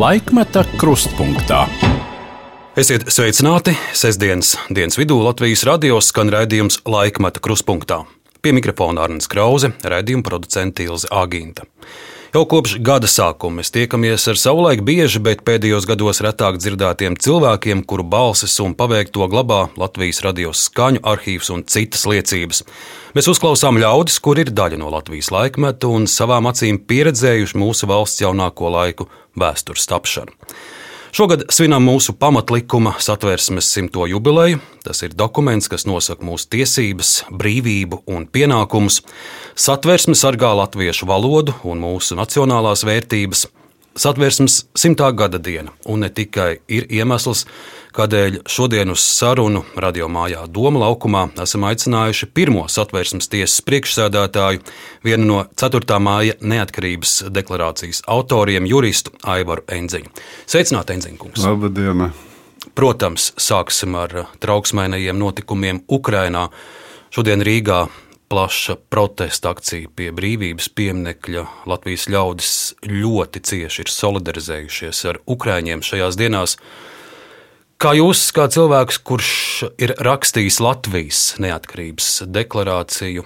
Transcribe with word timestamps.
Laikmeta 0.00 0.62
krustpunktā. 0.80 1.66
Esiet 2.80 3.02
sveicināti! 3.12 3.74
Sestdienas 3.92 4.54
dienas 4.72 4.96
vidū 4.96 5.18
Latvijas 5.20 5.66
radio 5.68 5.98
skan 6.00 6.30
raidījums 6.32 6.78
Laikmeta 6.88 7.42
krustpunktā. 7.44 7.98
Pie 8.40 8.54
mikrofona 8.56 9.04
Arnēs 9.04 9.28
Krause, 9.28 9.74
raidījuma 9.84 10.24
producente 10.24 10.86
Ilze 10.86 11.10
Agīnta. 11.12 11.66
Jau 12.30 12.44
kopš 12.46 12.76
gada 12.86 13.08
sākuma 13.10 13.58
mēs 13.58 13.72
tiekamies 13.74 14.28
ar 14.30 14.38
savulaik 14.38 14.84
bieži, 14.86 15.18
bet 15.18 15.40
pēdējos 15.42 15.82
gados 15.90 16.20
retāk 16.22 16.60
dzirdētiem 16.62 17.16
cilvēkiem, 17.18 17.80
kuru 17.82 18.04
balsis 18.06 18.54
un 18.62 18.76
paveikto 18.78 19.26
glabā 19.32 19.64
Latvijas 19.74 20.22
radio 20.22 20.52
skaņu 20.54 21.02
arhīvs 21.10 21.50
un 21.50 21.64
citas 21.66 22.06
liecības. 22.06 22.62
Mēs 23.18 23.30
uzklausām 23.34 23.80
ļaudis, 23.82 24.20
kur 24.22 24.38
ir 24.38 24.52
daļa 24.54 24.78
no 24.78 24.92
Latvijas 24.94 25.32
laikmeta 25.34 25.90
un 25.90 26.06
savām 26.06 26.46
acīm 26.52 26.78
pieredzējuši 26.78 27.58
mūsu 27.58 27.90
valsts 27.90 28.22
jaunāko 28.22 28.70
laiku 28.76 29.08
vēstures 29.34 29.90
tapšanu. 29.90 30.30
Šogad 31.10 31.42
svinam 31.50 31.82
mūsu 31.82 32.12
pamatlikuma 32.14 32.92
satversmes 33.02 33.66
simto 33.74 34.04
jubileju. 34.06 34.60
Tas 34.86 35.02
ir 35.02 35.16
dokuments, 35.18 35.66
kas 35.66 35.82
nosaka 35.82 36.22
mūsu 36.22 36.46
tiesības, 36.54 37.10
brīvību 37.34 38.04
un 38.14 38.28
pienākumus. 38.30 39.00
Satversme 39.58 40.14
sargā 40.14 40.52
latviešu 40.54 41.08
valodu 41.10 41.56
un 41.66 41.82
mūsu 41.82 42.14
nacionālās 42.14 42.84
vērtības. 42.86 43.48
Satversmes 43.98 44.60
simtā 44.78 45.10
gada 45.10 45.40
diena, 45.42 45.74
un 45.82 46.04
ne 46.04 46.12
tikai 46.14 46.60
ir 46.70 46.86
iemesls, 46.86 47.42
kādēļ 47.96 48.40
šodien 48.50 48.92
uz 48.92 49.02
sarunu 49.02 49.62
radio 49.80 50.08
mājā 50.12 50.44
Doma 50.50 50.84
laukumā 50.84 51.26
esam 51.42 51.64
aicinājuši 51.68 52.28
pirmo 52.34 52.66
satversmes 52.70 53.30
tiesas 53.32 53.60
priekšsēdētāju, 53.66 54.62
vienu 55.06 55.28
no 55.28 55.38
4. 55.58 55.98
māja 56.02 56.36
neatkarības 56.40 57.16
deklarācijas 57.34 58.04
autoriem, 58.10 58.68
juristu 58.70 59.14
Aivaru 59.22 59.66
Enziņu. 59.68 60.12
Sveicināt, 60.46 60.92
Enziņkungs! 60.94 61.46
Labdien! 61.46 62.10
Protams, 62.76 63.32
sāksim 63.40 63.96
ar 63.98 64.14
trauksmainajiem 64.40 65.18
notikumiem 65.18 65.82
Ukrainā. 65.90 66.48
Šodien 67.10 67.42
Rīgā 67.42 67.86
plaša 68.30 68.76
protesta 68.92 69.50
akcija 69.50 69.90
pie 69.96 70.12
brīvības 70.14 70.68
pieminiekļa. 70.78 71.42
Latvijas 71.66 72.06
ļaudis 72.12 72.52
ļoti 72.86 73.42
cieši 73.48 73.82
ir 73.82 73.90
solidarizējušies 73.90 75.02
ar 75.10 75.18
ukrāņiem 75.26 75.82
šajās 75.82 76.18
dienās. 76.20 76.54
Kā 77.80 77.94
jūs, 77.96 78.26
kā 78.36 78.44
cilvēks, 78.52 78.98
kurš 79.08 79.28
ir 79.80 79.94
rakstījis 80.04 80.58
Latvijas 80.60 81.20
neatkarības 81.40 82.08
deklarāciju, 82.28 83.24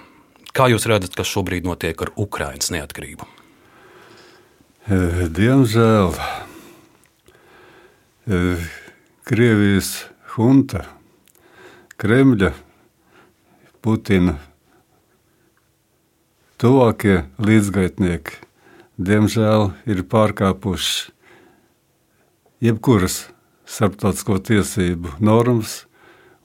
kā 0.55 0.69
jūs 0.71 0.87
redzat, 0.87 1.11
kas 1.17 1.27
šobrīd 1.27 1.67
notiek 1.67 1.99
ar 1.99 2.13
Ukraiņas 2.15 2.71
neatkarību? 2.71 3.27
Eh, 4.87 5.25
diemžēl 5.27 6.15
eh, 8.31 8.63
Krievijas 9.27 9.91
hunta, 10.37 10.85
Kremļa, 11.99 12.55
Putina 13.83 14.39
tuvākie 16.55 17.27
līdzgaitnieki, 17.43 18.39
diemžēl, 18.95 19.73
ir 19.83 20.07
pārkāpuši 20.07 21.11
jebkuras 22.63 23.34
starptautisko 23.65 24.39
tiesību 24.39 25.09
normas 25.19 25.85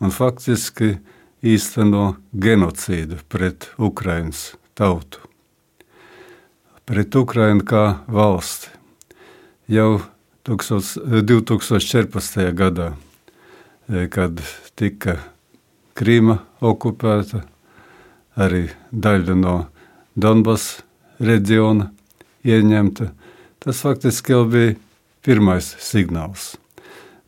un 0.00 0.10
faktiski 0.14 0.96
īsteno 1.44 2.14
genocīdu 2.32 3.16
pret 3.28 3.70
Ukraiņas 3.78 4.56
tautu. 4.76 5.18
Pret 6.88 7.14
Ukraiņu 7.14 7.64
kā 7.68 7.84
valsti. 8.10 8.68
Jau 9.70 10.00
2014. 10.44 12.52
gadā, 12.52 12.96
eh, 13.88 14.08
kad 14.08 14.40
tika 14.74 15.18
Krīma 15.94 16.38
okupēta, 16.60 17.44
arī 18.36 18.70
daļa 18.92 19.34
no 19.36 19.66
Donbass 20.16 20.82
reģiona 21.20 21.90
ieņemta. 22.44 23.10
Tas 23.60 23.82
faktiski 23.84 24.32
jau 24.32 24.44
bija 24.48 24.74
pirmais 25.22 25.76
signāls. 25.78 26.56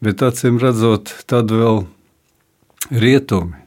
Bet 0.03 0.23
acīm 0.27 0.59
redzot, 0.59 1.13
tad 1.31 1.53
vēl 1.55 1.85
rietumi 2.91 3.63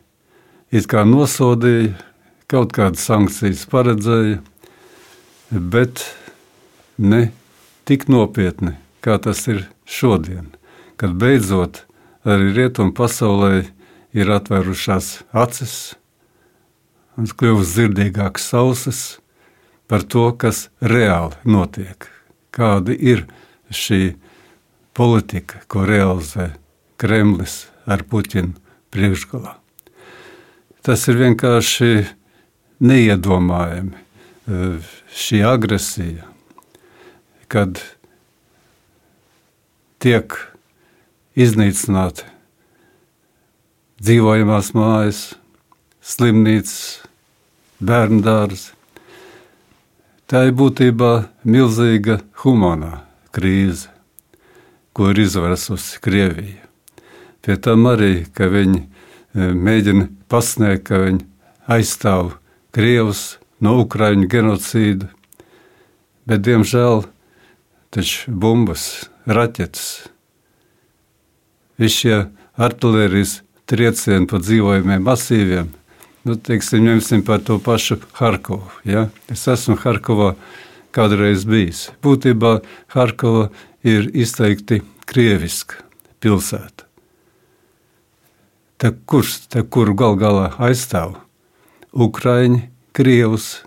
it 0.75 0.90
kā 0.91 1.06
nosodīja, 1.07 1.94
kaut 2.51 2.73
kādas 2.75 3.06
sankcijas 3.07 3.63
paredzēja, 3.72 4.41
bet 5.51 6.03
ne 6.97 7.29
tik 7.88 8.07
nopietni, 8.12 8.75
kā 9.00 9.18
tas 9.22 9.46
ir 9.47 9.63
šodien, 9.88 10.50
kad 11.00 11.16
beidzot 11.22 11.85
arī 12.25 12.52
rietumu 12.57 12.91
pasaulē 12.97 13.66
ir 14.16 14.31
atvērušās 14.35 15.12
acis 15.31 15.96
un 17.16 17.29
kļuvusi 17.29 17.78
dzirdīgākas 17.78 18.50
ausis 18.59 19.02
par 19.88 20.03
to, 20.03 20.28
kas 20.35 20.67
reāli 20.81 21.38
notiek. 21.47 22.09
Kāda 22.56 22.96
ir 22.96 23.25
šī 23.72 24.16
politika, 24.95 25.61
ko 25.67 25.83
realizē 25.88 26.53
Kremlis 26.97 27.66
ar 27.85 28.06
Puķinu 28.07 28.56
priekšgalā. 28.94 29.57
Tas 30.85 31.03
ir 31.11 31.19
vienkārši 31.19 32.06
neiedomājami. 32.85 34.03
Šī 35.16 35.39
agresija, 35.47 36.28
kad 37.50 37.79
tiek 40.03 40.35
iznīcināti 41.34 42.28
dzīvojamās 44.05 44.69
mājas, 44.78 45.23
slimnīcas, 46.05 47.01
bērnu 47.81 48.22
dārzi. 48.25 48.72
Tā 50.29 50.45
ir 50.47 50.55
būtībā 50.57 51.11
milzīga 51.47 52.19
humanā 52.44 53.00
krīze, 53.34 53.94
ko 54.95 55.11
ir 55.11 55.22
izvērsusi 55.25 56.00
Krievija. 56.03 56.63
Pie 57.45 57.57
tam 57.61 57.85
arī, 57.91 58.25
ka 58.33 58.47
viņi 58.50 58.79
e, 58.81 59.50
mēģina 59.53 60.07
pasniegt, 60.31 60.88
ka 60.88 61.03
viņi 61.03 61.22
aizstāv 61.75 62.38
Krievus 62.75 63.38
no 63.61 63.78
Ukraiņu 63.84 64.29
genocīda, 64.31 65.11
bet 66.25 66.44
diemžēl 66.47 67.05
taču 67.94 68.31
bumbas, 68.31 69.05
raķetes, 69.28 69.88
visi 71.78 72.05
šie 72.05 72.19
artērijas 72.55 73.41
triecieni 73.69 74.29
pa 74.31 74.41
dzīvojumiem 74.41 75.03
masīviem– 75.05 75.73
Nu, 76.25 76.34
teiksim, 76.41 76.81
ņemsim 76.88 77.22
par 77.22 77.44
to 77.45 77.59
pašu 77.61 78.00
Harkovu. 78.17 78.66
Ja? 78.89 79.05
Es 79.29 79.44
esmu 79.51 79.75
Harkovā 79.78 80.31
kādreiz 80.95 81.44
bijis. 81.45 81.91
Būtībā 82.01 82.55
Harkova 82.95 83.51
ir 83.85 84.09
izteikti 84.18 84.81
krieviska 85.06 85.84
pilsēta. 86.23 86.88
Te 88.81 88.91
kurš 89.07 89.38
te 89.53 89.63
kuru 89.63 89.94
gal 89.96 90.18
galā 90.19 90.50
aizstāv? 90.59 91.16
Ukraiņi, 91.96 92.66
Krievus, 92.96 93.62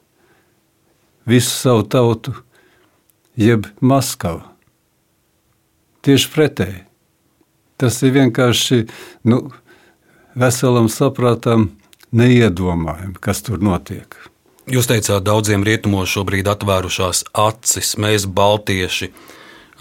visu 1.29 1.55
savu 1.55 1.87
tautu, 1.89 2.35
jeb 3.39 3.71
Maskava. 3.81 4.51
Tieši 6.05 6.29
pretēji. 6.35 6.83
Tas 7.79 8.01
ir 8.03 8.13
vienkārši 8.17 8.83
nu, 9.31 9.47
veselam 10.37 10.91
saprātam 10.93 11.71
neiedomājami, 12.13 13.17
kas 13.23 13.41
tur 13.47 13.63
notiek. 13.63 14.17
Jūs 14.69 14.89
teicāt, 14.91 15.23
daudziem 15.25 15.65
rietumos 15.65 16.11
šobrīd 16.13 16.49
atvērušās 16.53 17.25
acis, 17.33 17.95
mēs, 18.01 18.27
baltieši, 18.29 19.13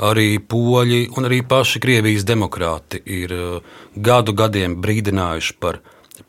arī 0.04 0.38
poļi 0.40 1.08
un 1.18 1.28
arī 1.30 1.42
paši 1.48 1.82
Krievijas 1.82 2.26
demokrāti 2.28 3.02
ir 3.06 3.34
uh, 3.34 3.78
gadu 3.96 4.36
gadiem 4.38 4.78
brīdinājuši 4.82 5.58
par 5.60 5.82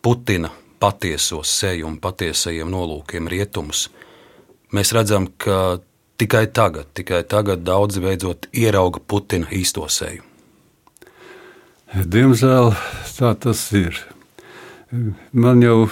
Putina 0.02 0.50
patieso 0.78 1.42
seju 1.44 1.88
un 1.88 1.98
patiesajiem 2.00 2.70
nolūkiem 2.70 3.28
rietumus. 3.28 3.88
Mēs 4.72 4.92
redzam, 4.94 5.26
ka 5.36 5.80
tikai 6.20 6.46
tagad, 6.52 6.90
tikai 6.94 7.22
tagad 7.28 7.64
daudzi 7.66 8.02
beidzot 8.04 8.48
ierauga 8.52 9.00
Putina 9.00 9.48
īsto 9.54 9.88
seju. 9.90 10.24
Diemžēl 11.88 12.74
tā 13.16 13.32
tas 13.40 13.62
ir. 13.72 13.96
Man 15.32 15.62
jau 15.64 15.88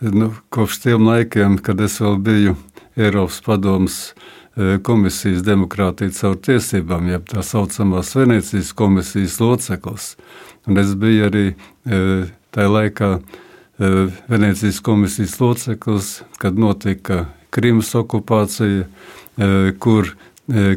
nu, 0.00 0.32
kopš 0.52 0.80
tiem 0.84 1.04
laikiem, 1.08 1.58
kad 1.60 1.80
es 1.84 1.98
vēl 2.00 2.16
biju 2.24 2.56
Eiropas 2.96 3.42
Padomus 3.44 3.98
komisijas 4.82 5.44
demokrātija 5.46 6.14
caur 6.16 6.36
tiesībām, 6.42 7.08
jeb 7.12 7.26
tā 7.30 7.44
saucamās 7.46 8.14
Venecijas 8.16 8.72
komisijas 8.76 9.38
loceklis. 9.40 10.12
Un 10.66 10.80
es 10.82 10.94
biju 10.98 11.28
arī 11.28 11.44
e, 11.48 12.00
tajā 12.54 12.72
laikā 12.74 13.10
e, 13.18 13.92
Venecijas 14.28 14.80
komisijas 14.84 15.38
loceklis, 15.40 16.10
kad 16.42 16.58
notika 16.58 17.26
Krimas 17.54 17.94
okupācija, 17.96 18.84
kur 19.80 20.10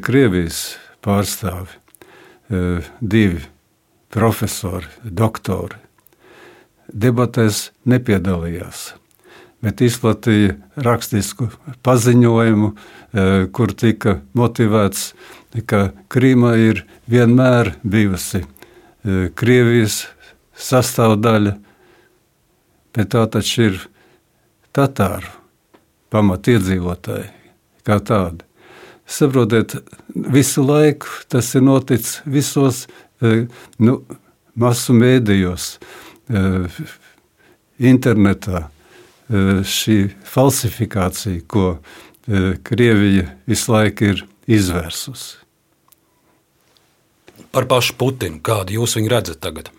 Krievijas 0.06 0.60
pārstāvi 1.04 1.74
divi 3.02 3.42
profesori, 4.12 4.88
doktori. 5.04 5.80
Debatēs 6.92 7.70
nepiedalījās, 7.88 8.92
bet 9.62 9.82
izplatīja 9.86 10.56
rakstisku 10.82 11.50
paziņojumu, 11.86 12.72
kur 13.54 13.74
tika 13.78 14.20
motivēts, 14.38 15.12
ka 15.68 15.92
Krīma 16.12 16.56
ir 16.62 16.86
vienmēr 17.12 17.76
bijusi 17.84 18.44
Krievijas 19.38 20.06
sastāvdaļa, 20.58 21.56
bet 22.96 23.12
tā 23.14 23.26
taču 23.34 23.68
ir 23.70 23.82
Tatāru 24.72 25.28
pamatiedzīvotāji 26.12 27.28
kā 27.88 27.98
tādi. 28.08 28.46
Saprotiet, 29.12 29.74
visu 30.32 30.64
laiku 30.64 31.10
tas 31.28 31.50
ir 31.58 31.66
noticis 31.66 32.22
visos 32.24 32.86
e, 33.20 33.48
nu, 33.84 33.98
masu 34.56 34.96
mēdījos, 34.96 35.74
internetā. 37.82 38.70
E, 39.32 39.62
šī 39.64 39.98
falsifikācija, 40.28 41.46
ko 41.48 41.78
Krievija 42.64 43.32
visu 43.50 43.72
laiku 43.74 44.12
ir 44.12 44.26
izvērsusi. 44.52 45.40
Par 47.52 47.66
pašu 47.68 47.96
Putinu, 48.00 48.40
kādu 48.44 48.78
jūs 48.78 48.96
viņu 48.96 49.12
redzat 49.12 49.42
tagad? 49.44 49.72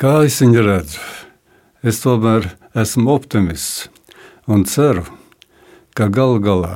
Kā 0.00 0.22
es 0.26 0.38
viņu 0.40 0.62
redzu? 0.64 1.00
Es 1.82 2.00
tomēr 2.04 2.46
esmu 2.78 3.12
optimists 3.12 3.88
un 4.46 4.64
ceru, 4.68 5.04
ka 5.96 6.08
galu 6.12 6.40
galā 6.44 6.74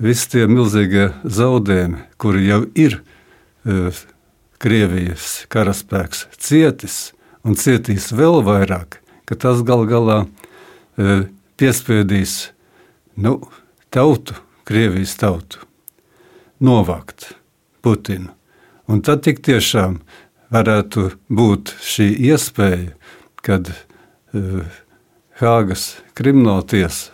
visi 0.00 0.30
tie 0.32 0.46
milzīgie 0.48 1.10
zaudējumi, 1.24 2.00
kuri 2.20 2.48
jau 2.48 2.60
ir 2.78 3.00
uh, 3.00 4.04
Krievijas 4.64 5.44
karaspēks 5.52 6.28
cietis 6.40 6.98
un 7.44 7.58
cietīs 7.60 8.08
vēl 8.16 8.40
vairāk, 8.46 9.00
ka 9.28 9.38
tas 9.40 9.62
galu 9.66 9.86
galā 9.90 10.18
uh, 10.24 11.26
piespiedīs 11.60 12.50
nu, 13.16 13.38
tautu, 13.94 14.36
Krievijas 14.64 15.12
tautu, 15.20 15.60
novākt 16.64 17.34
Putinu. 17.84 18.30
Un 18.88 19.02
tad 19.04 19.20
tik 19.26 19.42
tiešām 19.44 19.98
varētu 20.52 21.10
būt 21.28 21.74
šī 21.84 22.06
iespēja, 22.30 22.94
kad 23.44 23.68
uh, 23.72 24.64
Hāgas 25.40 25.98
krimināltiesa 26.16 27.12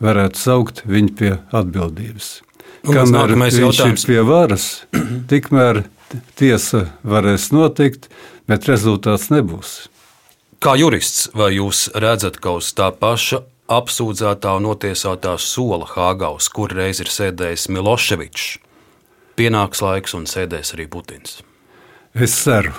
varētu 0.00 0.40
saukt 0.40 0.82
viņu 0.88 1.14
pie 1.18 1.32
atbildības. 1.52 2.40
Un 2.88 2.96
Kamēr 2.96 3.34
viņš 3.36 3.58
jautājums. 3.60 4.04
ir 4.04 4.08
pie 4.08 4.20
varas, 4.24 4.66
tikmēr 5.30 5.84
tiesa 6.40 6.86
varēs 7.04 7.50
notikt, 7.52 8.08
bet 8.48 8.66
rezultāts 8.70 9.28
nebūs. 9.32 9.90
Kā 10.60 10.74
jurists, 10.76 11.30
vai 11.32 11.54
jūs 11.54 11.86
redzat, 11.96 12.34
ka 12.36 12.58
uz 12.58 12.66
tā 12.76 12.90
paša 12.92 13.38
apsūdzētā 13.72 14.50
un 14.58 14.66
notiesātā 14.66 15.38
sola 15.40 15.86
Hāgaus, 15.88 16.50
kur 16.52 16.68
reiz 16.76 16.98
ir 17.00 17.08
sēdējis 17.08 17.62
Miloševičs, 17.72 18.48
pienāks 19.40 19.80
laiks 19.80 20.12
un 20.18 20.26
sēdēs 20.28 20.74
arī 20.74 20.84
Putins? 20.92 21.38
Es 22.12 22.34
ceru. 22.42 22.74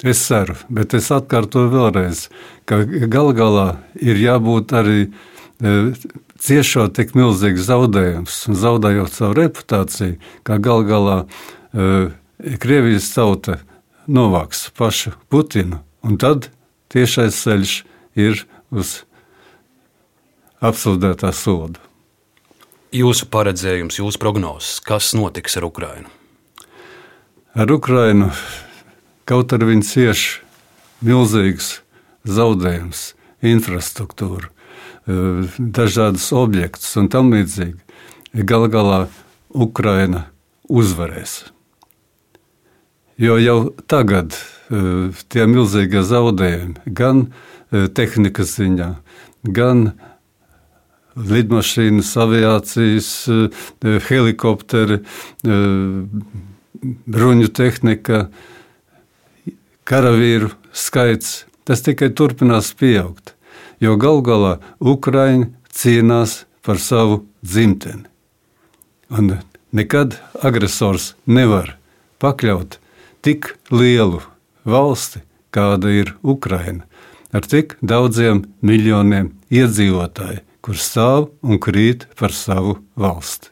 Es 0.00 0.22
ceru, 0.24 0.54
bet 0.72 0.96
es 0.96 1.10
atkārtoju 1.12 1.68
vēlreiz, 1.74 2.22
ka 2.64 2.78
gal 2.88 3.34
galā 3.36 3.66
ir 4.00 4.16
jābūt 4.16 4.72
arī 4.80 5.02
e, 5.04 5.74
ciešot 6.40 6.94
tik 6.96 7.12
milzīgs 7.18 7.66
zaudējums 7.68 8.38
zaudējot 8.62 9.18
savu 9.18 9.36
reputāciju, 9.42 10.16
kā 10.48 10.56
gal 10.56 10.86
galā 10.88 11.18
uh, 11.26 12.08
Krievijas 12.64 13.10
tauta 13.12 13.58
novāks 14.08 14.70
pašu 14.72 15.12
Putinu, 15.28 15.82
un 16.00 16.16
tad 16.16 16.48
tiešais 16.92 17.38
ceļš 17.44 17.74
ir 18.20 18.44
uz 18.70 19.00
apsūdzētā 20.60 21.32
sodu. 21.34 21.80
Jūsu 22.94 23.28
paredzējums, 23.30 24.00
jūsu 24.02 24.18
prognozes, 24.18 24.80
kas 24.82 25.12
notiks 25.14 25.56
ar 25.56 25.68
Ukrajinu? 25.68 26.10
Ar 27.54 27.70
Ukrajinu 27.70 28.30
kaut 29.30 29.54
arī 29.54 29.74
viņi 29.74 29.86
cieš 29.86 30.24
milzīgs 31.06 31.76
zaudējums, 32.26 33.12
infrastruktūru, 33.46 34.50
Eh, 35.10 35.48
dažādas 35.58 36.28
objektus 36.36 36.92
un 37.00 37.08
tam 37.08 37.32
līdzīgi. 37.32 37.78
Galu 38.46 38.68
galā 38.70 38.98
Ukraina 39.48 40.26
uzvarēs. 40.68 41.50
Jo 43.20 43.36
jau 43.40 43.58
tagad 43.90 44.34
eh, 44.34 45.10
tie 45.28 45.46
milzīgie 45.50 46.02
zaudējumi 46.06 46.94
gan 46.96 47.26
eh, 47.26 47.88
tehnikas 47.92 48.54
ziņā, 48.58 48.94
gan 49.44 49.90
lidmašīnas, 51.20 52.12
aviācijas, 52.22 53.08
helikopteri, 54.06 55.00
bruņu 57.16 57.48
tehnika, 57.50 58.20
karavīru 59.90 60.52
skaits, 60.70 61.32
tas 61.66 61.82
tikai 61.84 62.12
turpinās 62.14 62.70
pieaugt 62.78 63.34
jo 63.80 63.96
gal 64.00 64.20
galā 64.24 64.52
Ukraiņa 64.80 65.48
cīnās 65.72 66.44
par 66.64 66.80
savu 66.82 67.24
dzimteni. 67.42 68.04
Un 69.10 69.40
nekad 69.74 70.18
agresors 70.44 71.14
nevar 71.26 71.74
pakļaut 72.22 72.78
tik 73.22 73.54
lielu 73.70 74.20
valsti, 74.64 75.22
kāda 75.54 75.92
ir 75.92 76.14
Ukraina, 76.22 76.86
ar 77.32 77.46
tik 77.46 77.76
daudziem 77.82 78.44
miljoniem 78.62 79.32
iedzīvotāju, 79.50 80.44
kur 80.60 80.76
stāv 80.76 81.30
un 81.42 81.60
krīt 81.62 82.06
par 82.18 82.34
savu 82.36 82.78
valsti. 82.96 83.50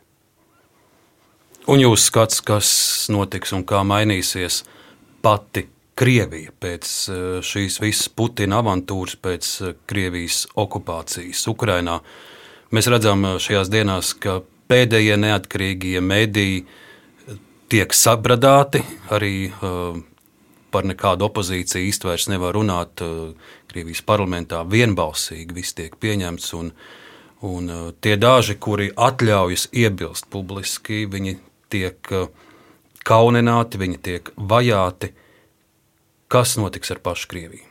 Un 1.69 1.83
jūs 1.83 2.07
skats, 2.09 2.41
kas 2.41 2.69
notiks 3.13 3.53
un 3.53 3.65
kā 3.69 3.83
mainīsies 3.85 4.63
pati 5.21 5.67
Krievija 5.99 6.53
pēc 6.63 6.91
eh, 7.11 7.23
šīs 7.43 7.81
visas 7.83 8.09
Putina 8.15 8.61
avantūras, 8.63 9.17
pēc 9.19 9.49
eh, 9.67 9.75
Krievijas 9.91 10.45
okupācijas 10.55 11.43
Ukrajinā. 11.51 11.99
Mēs 12.71 12.89
redzam 12.93 13.25
eh, 13.27 13.39
šajās 13.43 13.73
dienās, 13.73 14.13
ka 14.15 14.39
pēdējie 14.71 15.17
neatkarīgie 15.19 16.01
mediji 16.05 16.63
tiek 17.69 17.95
sabradāti. 17.95 18.83
Arī 19.15 19.51
par 20.73 20.89
nekādu 20.89 21.29
opozīciju 21.29 21.89
īstenībā 21.89 22.17
nevar 22.35 22.57
runāt. 22.57 23.05
Krievijas 23.69 24.03
parlamentā 24.05 24.63
vienbalsīgi 24.65 25.57
viss 25.57 25.77
tiek 25.77 25.97
pieņemts. 26.01 26.53
Un, 26.59 26.73
un 27.45 27.73
tie 28.01 28.17
daži, 28.17 28.57
kuri 28.57 28.91
atļaujas 28.97 29.69
iebilst 29.73 30.29
publiski, 30.33 31.05
viņi 31.09 31.39
tiek 31.73 32.13
kaunināti, 33.09 33.81
viņi 33.81 33.99
tiek 34.05 34.31
vajāti. 34.37 35.13
Kas 36.29 36.59
notiks 36.61 36.93
ar 36.93 37.01
pašu 37.01 37.29
Krieviju? 37.31 37.65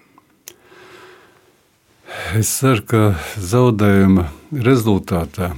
Es 2.40 2.50
ceru, 2.62 2.82
ka 2.88 3.02
zaudējuma 3.36 4.30
rezultātā 4.64 5.52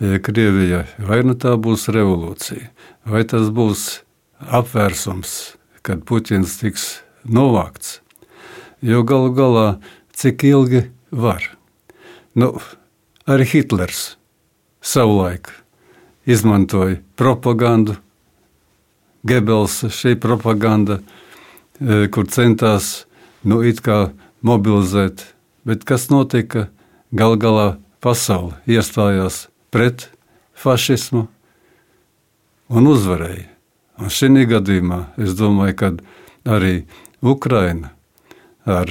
Krievijai 0.00 0.86
vai 0.98 1.20
nu 1.26 1.36
tā 1.38 1.52
būs 1.60 1.86
revolūcija, 1.92 2.70
vai 3.06 3.24
tas 3.28 3.50
būs 3.54 4.04
apvērsums, 4.44 5.56
kad 5.84 6.04
Puķins 6.08 6.58
tiks 6.60 6.86
novākts. 7.24 8.00
Jo 8.84 9.02
galu 9.06 9.32
galā, 9.32 9.66
cik 10.12 10.44
ilgi 10.44 10.86
var? 11.10 11.44
Nu, 12.34 12.54
arī 13.26 13.46
Hitlers 13.48 14.16
savulaik 14.84 15.52
izmantoja 16.26 17.00
propagandu, 17.16 17.96
Gebels 19.24 19.78
šī 19.88 20.18
propaganda 20.20 20.98
E, 21.82 22.06
kur 22.06 22.28
centās 22.30 23.04
nu, 23.42 23.58
mobilizēt. 24.46 25.34
Bet 25.66 25.84
kas 25.84 26.06
notika? 26.10 26.68
Galu 27.14 27.38
galā 27.38 27.66
pasaule 28.02 28.54
iestājās 28.66 29.48
pret 29.74 30.08
fašismu 30.54 31.26
un 32.68 32.88
uzvarēja. 32.90 33.50
Un 34.02 34.10
šī 34.10 34.46
gadījumā 34.50 35.00
es 35.22 35.36
domāju, 35.38 35.74
ka 35.78 35.90
arī 36.56 36.84
Ukraina 37.22 37.92
ar 38.66 38.90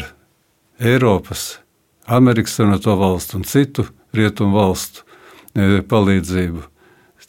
Eiropas, 0.79 1.59
Amerikas 2.07 2.55
Savienoto 2.57 2.95
valstu 2.99 3.37
un 3.39 3.43
citu 3.43 3.87
rietumu 4.13 4.55
valstu 4.57 5.03
e, 5.55 5.81
palīdzību 5.81 6.63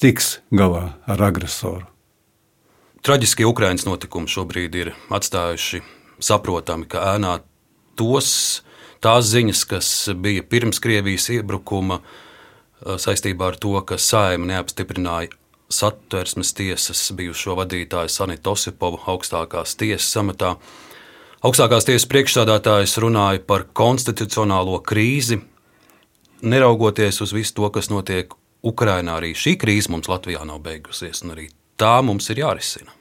tiks 0.04 0.38
galā 0.52 0.94
ar 1.08 1.22
agresoru. 1.24 1.86
Traģiskie 3.04 3.46
Ukraiņas 3.48 3.86
notikumi 3.88 4.28
šobrīd 4.28 4.74
ir 4.76 4.90
atstājuši 5.12 5.80
saprotami, 6.24 6.84
ka 6.88 7.14
ēnā 7.14 7.38
tos, 7.96 8.28
tās 9.04 9.30
ziņas, 9.32 9.62
kas 9.70 9.88
bija 10.20 10.44
pirms 10.44 10.80
Krievijas 10.84 11.30
iebrukuma, 11.32 12.00
saistībā 12.84 13.52
ar 13.52 13.58
to, 13.60 13.72
ka 13.88 13.96
saima 14.00 14.50
neapstiprināja 14.50 15.32
satversmes 15.74 16.52
tiesas 16.56 17.02
bijušo 17.16 17.56
vadītāju 17.58 18.12
Sanitu 18.12 18.54
Osipovu 18.54 19.00
augstākās 19.10 19.76
tiesas 19.80 20.12
amatā. 20.22 20.54
Augstākās 21.44 21.88
tiesas 21.88 22.08
priekšstādātājs 22.08 22.96
runāja 23.04 23.42
par 23.44 23.66
konstitucionālo 23.76 24.78
krīzi. 24.86 25.40
Neraugoties 26.44 27.20
uz 27.24 27.34
visu 27.36 27.58
to, 27.58 27.70
kas 27.74 27.90
notiek 27.92 28.32
Ukrajinā, 28.64 29.18
arī 29.20 29.34
šī 29.36 29.58
krīze 29.60 29.92
mums 29.92 30.08
Latvijā 30.08 30.44
nav 30.48 30.62
beigusies, 30.64 31.20
un 31.24 31.34
arī 31.36 31.50
tā 31.80 31.98
mums 32.06 32.30
ir 32.32 32.40
jārisina. 32.44 32.94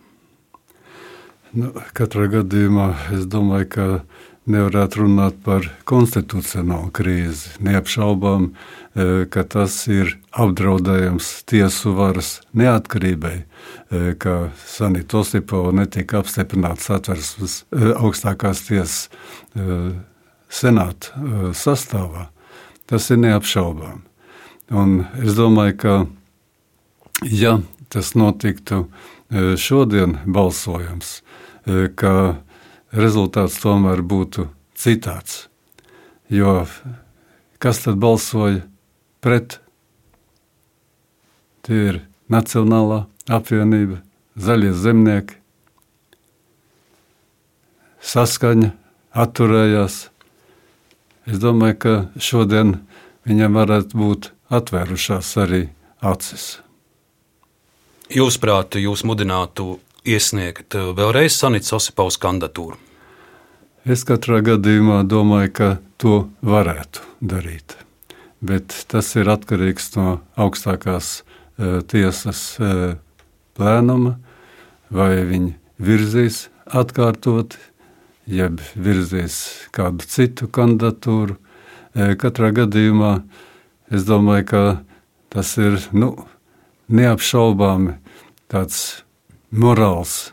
Nu, 1.53 1.69
katrā 1.93 2.25
gadījumā 2.33 2.87
es 3.13 3.27
domāju, 3.29 3.67
ka 3.75 3.87
nevarētu 4.49 5.03
runāt 5.03 5.37
par 5.43 5.65
konstitucionālu 5.87 6.91
krīzi. 6.95 7.53
Neapšaubām, 7.63 8.49
e, 8.51 9.25
ka 9.31 9.43
tas 9.47 9.75
ir 9.87 10.17
apdraudējums 10.31 11.29
tiesu 11.47 11.93
varas 11.95 12.41
neatkarībai, 12.53 13.35
e, 13.43 14.01
ka 14.19 14.51
Sanita 14.67 15.21
Osipova 15.21 15.71
netika 15.75 16.19
apstiprināta 16.19 16.83
satversmes 16.89 17.63
e, 17.71 17.93
augstākās 17.95 18.65
tiesas 18.67 19.09
senāta 20.53 21.53
sastāvā. 21.57 22.27
Tas 22.89 23.09
ir 23.13 23.21
neapšaubām. 23.21 24.01
Un 24.73 25.03
es 25.21 25.37
domāju, 25.37 25.75
ka 25.77 25.93
ja 27.29 27.59
tas 27.93 28.13
notiktu 28.17 28.87
šodien 29.57 30.17
balsojums, 30.25 31.21
ka 31.95 32.13
rezultāts 32.93 33.59
tomēr 33.61 34.03
būtu 34.05 34.47
citāds. 34.77 35.47
Jo 36.29 36.63
kas 37.61 37.83
tad 37.83 37.99
balsoja 38.01 38.63
pret? 39.23 39.59
Tie 41.63 41.79
ir 41.93 42.01
Nacionālā 42.31 43.05
apvienība, 43.31 44.01
Zaļie 44.33 44.71
zemnieki, 44.73 45.37
saskaņa, 48.01 48.71
atturējās. 49.13 49.97
Es 51.29 51.39
domāju, 51.39 51.77
ka 51.83 51.93
šodien 52.17 52.79
viņam 53.29 53.59
varētu 53.61 53.99
būt 53.99 54.31
atvērušās 54.51 55.29
arī 55.43 55.61
acis. 56.01 56.47
Jūsuprāt, 58.11 58.75
jūs 58.81 59.05
mudinātu 59.07 59.77
iesniegt 60.03 60.75
vēlreiz 60.75 61.35
Sanits 61.37 61.73
Osipaus 61.75 62.19
kandidatūru? 62.21 62.77
Es 63.83 64.05
katrā 64.07 64.39
gadījumā 64.43 65.01
domāju, 65.03 65.49
ka 65.51 65.69
to 65.99 66.17
varētu 66.39 67.03
darīt. 67.19 67.75
Bet 68.43 68.75
tas 68.91 69.09
ir 69.19 69.27
atkarīgs 69.31 69.89
no 69.97 70.21
augstākās 70.39 71.23
uh, 71.23 71.81
tiesas 71.87 72.41
uh, 72.59 72.95
plēnuma, 73.55 74.17
vai 74.87 75.23
viņi 75.27 75.53
virzīs 75.83 76.47
atkārtot, 76.67 77.57
jeb 78.23 78.63
virzīs 78.75 79.67
kādu 79.75 80.07
citu 80.07 80.47
kandidatūru. 80.47 81.35
Uh, 81.35 82.15
katrā 82.19 82.53
gadījumā 82.55 83.17
es 83.91 84.07
domāju, 84.07 84.47
ka 84.47 84.63
tas 85.35 85.55
ir 85.59 85.79
nu, 85.91 86.13
neapšaubāmi 86.87 87.97
tāds 88.51 89.03
morāls 89.53 90.31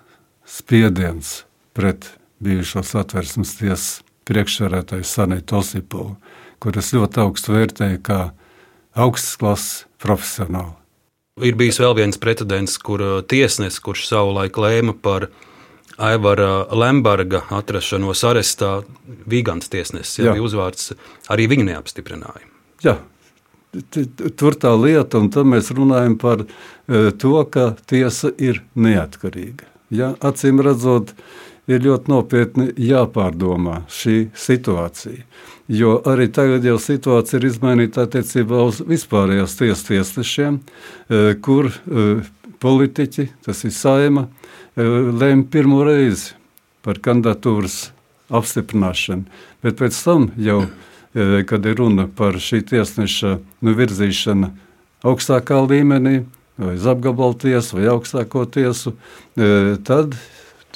spiediens 0.49 1.45
pret 1.77 2.07
bijušo 2.41 2.83
satversmes 2.87 3.55
tiesas 3.59 4.01
priekšsēdētāju 4.31 5.05
Sanētu 5.05 5.59
Osipovu, 5.59 6.15
kuras 6.63 6.93
ļoti 6.95 7.21
augstu 7.25 7.57
vērtēju 7.57 8.01
kā 8.07 8.21
augstas 8.95 9.37
klases 9.41 9.85
profesionāli. 10.01 10.77
Ir 11.45 11.57
bijis 11.57 11.81
vēl 11.81 11.95
viens 11.97 12.19
precedents, 12.21 12.77
kur 12.81 13.01
uh, 13.01 13.21
tiesnesis, 13.25 13.81
kurš 13.83 14.07
savulaik 14.11 14.59
lēma 14.61 14.95
par 15.03 15.29
Aivara 16.01 16.67
Lemberga 16.77 17.43
atrašanos 17.53 18.23
arestā, 18.29 18.81
Vigants 19.29 19.69
tiesnesis, 19.73 20.19
ja 20.21 20.35
bija 20.35 20.45
uzvārds, 20.45 20.93
arī 21.33 21.49
viņu 21.51 21.67
neapstiprināja. 21.71 22.47
Jā, 22.85 22.97
tur 23.71 24.57
tā 24.59 24.73
lieta, 24.75 25.21
un 25.21 25.31
tad 25.33 25.49
mēs 25.49 25.71
runājam 25.75 26.17
par 26.21 26.43
e, 26.43 27.11
to, 27.13 27.37
ka 27.51 27.75
tiesa 27.91 28.33
ir 28.39 28.63
neatkarīga. 28.75 29.69
Ja, 29.95 30.13
acīm 30.23 30.63
redzot, 30.63 31.15
ir 31.71 31.83
ļoti 31.85 32.11
nopietni 32.11 32.69
jāpārdomā 32.83 33.85
šī 33.91 34.31
situācija. 34.35 35.23
Jo 35.71 36.01
arī 36.11 36.27
tagad 36.35 36.67
jau 36.67 36.77
situācija 36.83 37.39
ir 37.39 37.47
izmainīta 37.47 38.09
attiecībā 38.09 38.65
uz 38.67 38.81
vispārējās 38.87 39.55
tiesas 39.61 39.87
tiesnešiem, 39.87 40.59
e, 40.59 41.23
kur 41.43 41.71
e, 41.71 42.11
politiķi, 42.61 43.29
tas 43.47 43.65
ir 43.65 43.75
saima, 43.75 44.27
lēma 44.77 45.47
pirmo 45.51 45.81
reizi 45.85 46.35
par 46.85 47.01
kandidatūras 47.03 47.91
apstiprināšanu, 48.33 49.27
bet 49.65 49.79
pēc 49.81 49.97
tam 50.05 50.29
jau 50.41 50.63
E, 50.63 50.90
kad 51.13 51.67
ir 51.67 51.79
runa 51.81 52.07
par 52.17 52.39
šī 52.39 52.63
tiesneša 52.71 53.37
nu, 53.67 53.75
virzīšanu 53.75 54.51
augstākā 55.07 55.59
līmenī, 55.65 56.23
vai 56.61 56.77
uz 56.77 56.87
apgabalu 56.91 57.39
tiesu, 57.41 57.79
vai 57.79 57.89
augstāko 57.93 58.45
tiesu, 58.47 58.95
e, 59.35 59.77
tad 59.87 60.15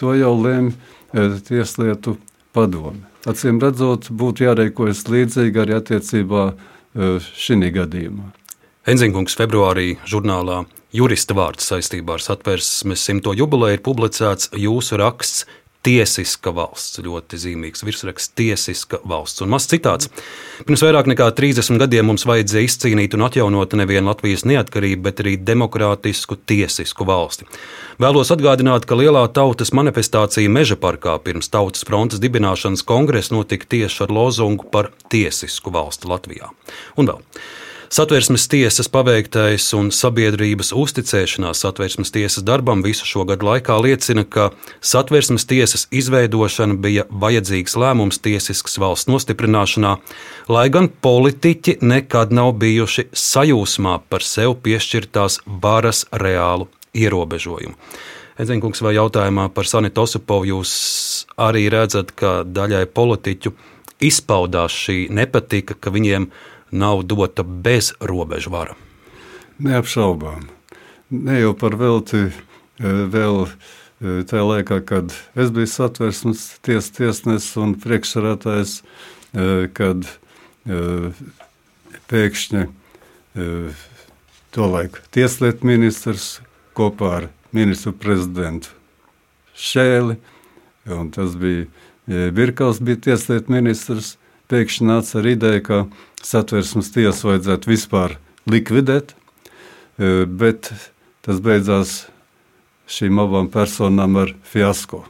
to 0.00 0.14
jau 0.16 0.32
lēma 0.40 0.72
e, 0.72 1.26
Tieslietu 1.44 2.16
padome. 2.56 3.04
Acīm 3.28 3.60
redzot, 3.62 4.10
būtu 4.10 4.48
jārīkojas 4.48 5.04
līdzīgi 5.08 5.60
arī 5.62 5.78
attiecībā 5.78 6.48
šī 6.94 7.70
gadījumā. 7.74 8.26
Enzinkungs 8.86 9.34
februārī 9.38 9.94
žurnālā 10.04 10.64
Jurista 10.94 11.34
vārds 11.34 11.66
saistībā 11.66 12.18
ar 12.18 12.22
satversmes 12.22 13.02
simto 13.02 13.32
jubileju 13.34 13.78
ir 13.78 13.82
publicēts 13.82 14.52
jūsu 14.60 14.98
raksts 15.00 15.46
tiesiska 15.84 16.52
valsts. 16.54 17.00
Ļoti 17.04 17.38
zīmīgs 17.40 17.84
virsraksts, 17.84 18.32
tiesiska 18.38 19.00
valsts. 19.08 19.42
Un 19.44 19.52
mazs 19.52 19.68
citāts. 19.70 20.10
Pirms 20.64 20.84
vairāk 20.84 21.08
nekā 21.10 21.28
30 21.36 21.80
gadiem 21.82 22.08
mums 22.10 22.26
vajadzēja 22.28 22.68
izcīnīt 22.68 23.16
un 23.16 23.26
atjaunot 23.26 23.76
nevienu 23.78 24.10
Latvijas 24.10 24.46
neatkarību, 24.48 25.02
bet 25.04 25.24
arī 25.24 25.34
demokrātisku, 25.40 26.38
tiesisku 26.48 27.06
valsti. 27.08 27.48
Vēlos 28.02 28.32
atgādināt, 28.34 28.88
ka 28.88 28.98
lielā 28.98 29.26
tautas 29.36 29.74
manifestācija 29.76 30.52
Meža 30.52 30.78
parkā 30.80 31.18
pirms 31.24 31.52
Tautas 31.52 31.84
frontes 31.86 32.22
dibināšanas 32.22 32.84
kongresa 32.86 33.36
notika 33.36 33.68
tieši 33.76 34.06
ar 34.06 34.14
lozungu 34.14 34.66
par 34.72 34.90
tiesisku 35.12 35.72
valsti 35.74 36.10
Latvijā. 36.10 36.50
Un 36.98 37.12
vēl. 37.12 37.22
Satversmes 37.94 38.48
tiesas 38.50 38.88
paveiktais 38.90 39.68
un 39.78 39.92
sabiedrības 39.94 40.72
uzticēšanās 40.74 41.60
satversmes 41.62 42.10
tiesas 42.10 42.42
darbam 42.42 42.80
visu 42.82 43.06
šo 43.06 43.22
gadu 43.28 43.46
laikā 43.46 43.76
liecina, 43.84 44.24
ka 44.26 44.48
satversmes 44.82 45.44
tiesas 45.46 45.84
izveidošana 45.94 46.74
bija 46.74 47.04
vajadzīgs 47.22 47.76
lēmums 47.78 48.18
tiesiskas 48.24 48.80
valsts 48.82 49.06
nostiprināšanā, 49.06 49.92
lai 50.50 50.64
gan 50.74 50.88
politiķi 51.06 51.76
nekad 51.86 52.34
nav 52.34 52.56
bijuši 52.64 53.04
sajūsmā 53.14 54.00
par 54.10 54.26
sev 54.26 54.56
piešķirtās 54.64 55.44
varas 55.62 56.02
reālu 56.10 56.66
ierobežojumu. 56.98 57.78
Edzinkungs, 58.42 58.82
vai 58.82 58.96
jautājumā 58.96 59.52
par 59.54 59.70
Sanitu 59.70 60.02
Osipovu 60.02 60.50
jūs 60.50 60.72
arī 61.38 61.68
redzat, 61.70 62.10
ka 62.18 62.40
daļai 62.42 62.88
politiķu 62.90 63.54
izpaudās 64.02 64.74
šī 64.74 64.98
nepatika, 65.14 65.78
ka 65.78 65.94
viņiem 65.94 66.26
ir 66.26 66.52
nav 66.74 67.02
dota 67.02 67.42
bez 67.42 67.92
robežu 68.00 68.50
vara. 68.50 68.74
Neapšaubām. 69.62 70.48
Ne 71.10 71.38
jau 71.38 71.52
par 71.54 71.76
velti 71.78 72.24
e, 72.26 72.30
vēl 72.82 73.44
e, 73.46 73.48
tajā 74.26 74.42
laikā, 74.48 74.80
kad 74.88 75.14
es 75.38 75.52
biju 75.54 75.70
satversmes 75.70 76.42
ties, 76.66 76.90
tiesnesis 76.96 77.54
un 77.62 77.76
priekšsarātājs, 77.78 78.80
e, 78.80 79.68
kad 79.76 80.08
pēkšņi 82.08 82.62
tolaik 84.56 84.96
tieslietu 85.12 85.68
ministrs 85.68 86.38
kopā 86.72 87.10
ar 87.18 87.26
ministru 87.52 87.92
prezidentu 87.92 88.72
Šēli, 89.52 90.16
un 90.88 91.10
tas 91.12 91.36
bija 91.36 91.68
Birkaus 92.32 92.80
bija 92.80 93.02
tieslietu 93.10 93.52
ministrs, 93.52 94.14
pēkšņi 94.52 94.88
nāca 94.88 95.18
ar 95.20 95.28
ideju, 95.28 95.62
ka 95.64 95.78
satversmes 96.24 96.90
tiesu 96.94 97.30
vajadzētu 97.30 97.70
vispār 97.70 98.16
likvidēt, 98.50 99.14
e, 99.98 100.24
bet 100.26 100.72
tas 101.24 101.40
beidzās 101.44 102.04
šīm 102.90 103.20
abām 103.22 103.48
personām 103.52 104.18
ar 104.20 104.34
fiasko. 104.44 105.04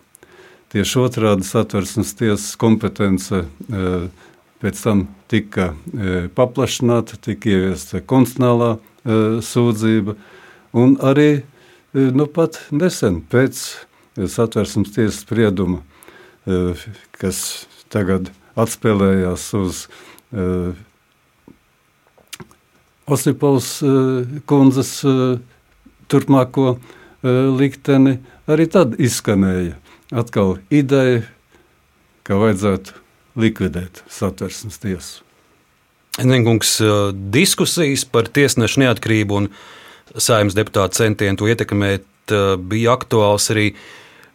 Tieši 0.75 1.01
otrādi 1.03 1.47
satversmes 1.47 2.15
tiesas 2.19 2.55
kompetence 2.59 3.45
e, 3.45 3.89
pēc 4.63 4.83
tam 4.83 5.07
tika 5.31 5.73
e, 5.73 6.29
paplašināta, 6.35 7.19
tika 7.23 7.51
ieviesta 7.51 8.03
konstitucionālā 8.03 8.77
sūdzība, 9.45 10.15
un 10.81 10.95
arī 11.05 11.43
nu, 11.93 12.25
pat 12.25 12.57
nesen 12.73 13.19
pēc 13.21 13.59
satversmes 14.17 14.95
tiesas 14.95 15.19
sprieduma, 15.27 15.83
kas 17.13 17.43
tagad 17.93 18.31
atspēlējās 18.61 19.47
uz 19.59 19.85
Osipovs 23.05 23.71
kundzes 24.49 24.93
turpmāko 26.09 26.79
likteni, 27.59 28.19
arī 28.49 28.67
tad 28.71 28.97
izskanēja 29.01 29.77
atkal 30.15 30.57
ideja, 30.73 31.23
ka 32.25 32.39
vajadzētu 32.41 32.97
likvidēt 33.41 34.03
satversmes 34.09 34.81
tiesu. 34.81 35.23
Enzinkungs, 36.23 36.77
diskusijas 37.35 38.05
par 38.07 38.29
tiesnešu 38.31 38.85
neatkarību 38.85 39.41
un 39.41 39.49
saimnes 40.15 40.55
deputātu 40.57 41.01
centienu 41.01 41.41
to 41.41 41.49
ietekmēt 41.51 42.07
bija 42.71 42.95
aktuāls 42.95 43.51
arī 43.53 43.73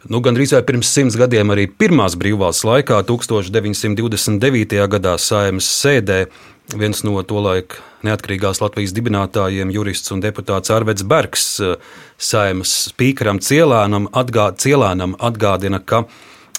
nu, 0.08 0.20
gandrīz 0.24 0.54
vai 0.56 0.62
pirms 0.64 0.88
simts 0.94 1.18
gadiem, 1.20 1.52
arī 1.52 1.66
pirmās 1.68 2.16
brīvvalsts 2.20 2.64
laikā, 2.64 3.02
1929. 3.08 4.80
gadā 4.94 5.16
saimnes 5.20 5.68
sēdē. 5.80 6.24
Viens 6.70 7.02
no 7.02 7.18
tolaik 7.26 7.80
neatkarīgās 8.06 8.60
Latvijas 8.62 8.94
dibinātājiem, 8.94 9.72
jurists 9.74 10.12
un 10.14 10.22
deputāts 10.22 10.70
Arvets 10.70 11.02
Bergs, 11.02 11.46
saimnes 12.14 12.74
spīkeram 12.92 13.40
Cielānam, 13.42 14.06
atgā, 14.14 14.52
Cielānam 14.54 15.16
atgādina, 15.18 15.82
ka 15.82 16.04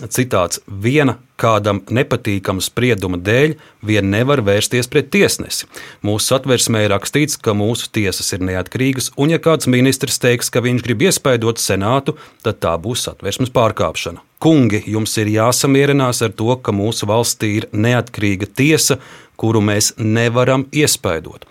citāts 0.09 0.61
viena 0.67 1.17
kādam 1.41 1.81
nepatīkama 1.89 2.61
sprieduma 2.61 3.17
dēļ 3.21 3.55
vien 3.85 4.09
nevar 4.13 4.41
vērsties 4.45 4.89
pret 4.91 5.09
tiesnesi. 5.13 5.67
Mūsu 6.05 6.31
satversmē 6.31 6.85
ir 6.85 6.93
rakstīts, 6.93 7.37
ka 7.41 7.55
mūsu 7.57 7.89
tiesas 7.93 8.33
ir 8.35 8.43
neatkarīgas, 8.45 9.11
un 9.17 9.33
ja 9.33 9.39
kāds 9.41 9.69
ministrs 9.71 10.21
teiks, 10.21 10.51
ka 10.53 10.63
viņš 10.63 10.85
grib 10.85 11.05
iespaidot 11.07 11.61
senātu, 11.61 12.17
tad 12.45 12.61
tā 12.63 12.75
būs 12.81 13.07
satversmes 13.07 13.53
pārkāpšana. 13.53 14.23
Kungi, 14.41 14.81
jums 14.89 15.17
ir 15.21 15.29
jāsamierinās 15.29 16.23
ar 16.25 16.33
to, 16.33 16.55
ka 16.57 16.73
mūsu 16.73 17.09
valstī 17.09 17.55
ir 17.59 17.69
neatkarīga 17.73 18.49
tiesa, 18.57 18.97
kuru 19.37 19.61
mēs 19.65 19.93
nevaram 19.97 20.65
iespaidot. 20.73 21.45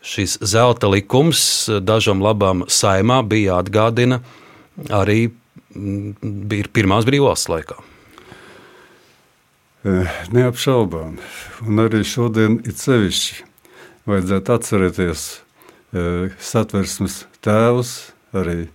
Šis 0.00 0.38
zelta 0.40 0.88
likums 0.88 1.68
dažam 1.84 2.22
labam 2.24 2.64
saimā 2.68 3.20
bija 3.28 3.58
jāatgādina 3.58 4.22
arī 4.88 5.28
bija 5.74 6.70
pirmās 6.74 7.06
brīvvalsts 7.08 7.50
laikā. 7.50 7.78
Neapšaubām. 10.34 11.16
Un 11.64 11.80
arī 11.80 12.02
šodien 12.04 12.58
ir 12.68 12.76
sevišķi 12.76 13.46
vajadzētu 14.10 14.52
atcerēties 14.56 15.22
satversmes 16.50 17.24
tēvus, 17.44 18.12
arī 18.36 18.68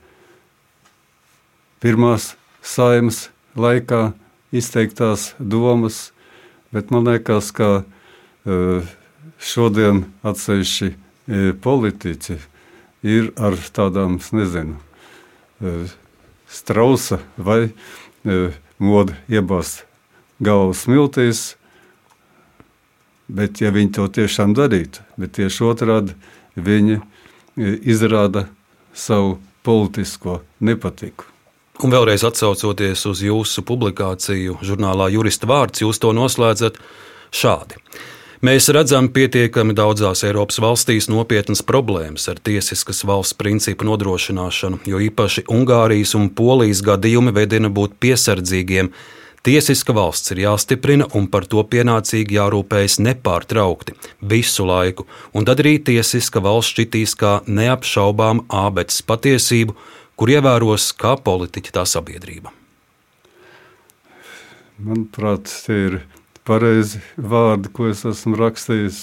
pirmās 1.83 2.33
saimas 2.65 3.29
laikā 3.55 4.15
izteiktās 4.55 5.33
domas, 5.39 6.09
bet 6.73 6.91
man 6.91 7.05
liekas, 7.07 7.51
ka 7.55 7.85
šodien 9.39 10.05
atsevišķi 10.25 10.91
politiķi 11.61 12.39
ir 13.05 13.29
ar 13.37 13.59
tādām, 13.77 14.17
nezinu, 14.33 14.79
strausa 16.55 17.19
vai 17.37 17.69
modu 18.79 19.15
iebāzt 19.31 19.85
galvas 20.39 20.85
smiltīs. 20.85 21.43
Bet, 23.25 23.57
ja 23.61 23.71
viņi 23.73 23.95
to 23.97 24.05
tiešām 24.19 24.53
darītu, 24.53 25.01
bet 25.17 25.33
tieši 25.39 25.63
otrādi 25.65 26.13
viņi 26.55 26.99
e, 26.99 27.01
izrāda 27.89 28.45
savu 28.93 29.39
politisko 29.65 30.43
nepatiku. 30.61 31.25
Un 31.83 31.91
vēlreiz 31.91 32.21
atcaucoties 32.23 33.01
uz 33.09 33.23
jūsu 33.25 33.63
publikāciju, 33.65 34.59
žurnālā 34.61 35.09
Jurista 35.11 35.49
vārds, 35.49 35.81
jūs 35.81 35.99
to 35.99 36.13
noslēdzat 36.15 36.77
šādi. 37.35 37.81
Mēs 38.43 38.67
redzam 38.75 39.07
pietiekami 39.15 39.75
daudzās 39.77 40.25
Eiropas 40.27 40.59
valstīs 40.59 41.07
nopietnas 41.07 41.63
problēmas 41.63 42.27
ar 42.27 42.39
tiesiskas 42.43 43.05
valsts 43.07 43.37
principu 43.39 43.87
nodrošināšanu, 43.87 44.81
jo 44.85 44.99
īpaši 45.07 45.45
Ungārijas 45.51 46.15
un 46.19 46.27
Polijas 46.35 46.83
gadījumi 46.83 47.31
vedina 47.35 47.71
būt 47.71 47.95
piesardzīgiem 48.03 48.91
Tiesiska 49.45 49.93
valsts 49.93 50.31
ir 50.33 50.39
jāstiprina 50.41 51.05
un 51.13 51.27
par 51.29 51.45
to 51.45 51.61
pienācīgi 51.69 52.33
jārūpējas 52.33 52.95
nepārtraukti, 53.05 53.93
visu 54.25 54.65
laiku, 54.65 55.05
un 55.37 55.45
tad 55.45 55.61
arī 55.61 55.75
tiesiska 55.85 56.41
valsts 56.41 56.73
šķitīs 56.73 57.13
kā 57.19 57.33
neapšaubām 57.45 58.41
ābeces 58.49 59.05
patiesību, 59.05 59.75
kur 60.17 60.31
ievēros 60.33 60.87
kā 60.97 61.13
politiķi 61.21 61.75
tā 61.77 61.83
sabiedrība. 61.85 62.49
Manuprāt, 64.81 65.53
tie 65.67 65.77
ir 65.91 65.99
pareizi 66.45 67.01
vārdi, 67.17 67.71
ko 67.73 67.89
es 67.91 68.05
esmu 68.07 68.37
rakstījis. 68.39 69.01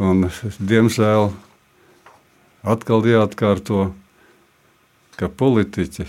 Un, 0.00 0.30
diemžēl 0.58 1.28
atkal 2.64 3.04
jāatkārto, 3.04 3.90
ka 5.20 5.28
politiķi 5.28 6.08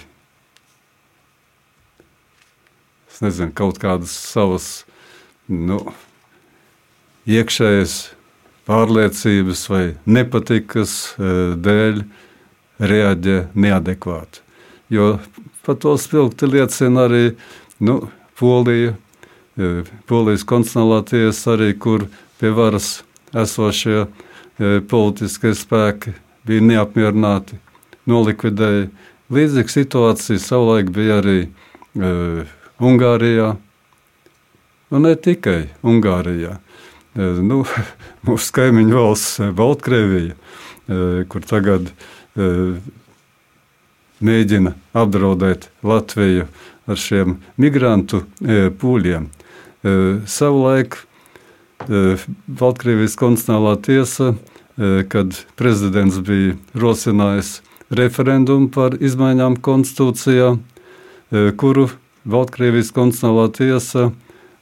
nezinu, 3.22 3.54
kaut 3.56 3.80
kādas 3.82 4.14
savas 4.32 4.68
nu, 5.48 5.80
iekšējas 7.30 7.96
pārliecības 8.70 9.64
vai 9.70 9.84
nepatikas 10.10 10.96
e, 11.14 11.34
dēļ 11.62 12.02
reaģē 12.92 13.38
neadekvāti. 13.54 14.42
Jo 14.92 15.14
par 15.66 15.78
to 15.82 15.96
spilgti 16.02 16.50
liecina 16.50 17.06
arī 17.08 17.36
nu, 17.84 18.02
Polija, 18.42 18.96
Polijas 20.10 20.46
konstitucionālā 20.48 21.02
tiesa, 21.10 21.56
arī, 21.56 21.72
kur 21.78 22.08
pie 22.42 22.52
varas 22.56 23.02
esošie 23.34 24.00
e, 24.04 24.08
politiskie 24.92 25.54
spēki 25.58 26.16
bija 26.48 26.66
neapmierināti, 26.68 27.60
nolikvidēja. 28.10 28.90
Līdzīga 29.32 29.72
situācija 29.72 30.42
savulaik 30.42 30.90
bija 30.92 31.22
arī 31.22 31.38
Ungārijā, 32.82 33.54
un 34.92 35.00
nu, 35.00 35.08
ne 35.08 35.16
tikai 35.16 35.70
Ungārijā. 35.88 36.58
E, 37.12 37.28
nu, 37.44 37.62
mūsu 38.28 38.56
kaimiņu 38.56 38.96
valsts, 38.96 39.40
e, 39.44 39.52
Baltkrievija, 39.56 40.36
e, 40.36 41.00
kur 41.32 41.46
tagad 41.48 41.92
mēģina 44.24 44.72
apdraudēt 44.96 45.66
Latviju 45.84 46.46
ar 46.88 47.00
šiem 47.00 47.34
migrantu 47.60 48.22
pūļiem. 48.80 49.26
Savulaik 49.82 50.98
Baltkrievijas 52.48 53.16
konstitucionālā 53.18 53.76
tiesa, 53.82 54.34
kad 55.10 55.38
prezidents 55.58 56.20
bija 56.26 56.56
rosinājis 56.78 57.62
referendumu 57.90 58.70
par 58.74 58.96
izmaiņām 59.02 59.58
konstitūcijā, 59.66 60.54
kuru 61.58 61.88
Baltkrievijas 62.30 62.94
konstitucionālā 62.94 63.48
tiesa 63.58 64.12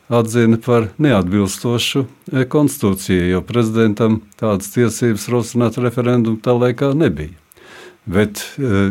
atzina 0.09 0.57
par 0.65 0.89
neatbilstošu 0.97 2.05
konstitūcijai, 2.49 3.29
jo 3.33 3.43
prezidentam 3.45 4.19
tādas 4.39 4.71
tiesības 4.73 5.27
rosināt 5.29 5.77
referendumu 5.81 6.41
tā 6.41 6.55
laikā 6.57 6.91
nebija. 6.97 7.35
Bet 8.09 8.41
e, 8.57 8.89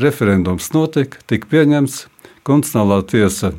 referendums 0.00 0.70
notika, 0.72 1.20
tika 1.28 1.50
pieņemts, 1.52 2.06
konstitucionālā 2.46 3.02
tiesa 3.10 3.52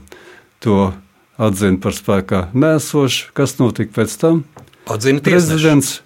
to 0.63 0.91
atzina 1.37 1.79
par 1.81 1.95
spēkā 1.95 2.47
nēsošu. 2.57 3.31
Kas 3.37 3.57
notika 3.61 3.99
pēc 4.01 4.17
tam? 4.21 4.43
Atzina 4.89 5.21
prezidents 5.23 5.99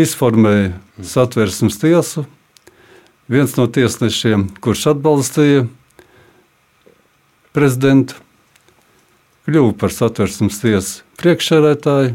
izformēja 0.00 0.74
satversmes 1.02 1.78
tiesu. 1.82 2.24
Viens 3.30 3.54
no 3.56 3.64
tiesnešiem, 3.72 4.50
kurš 4.60 4.90
atbalstīja 4.92 5.64
prezidentu, 7.56 8.18
kļuva 9.48 9.72
par 9.80 9.94
satversmes 9.94 10.58
tiesas 10.60 10.98
priekšsēdētāju. 11.20 12.14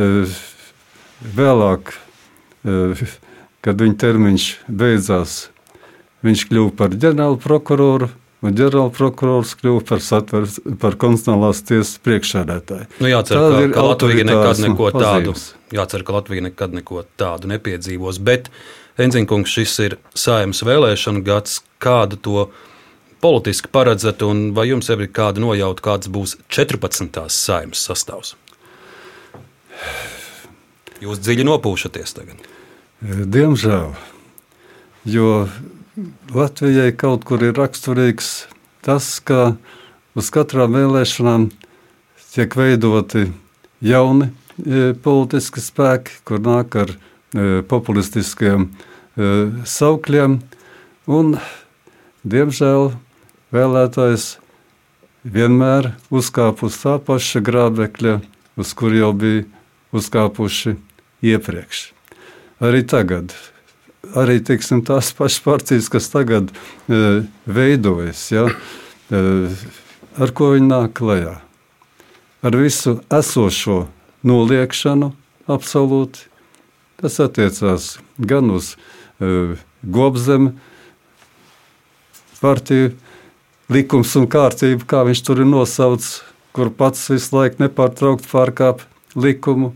E, 0.00 0.08
vēlāk, 1.36 1.92
e, 2.64 2.94
kad 3.64 3.84
viņa 3.84 3.98
termiņš 4.00 4.48
beidzās, 4.68 5.36
viņš 6.24 6.46
kļuva 6.48 6.72
par 6.78 6.96
ģenerālu 6.96 7.40
prokuroru. 7.42 8.08
Un 8.42 8.56
ģenerālprokurors 8.58 9.54
kļuva 9.60 9.84
par, 9.86 10.00
satvers, 10.02 10.56
par 10.82 10.96
konstitucionālās 10.98 11.60
tiesas 11.62 11.94
priekšsēdētāju. 12.02 12.88
Nu, 12.98 13.10
jācer, 13.12 13.38
ka, 13.38 13.60
ka 13.70 13.84
Latvija 13.86 14.26
nekad 14.26 14.62
neko 14.64 14.88
tādu, 14.96 15.34
jācer, 15.70 16.02
ka 16.02 16.16
Latvija 16.16 16.48
nekad 16.48 16.74
neko 16.74 17.04
tādu 17.20 17.50
nepiedzīvos. 17.52 18.18
Bet, 18.26 18.50
Enziņkungs, 19.02 19.54
šis 19.54 19.76
ir 19.86 19.96
saimnes 20.18 20.64
vēlēšana 20.66 21.22
gads. 21.24 21.60
Kāda 21.82 22.18
to 22.18 22.48
politiski 23.22 23.70
paredzat, 23.72 24.22
un 24.26 24.50
vai 24.56 24.66
jums 24.72 24.90
ir 24.90 25.06
kāda 25.14 25.42
nojauta, 25.42 25.86
kāds 25.86 26.10
būs 26.10 26.34
14. 26.50 27.22
saimnes 27.30 27.86
sastāvs? 27.86 28.34
Jūs 31.02 31.22
dziļi 31.22 31.46
nopūšaties 31.46 32.18
tagad. 32.18 32.42
Diemžēl, 33.02 33.94
jo 35.10 35.30
Latvijai 36.32 36.94
kaut 36.96 37.26
kur 37.28 37.42
ir 37.44 37.52
raksturīgs 37.58 38.46
tas, 38.80 39.18
ka 39.20 39.58
uz 40.16 40.30
katrām 40.32 40.72
vēlēšanām 40.72 41.50
tiek 42.32 42.56
veidoti 42.56 43.26
jauni 43.84 44.30
e, 44.30 44.94
politiski 45.04 45.60
spēki, 45.60 46.22
kur 46.24 46.40
nāk 46.40 46.78
ar 46.80 46.94
populistiskiem 47.68 48.70
saukļiem. 49.68 50.38
Un, 51.12 51.36
diemžēl 52.24 52.90
vēlētājs 53.52 54.26
vienmēr 55.24 55.92
uzkāpa 56.12 56.68
uz 56.68 56.76
tā 56.80 56.98
paša 57.00 57.44
grābekļa, 57.44 58.18
uz 58.56 58.74
kur 58.76 58.96
jau 58.96 59.12
bija 59.16 59.44
uzkāpuši 59.92 60.76
iepriekš. 61.32 61.90
Arī 62.64 62.84
tagad. 62.88 63.34
Arī 64.02 64.40
teiksim, 64.42 64.80
tās 64.82 65.12
pašas 65.14 65.38
partijas, 65.44 65.88
kas 65.88 66.08
tagad 66.10 66.50
e, 66.50 67.22
veidojas, 67.46 68.24
ja, 68.34 68.48
e, 69.14 69.20
ar 70.18 70.32
ko 70.34 70.50
viņi 70.56 70.66
nāk 70.66 70.96
klajā. 70.98 71.36
Ar 72.42 72.58
visu 72.58 72.96
esošo 73.14 73.84
noliekšanu, 74.26 75.12
absolūti. 75.46 76.26
Tas 76.98 77.20
attiecās 77.22 77.96
gan 78.18 78.50
uz 78.50 78.74
e, 79.22 79.54
Gobzemi 79.82 80.52
partiju, 82.42 82.92
likums 83.72 84.16
un 84.18 84.26
kārtība, 84.30 84.86
kā 84.86 85.04
viņš 85.06 85.22
tur 85.26 85.42
ir 85.42 85.48
nosaucis, 85.48 86.20
kur 86.54 86.70
pats 86.74 87.06
visu 87.10 87.38
laiku 87.38 87.62
nepārtraukti 87.62 88.30
pārkāpj 88.30 88.86
likumu, 89.18 89.72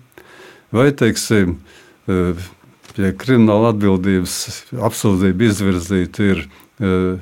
vai 0.75 0.91
teiksim, 0.95 1.57
e, 2.11 2.35
pie 2.97 3.13
krimināla 3.17 3.73
atbildības 3.75 4.37
apsūdzību 4.89 5.47
izvirzīta 5.47 6.27
ir 6.27 6.43
e, 6.43 6.49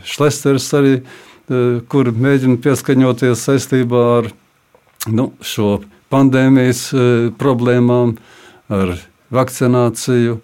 Šlesters 0.06 0.68
arī, 0.78 0.94
e, 1.00 1.64
kur 1.90 2.10
mēģina 2.14 2.60
pieskaņoties 2.64 3.44
saistībā 3.48 4.02
ar 4.18 4.30
nu, 5.10 5.32
šo 5.44 5.82
pandēmijas 6.14 6.86
problēmām, 7.40 8.14
ar 8.72 8.94
vakcināciju 9.34 10.38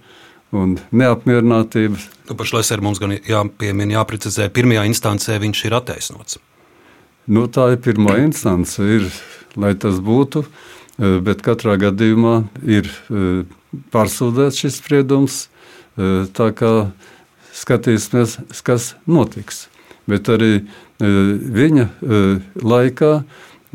un 0.57 0.75
neapmierinātību. 0.91 2.01
Nu, 2.29 2.37
par 2.37 2.51
Šlesteru 2.51 2.85
mums 2.85 2.99
gan 3.01 3.15
jāpiemina, 3.15 4.01
jāprecizē, 4.01 4.49
pirmajā 4.53 4.89
instancē 4.91 5.39
viņš 5.41 5.63
ir 5.69 5.79
attaisnots. 5.79 6.41
Nu, 7.31 7.47
tā 7.47 7.71
ir 7.77 7.81
pirmā 7.85 8.19
instance, 8.25 8.83
ir, 8.83 9.07
lai 9.55 9.77
tas 9.79 10.03
būtu. 10.03 10.43
Uh, 10.43 10.69
bet 11.01 11.43
katrā 11.45 11.77
gadījumā 11.81 12.35
ir 12.69 12.89
eh, 12.89 13.45
pārsūdzēts 13.93 14.63
šis 14.65 14.79
spriedums. 14.81 15.41
Eh, 15.97 16.27
tā 16.35 16.51
kā 16.57 16.91
skatīsimies, 17.57 18.39
kas 18.65 18.95
notiks. 19.07 19.69
Bet 20.11 20.31
arī 20.33 20.67
viņa 21.01 21.85
laikā 22.61 23.11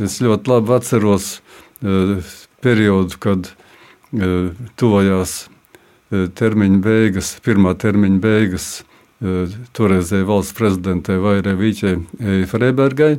es 0.04 0.18
ļoti 0.22 0.52
labi 0.52 0.74
atceros 0.76 1.28
periodu, 2.66 3.18
kad 3.24 3.48
tuvojās 4.76 5.36
termiņa 6.12 6.82
beigas, 6.84 7.32
pirmā 7.46 7.74
termiņa 7.80 8.20
beigas 8.22 8.68
toreizējai 9.22 10.28
valsts 10.28 10.58
prezidentei 10.58 11.22
Vairē 11.24 11.56
Vīķei 11.56 12.46
Freibergai, 12.52 13.14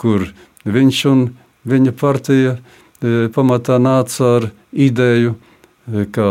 kur 0.00 0.28
viņš 0.64 1.04
un 1.12 1.24
viņa 1.68 1.96
partija 1.98 2.56
E, 2.98 3.28
pamatā 3.30 3.76
nāca 3.78 4.24
ar 4.26 4.48
ideju, 4.74 5.36
e, 5.36 5.47
ka 6.14 6.28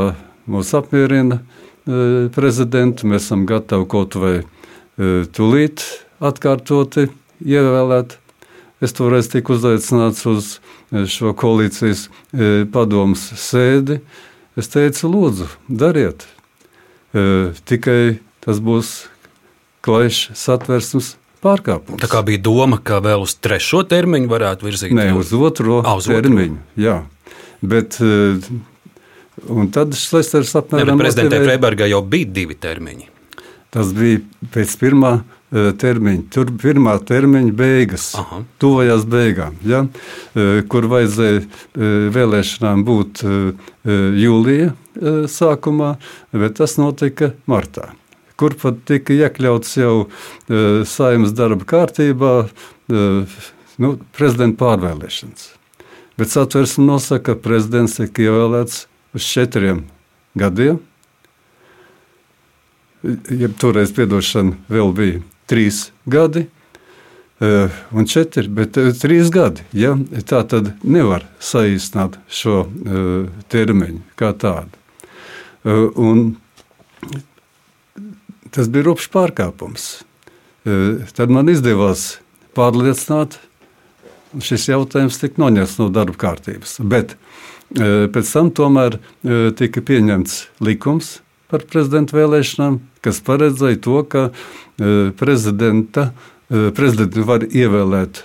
mūs 0.50 0.74
apmierina 0.78 1.42
e, 1.42 2.30
prezidentu. 2.36 3.10
Mēs 3.10 3.28
esam 3.28 3.48
gatavi 3.50 3.90
kaut 3.90 4.18
vai 4.20 4.36
tūlīt 4.98 5.84
atkārtoti 6.26 7.08
ievēlēt. 7.46 8.18
Es 8.82 8.94
toreiz 8.98 9.30
tiku 9.30 9.56
uzaicināts 9.58 10.26
uz 10.30 10.48
šo 11.10 11.34
koalīcijas 11.38 12.08
padomus 12.74 13.28
sēdi. 13.38 14.00
Es 14.58 14.70
teicu, 14.74 15.10
lūdzu, 15.14 15.46
dariet. 15.70 16.26
Tikai 17.70 18.18
tas 18.42 18.62
būs 18.64 18.92
klajšs 19.86 20.38
satversmes 20.38 21.16
pārkāpums. 21.44 22.02
Tā 22.02 22.10
kā 22.12 22.24
bija 22.26 22.42
doma, 22.48 22.80
ka 22.82 23.00
vēl 23.04 23.26
uz 23.26 23.36
trešo 23.42 23.84
termiņu 23.88 24.32
varētu 24.32 24.68
virzīt? 24.68 24.96
Nē, 24.98 25.12
uz 25.18 25.34
otro 25.38 25.82
à, 25.84 25.96
uz 26.00 26.10
termiņu. 26.10 26.58
Otro. 26.58 26.84
Jā. 26.84 26.98
Bet, 27.62 28.00
un 29.46 29.70
tad 29.74 29.96
Šlesters 29.98 30.56
apmēram. 30.60 31.00
Prezidentē 31.02 31.42
Freibergā 31.44 31.88
jau 31.92 32.02
bija 32.06 32.30
divi 32.40 32.58
termiņi. 32.58 33.12
Tas 33.74 33.92
bija 33.96 34.22
pēc 34.54 34.74
pirmā 34.80 35.12
uh, 35.20 35.70
termiņa. 35.78 36.24
Tur 36.34 36.54
pirmā 36.62 36.96
termiņa 37.08 37.54
beigas, 37.58 38.10
Aha. 38.18 38.42
tuvajās 38.64 39.06
beigām, 39.10 39.60
ja? 39.68 39.84
uh, 39.84 40.64
kur 40.72 40.88
vajadzēja 40.90 41.44
uh, 41.44 42.10
vēlēšanām 42.16 42.84
būt 42.88 43.24
jūlijā 43.88 44.74
sākumā, 45.32 45.94
bet 46.36 46.58
tas 46.58 46.74
notika 46.80 47.32
martā 47.48 47.92
kur 48.38 48.54
pat 48.60 48.84
tika 48.86 49.16
iekļauts 49.16 49.72
jau 49.80 49.94
saimnes 50.86 51.34
darba 51.38 51.66
kārtībā 51.66 52.34
nu, 53.82 53.94
prezidenta 54.18 54.60
pārvēlēšanas. 54.62 55.48
Bet 56.18 56.34
satversme 56.34 56.86
nosaka, 56.86 57.34
ka 57.34 57.42
prezidents 57.42 57.98
tika 57.98 58.28
ievēlēts 58.28 58.86
uz 59.16 59.28
četriem 59.28 59.86
gadiem. 60.38 60.82
Ja 63.32 63.48
toreiz 63.62 63.94
piedošana 63.96 64.58
vēl 64.72 64.94
bija 64.98 65.24
trīs 65.48 65.88
gadi, 66.06 66.48
Uh, 67.38 67.70
un 67.94 68.08
četri, 68.10 68.48
bet 68.50 68.80
uh, 68.82 68.88
trīs 68.98 69.28
gadi. 69.30 69.62
Ja? 69.78 69.92
Tā 70.26 70.40
tad 70.50 70.72
nevar 70.82 71.22
saīsināt 71.38 72.16
šo 72.34 72.64
uh, 72.66 73.28
termiņu 73.54 74.00
kā 74.18 74.32
tādu. 74.42 74.74
Un 76.02 76.32
tas 78.58 78.70
bija 78.72 78.88
rupšs 78.88 79.10
pārkāpums. 79.14 79.88
E, 80.68 80.78
tad 81.16 81.32
man 81.34 81.50
izdevās 81.52 82.18
pārliecināt, 82.58 83.38
šis 84.44 84.68
jautājums 84.72 85.20
tika 85.22 85.42
noņemts 85.44 85.78
no 85.82 85.90
darba 85.94 86.18
kārtības. 86.20 86.78
Bet 86.82 87.16
e, 87.16 87.18
pēc 87.76 88.34
tam 88.34 88.52
tomēr 88.56 88.98
e, 88.98 89.40
tika 89.58 89.84
pieņemts 89.84 90.38
likums 90.64 91.18
par 91.52 91.64
prezidenta 91.68 92.18
vēlēšanām, 92.18 92.82
kas 93.04 93.22
paredzēja 93.24 93.80
to, 93.80 94.02
ka 94.04 94.24
prezidenta, 95.18 96.10
prezidentu 96.76 97.24
var 97.24 97.46
ievēlēt 97.48 98.20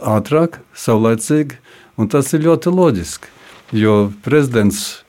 ātrāk, 0.00 0.56
saulēcīgi, 0.72 1.60
un 2.00 2.08
tas 2.08 2.32
ir 2.32 2.46
ļoti 2.48 2.72
loģiski. 2.72 3.28
Jo 3.76 3.98
prezidents 4.24 5.02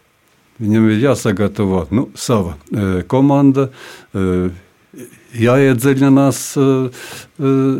Viņam 0.61 0.85
ir 0.93 1.01
jāsagatavo 1.01 1.87
nu, 1.91 2.07
sava 2.15 2.53
komanda, 3.09 3.69
jāiedziļinās 5.33 6.41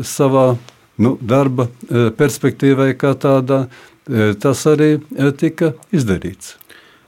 savā 0.10 0.46
nu, 1.04 1.14
darba 1.22 1.68
perspektīvai, 2.18 2.94
kā 2.98 3.14
tādā. 3.14 3.68
E, 4.10 4.34
tas 4.36 4.66
arī 4.68 4.98
e, 4.98 5.32
tika 5.40 5.72
izdarīts. 5.96 6.58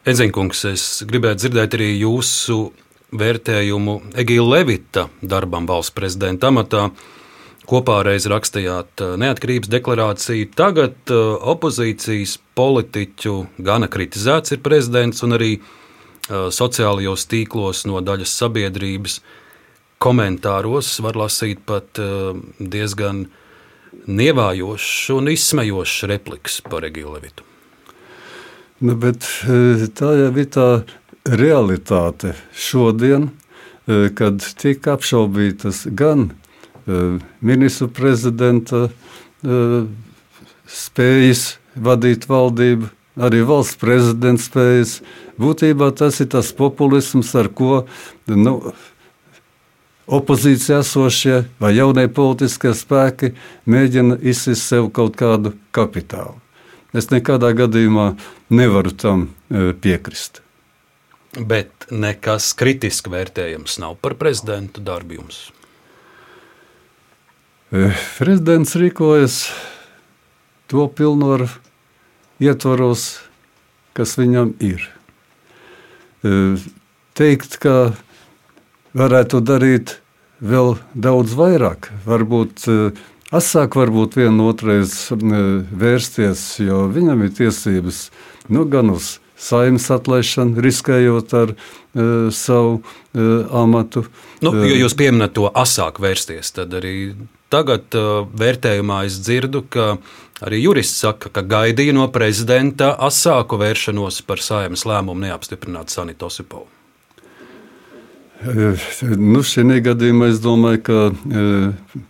Edzinkungs, 0.08 0.62
es 0.70 0.86
gribētu 1.08 1.44
dzirdēt 1.44 1.76
arī 1.76 1.90
jūsu 1.98 2.70
vērtējumu 3.16 3.96
Egīla 4.22 4.60
Levita 4.60 5.08
darbam 5.22 5.68
valsts 5.68 5.96
prezidenta 5.96 6.52
amatā. 6.54 6.90
Kopā 7.66 7.98
reiz 8.06 8.28
rakstījāt 8.30 9.02
neatkarības 9.18 9.72
deklarāciju. 9.74 10.52
Tagad 10.54 11.10
opozīcijas 11.10 12.36
politiķu 12.54 13.34
gana 13.66 13.90
kritizēts 13.90 14.54
ir 14.54 14.62
prezidents 14.62 15.26
un 15.26 15.34
arī 15.34 15.56
sociālajos 16.30 17.26
tīklos 17.32 17.88
no 17.90 18.04
daļas 18.06 18.36
sabiedrības 18.44 19.18
komentāros 19.98 20.92
var 21.02 21.18
lasīt 21.18 21.66
pat 21.66 21.98
diezgan 22.60 23.26
nievājošs 24.08 25.10
un 25.16 25.32
izsmejošs 25.34 26.06
repliks 26.12 26.62
par 26.66 26.86
Egīlu 26.88 27.16
Levitu. 27.16 27.46
Nu, 28.84 28.96
bet 29.00 29.24
tā 29.96 30.12
jau 30.20 30.32
ir 30.36 30.50
tā 30.52 30.70
realitāte 31.26 32.34
šodien, 32.52 33.30
kad 33.86 34.44
tiek 34.60 34.88
apšaubītas 34.92 35.86
gan 35.96 36.32
ministru 37.40 37.88
prezidenta 37.90 38.90
spējas 40.70 41.46
vadīt 41.76 42.28
valdību, 42.30 42.90
arī 43.16 43.42
valsts 43.48 43.80
prezidents 43.80 44.50
spējas. 44.50 45.00
Būtībā 45.40 45.90
tas 45.98 46.20
ir 46.24 46.30
tas 46.34 46.52
populisms, 46.56 47.32
ar 47.36 47.50
ko 47.54 47.86
nu, 48.28 48.58
opozīcijā 50.08 50.80
esošie 50.84 51.44
vai 51.62 51.76
jaunie 51.76 52.08
politiskie 52.12 52.74
spēki 52.78 53.34
mēģina 53.70 54.20
izsist 54.22 54.68
sev 54.70 54.90
kaut 54.94 55.18
kādu 55.20 55.56
kapitālu. 55.76 56.38
Es 56.96 57.10
nekādā 57.12 57.52
gadījumā 57.58 58.14
nevaru 58.56 58.94
tam 58.96 59.28
e, 59.28 59.74
piekrist. 59.74 60.42
Bet 61.36 61.90
nekas 61.92 62.54
kritiski 62.56 63.12
vērtējams 63.12 63.80
nav 63.84 63.98
par 64.00 64.16
prezidentu. 64.16 64.80
E, 67.76 67.92
prezidents 68.22 68.78
rīkojas 68.80 69.42
to 70.72 70.88
pilnvaru 70.88 71.50
ietvaros, 72.40 73.20
kas 73.98 74.16
viņam 74.20 74.56
ir. 74.64 74.88
teikt, 77.16 77.60
ka 77.62 77.94
varētu 78.96 79.42
darīt 79.44 79.98
vēl 80.40 80.76
daudz 80.94 81.36
vairāk. 81.38 81.92
Varbūt 82.08 82.66
asāk, 83.36 83.76
varbūt 83.80 84.18
vienu 84.20 84.50
otrais 84.52 84.96
vērsties, 85.12 86.48
jo 86.64 86.86
viņam 86.92 87.26
ir 87.28 87.36
tiesības 87.38 88.10
nu, 88.52 88.66
gan 88.70 88.94
uz 88.94 89.18
saimnes 89.36 89.88
atlaišanu, 89.92 90.62
riskējot 90.64 91.34
ar 91.36 91.54
uh, 91.56 92.28
savu 92.34 92.78
uh, 92.80 93.56
amatu. 93.56 94.06
Nu, 94.46 94.54
jo 94.66 94.78
jūs 94.80 94.96
pieminat 94.98 95.36
to 95.36 95.50
asāk 95.52 96.00
vērsties, 96.04 96.54
tad 96.56 96.74
arī 96.80 97.16
tagad 97.54 97.98
uh, 98.00 98.24
vērtējumā 98.32 99.04
es 99.10 99.20
dzirdu, 99.26 99.66
ka 99.70 99.98
arī 100.46 100.64
jurists 100.64 101.04
saka, 101.04 101.32
ka 101.34 101.44
gaidīja 101.44 101.96
no 101.96 102.08
prezidenta 102.16 102.94
asāku 103.08 103.60
vēršanos 103.62 104.24
par 104.28 104.44
saimnes 104.44 104.88
lēmumu 104.88 105.28
neapstiprināt 105.28 105.94
Sanitu 105.94 106.30
Osipovu. 106.30 106.70
Nu, 108.44 109.42
Šajā 109.46 109.80
gadījumā 109.86 110.28
es 110.34 110.42
domāju, 110.44 110.82
ka 110.86 110.98
e, 111.10 111.44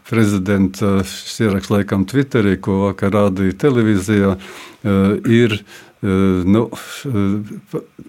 prezidenta 0.09 0.97
šis 1.05 1.38
ieraksts 1.45 1.71
laikam 1.71 2.05
Twitterī, 2.09 2.55
ko 2.57 2.79
vakar 2.88 3.13
rādīja 3.13 3.55
televīzijā, 3.65 4.31
e, 4.35 4.95
ir 5.31 5.57
e, 5.59 5.61
nu, 6.49 6.65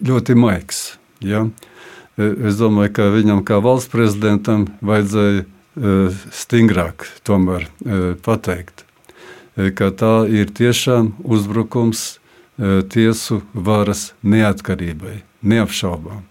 ļoti 0.09 0.37
maigs. 0.39 0.97
Ja? 1.21 1.45
Es 2.17 2.57
domāju, 2.57 2.95
ka 2.97 3.11
viņam 3.13 3.43
kā 3.45 3.61
valsts 3.61 3.93
prezidentam 3.93 4.65
vajadzēja 4.81 5.45
stingrāk 6.33 7.05
tomēr 7.29 7.67
pateikt, 8.25 8.87
ka 9.77 9.91
tā 9.93 10.15
ir 10.33 10.49
tiešām 10.49 11.11
uzbrukums 11.21 12.07
tiesu 12.89 13.43
varas 13.53 14.15
neatkarībai, 14.25 15.19
neapšaubām. 15.45 16.25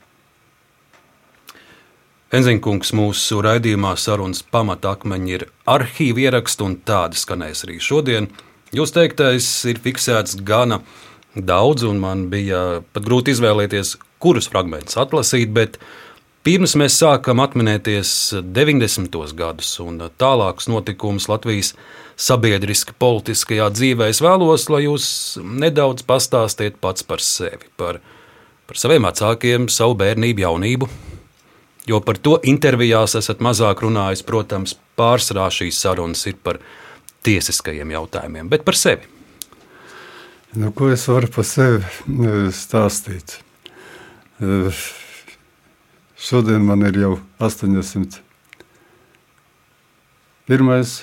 Enziņkungs 2.36 2.90
mūsu 2.98 3.38
raidījumā 3.46 3.94
sarunas 4.02 4.42
pamatakmeņi 4.52 5.36
ir 5.38 5.44
arhīva 5.72 6.26
ieraksti, 6.26 6.66
un 6.66 6.74
tādi 6.84 7.20
skanēs 7.22 7.64
arī 7.64 7.78
šodien. 7.80 8.28
Jūs 8.76 8.92
teiktais 8.92 9.48
ir 9.72 9.80
fiksēts 9.80 10.42
gana 10.44 10.82
daudz, 11.36 11.86
un 11.88 12.02
man 12.02 12.26
bija 12.34 12.82
pat 12.92 13.08
grūti 13.08 13.32
izvēlēties, 13.32 13.94
kurus 14.20 14.50
fragmentus 14.52 15.00
atlasīt, 15.00 15.54
bet 15.56 15.80
pirms 16.44 16.76
mēs 16.82 17.00
sākam 17.00 17.40
atminēties 17.46 18.12
90. 18.44 19.16
gadus 19.40 19.72
un 19.86 20.04
tālākus 20.20 20.68
notikumus 20.74 21.30
Latvijas 21.32 21.72
sabiedriski 22.20 22.98
politiskajā 23.00 23.72
dzīvē, 23.78 24.12
es 24.12 24.20
vēlos, 24.26 24.68
lai 24.74 24.84
jūs 24.90 25.08
nedaudz 25.40 26.04
pastāstiet 26.04 26.84
pats 26.84 27.08
par 27.08 27.24
sevi, 27.24 27.72
par, 27.80 28.04
par 28.68 28.82
saviem 28.82 29.08
vecākiem, 29.08 29.72
savu 29.72 29.96
bērnību, 30.04 30.50
jaunību 30.50 30.96
Jo 31.86 32.00
par 32.02 32.18
to 32.18 32.40
intervijās 32.44 33.14
esat 33.18 33.44
mazāk 33.46 33.84
runājis. 33.86 34.24
Protams, 34.26 34.74
pārsvarā 34.98 35.52
šīs 35.54 35.78
sarunas 35.84 36.26
ir 36.26 36.38
par 36.42 36.58
tiesiskajiem 37.26 37.94
jautājumiem, 37.94 38.50
bet 38.50 38.66
par 38.66 38.78
sevi. 38.78 39.06
Nu, 40.56 40.72
ko 40.72 40.90
es 40.94 41.04
varu 41.12 41.30
par 41.36 41.46
sevi 41.46 41.82
e, 41.84 42.34
stāstīt? 42.56 43.38
E, 44.40 44.72
šodien 46.16 46.66
man 46.66 46.86
ir 46.88 46.98
jau 47.02 47.14
80. 47.44 48.22
Pirmais 50.50 50.98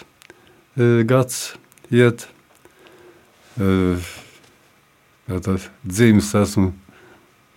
e, 0.75 1.03
gads 1.07 1.53
iet. 1.93 2.27
Tātad 5.29 5.67
dzīves 5.85 6.31
esmu 6.41 6.71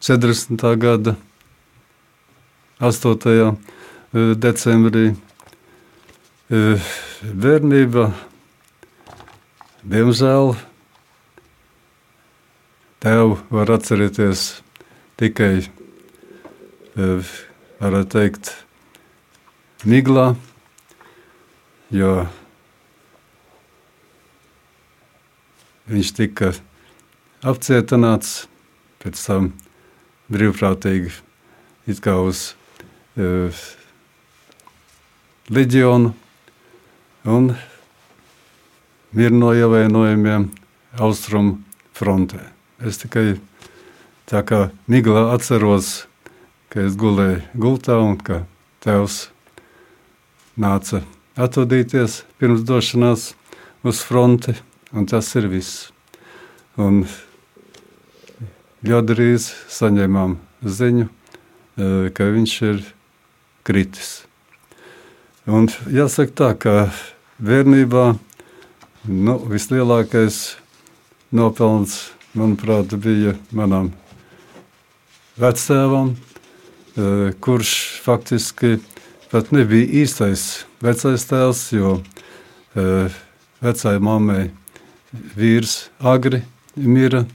40. 0.04 0.60
gada 0.82 1.16
8. 2.80 3.28
E, 4.16 4.36
decembrī. 4.36 5.14
E, 6.52 6.62
bērnība, 7.24 8.10
diemžēl, 9.88 10.52
tev 13.00 13.38
var 13.48 13.72
atcerēties 13.78 14.44
tikai, 15.22 15.64
e, 15.64 17.08
varētu 17.80 18.12
teikt, 18.12 18.52
miglā, 19.88 20.34
jo 21.96 22.12
viņš 25.88 26.12
tika 26.20 26.52
apcietināts, 27.46 28.50
pēc 29.00 29.24
tam 29.24 29.50
brīvprātīgi 30.34 31.14
it 31.88 32.02
kā 32.02 32.18
uz 32.26 32.52
leģionu 35.50 36.12
un 37.26 37.54
miera 39.16 39.36
no 39.36 39.54
ievainojumiem 39.56 40.50
austrumu 41.00 41.60
frontē. 41.96 42.42
Es 42.84 43.00
tikai 43.00 43.38
tā 44.28 44.42
kā 44.44 44.70
miglā 44.92 45.30
atceros, 45.32 46.08
ka 46.68 46.84
es 46.84 46.98
gulēju 47.00 47.40
gultā 47.56 47.96
un 48.04 48.18
ka 48.20 48.44
tēvs 48.84 49.30
nāca 50.60 51.02
atvadīties 51.40 52.24
pirms 52.40 52.66
došanās 52.68 53.30
uz 53.88 54.02
fronti, 54.04 54.56
un 54.92 55.08
tas 55.08 55.30
ir 55.40 55.48
viss. 55.52 55.92
Un 56.76 57.06
ļoti 58.84 59.08
drīz 59.14 59.48
saņēmām 59.72 60.36
ziņu, 60.68 61.08
ka 62.12 62.28
viņš 62.36 62.58
ir 62.68 62.84
kritis. 63.66 64.24
Un 65.46 65.68
jāsaka 65.92 66.34
tā, 66.34 66.50
ka 66.58 66.74
bērnībā 67.42 68.06
nu, 69.10 69.36
vislielākais 69.52 70.56
nopelns, 71.36 72.00
manuprāt, 72.38 72.96
bija 73.02 73.36
manam 73.56 73.92
vectēvam, 75.38 76.16
eh, 76.96 77.34
kurš 77.40 77.76
faktiski 78.06 78.80
pat 79.32 79.52
nebija 79.52 80.04
īstais 80.04 80.66
vecais 80.82 81.26
tēls, 81.30 81.68
jo 81.76 82.00
eh, 82.76 83.14
vecai 83.62 83.98
mammai 84.00 84.50
vīrs 85.36 85.90
agri 86.00 86.42
mira, 86.76 87.26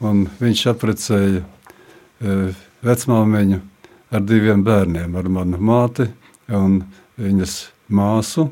un 0.00 0.26
viņš 0.40 0.66
apprecēja 0.72 1.42
eh, 1.42 2.52
vecmāmiņu 2.84 3.62
ar 4.10 4.22
diviem 4.22 4.62
bērniem, 4.64 5.16
ar 5.16 5.28
manu 5.32 5.58
māti 5.58 6.06
un 6.52 6.82
viņas 7.18 7.56
māsu. 7.90 8.50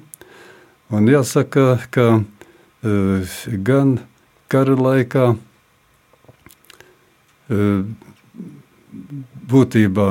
Un 0.95 1.09
jāsaka, 1.09 1.79
ka 1.91 2.07
uh, 2.21 3.35
gan 3.67 3.99
kara 4.53 4.77
laikā 4.79 5.27
uh, 5.35 5.39
būtībā 9.51 10.09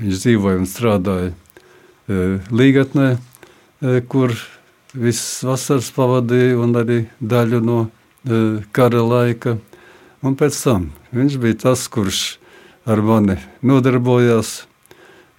viņš 0.00 0.22
dzīvoja 0.24 0.60
un 0.60 0.68
strādāja 0.70 1.32
uh, 1.32 2.38
Līgatnē, 2.52 3.08
uh, 3.16 4.00
kur 4.10 4.34
visas 4.94 5.44
vasaras 5.46 5.90
pavadīja 5.94 6.58
un 6.60 6.76
arī 6.78 7.00
daļu 7.20 7.60
no 7.64 7.80
uh, 7.86 8.60
kara 8.76 9.02
laika. 9.06 9.56
Un 10.20 10.36
pēc 10.36 10.58
tam 10.66 10.90
viņš 11.16 11.38
bija 11.40 11.62
tas, 11.66 11.86
kurš 11.88 12.38
ar 12.84 13.00
mani 13.04 13.38
nodarbojās 13.64 14.69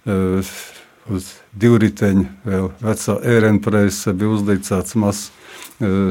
uz 0.06 1.28
divriteņa, 1.58 2.24
vēl 2.46 2.68
vecā 2.82 3.16
ērenpreisa 3.34 4.14
bija 4.16 4.34
uzlikts 4.34 4.72
tāds 4.72 4.96
mazs 4.98 5.30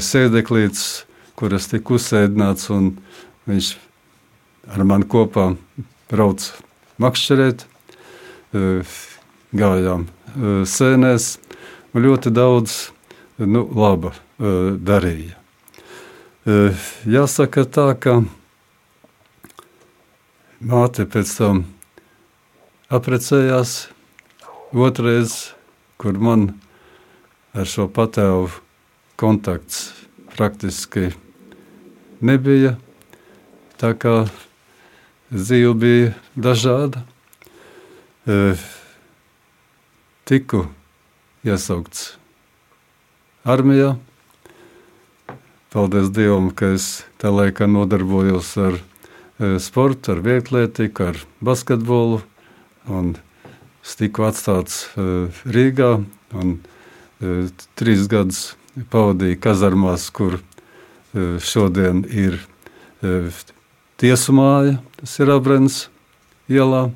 sēdeklīts, 0.05 1.05
kuras 1.39 1.67
tika 1.71 1.95
uzsēdināts, 1.97 2.69
un 2.71 2.93
viņš 3.49 3.73
ar 4.71 4.83
mani 4.87 5.07
kopā 5.09 5.51
brauc 6.11 6.45
makšķerēt, 7.01 7.65
gājām 8.51 10.07
sēnēs, 10.67 11.33
un 11.91 12.05
ļoti 12.05 12.33
daudz 12.35 12.77
nu, 13.39 13.65
laba 13.75 14.13
darīja. 14.39 15.35
Jāsaka 17.05 17.65
tā, 17.69 17.91
ka 18.01 18.21
māte 20.61 21.05
pēc 21.09 21.35
tam 21.37 21.63
apprecējās 22.91 23.87
otrais, 24.75 25.53
kur 25.95 26.17
man 26.19 26.49
ar 27.55 27.67
šo 27.67 27.87
patēvu 27.91 28.49
kontakts 29.19 29.91
praktiski 30.35 31.11
nebija. 32.19 32.75
Tā 33.79 33.93
kā 33.97 34.15
dzīve 35.31 35.73
bija 35.79 36.09
dažāda, 36.35 37.01
e, 38.27 38.53
tiku 40.27 40.65
iesaukts 41.47 42.17
armijā. 43.47 43.95
Paldies 45.71 46.11
Dievam, 46.11 46.51
ka 46.51 46.73
es 46.75 47.05
tajā 47.23 47.31
laikā 47.37 47.69
nodarbojos 47.71 48.51
ar 48.59 48.75
e, 48.75 49.55
sportu, 49.63 50.11
ar 50.13 50.25
vieglietību, 50.27 51.07
ar 51.07 51.23
basketbolu 51.39 52.19
un 52.91 53.15
es 53.81 53.95
tiku 53.99 54.27
atstāts 54.27 54.83
Rīgā. 55.47 55.95
Un, 56.37 56.59
trīs 57.77 58.07
gadus 58.09 58.53
pavadīju 58.91 59.39
kazarmās, 59.43 60.07
kur 60.15 60.39
šodien 61.43 62.05
ir 62.07 62.39
tiesu 64.01 64.33
māja, 64.33 64.77
tas 64.97 65.17
ir 65.19 65.33
Abrens 65.33 65.83
ielā. 66.49 66.87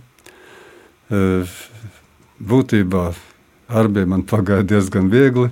Būtībā 2.39 3.03
arbija 3.67 4.09
man 4.09 4.23
pagāja 4.27 4.65
diezgan 4.75 5.11
viegli, 5.11 5.51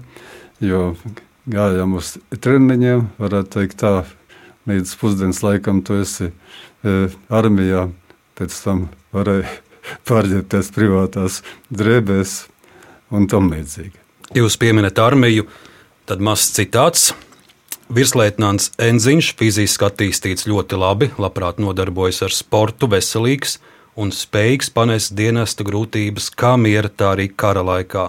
jo 0.64 0.94
gājām 1.50 1.98
uz 2.00 2.16
treniņiem, 2.32 3.10
varētu 3.20 3.60
teikt 3.60 3.82
tā, 3.84 3.94
līdz 4.70 4.96
pusdienas 5.02 5.44
laikam 5.44 5.84
tu 5.86 6.00
esi 6.00 6.32
armijā, 7.28 7.90
pēc 8.40 8.58
tam 8.64 8.88
varēja 9.14 9.52
pārģērbties 10.10 10.72
privātās 10.76 11.42
drēbēs 11.74 12.38
un 13.14 13.28
tam 13.32 13.52
līdzīgi. 13.54 14.00
Jūs 14.34 14.58
pieminat 14.58 15.00
armiju, 15.02 15.46
tad 16.10 16.24
mazs 16.24 16.54
citāts. 16.56 17.12
Virsleitnants 17.94 18.72
Enziņš 18.82 19.34
fiziski 19.38 19.86
attīstīts 19.86 20.48
ļoti 20.50 20.80
labi, 20.80 21.10
labprāt 21.22 21.60
nodarbojas 21.62 22.24
ar 22.26 22.34
sportu, 22.34 22.88
veselīgs 22.90 23.60
un 24.00 24.14
spējīgs 24.16 24.72
panest 24.74 25.14
dienesta 25.18 25.66
grūtības 25.68 26.32
kā 26.34 26.56
miera, 26.58 26.90
tā 26.90 27.12
arī 27.14 27.28
kara 27.30 27.62
laikā. 27.66 28.08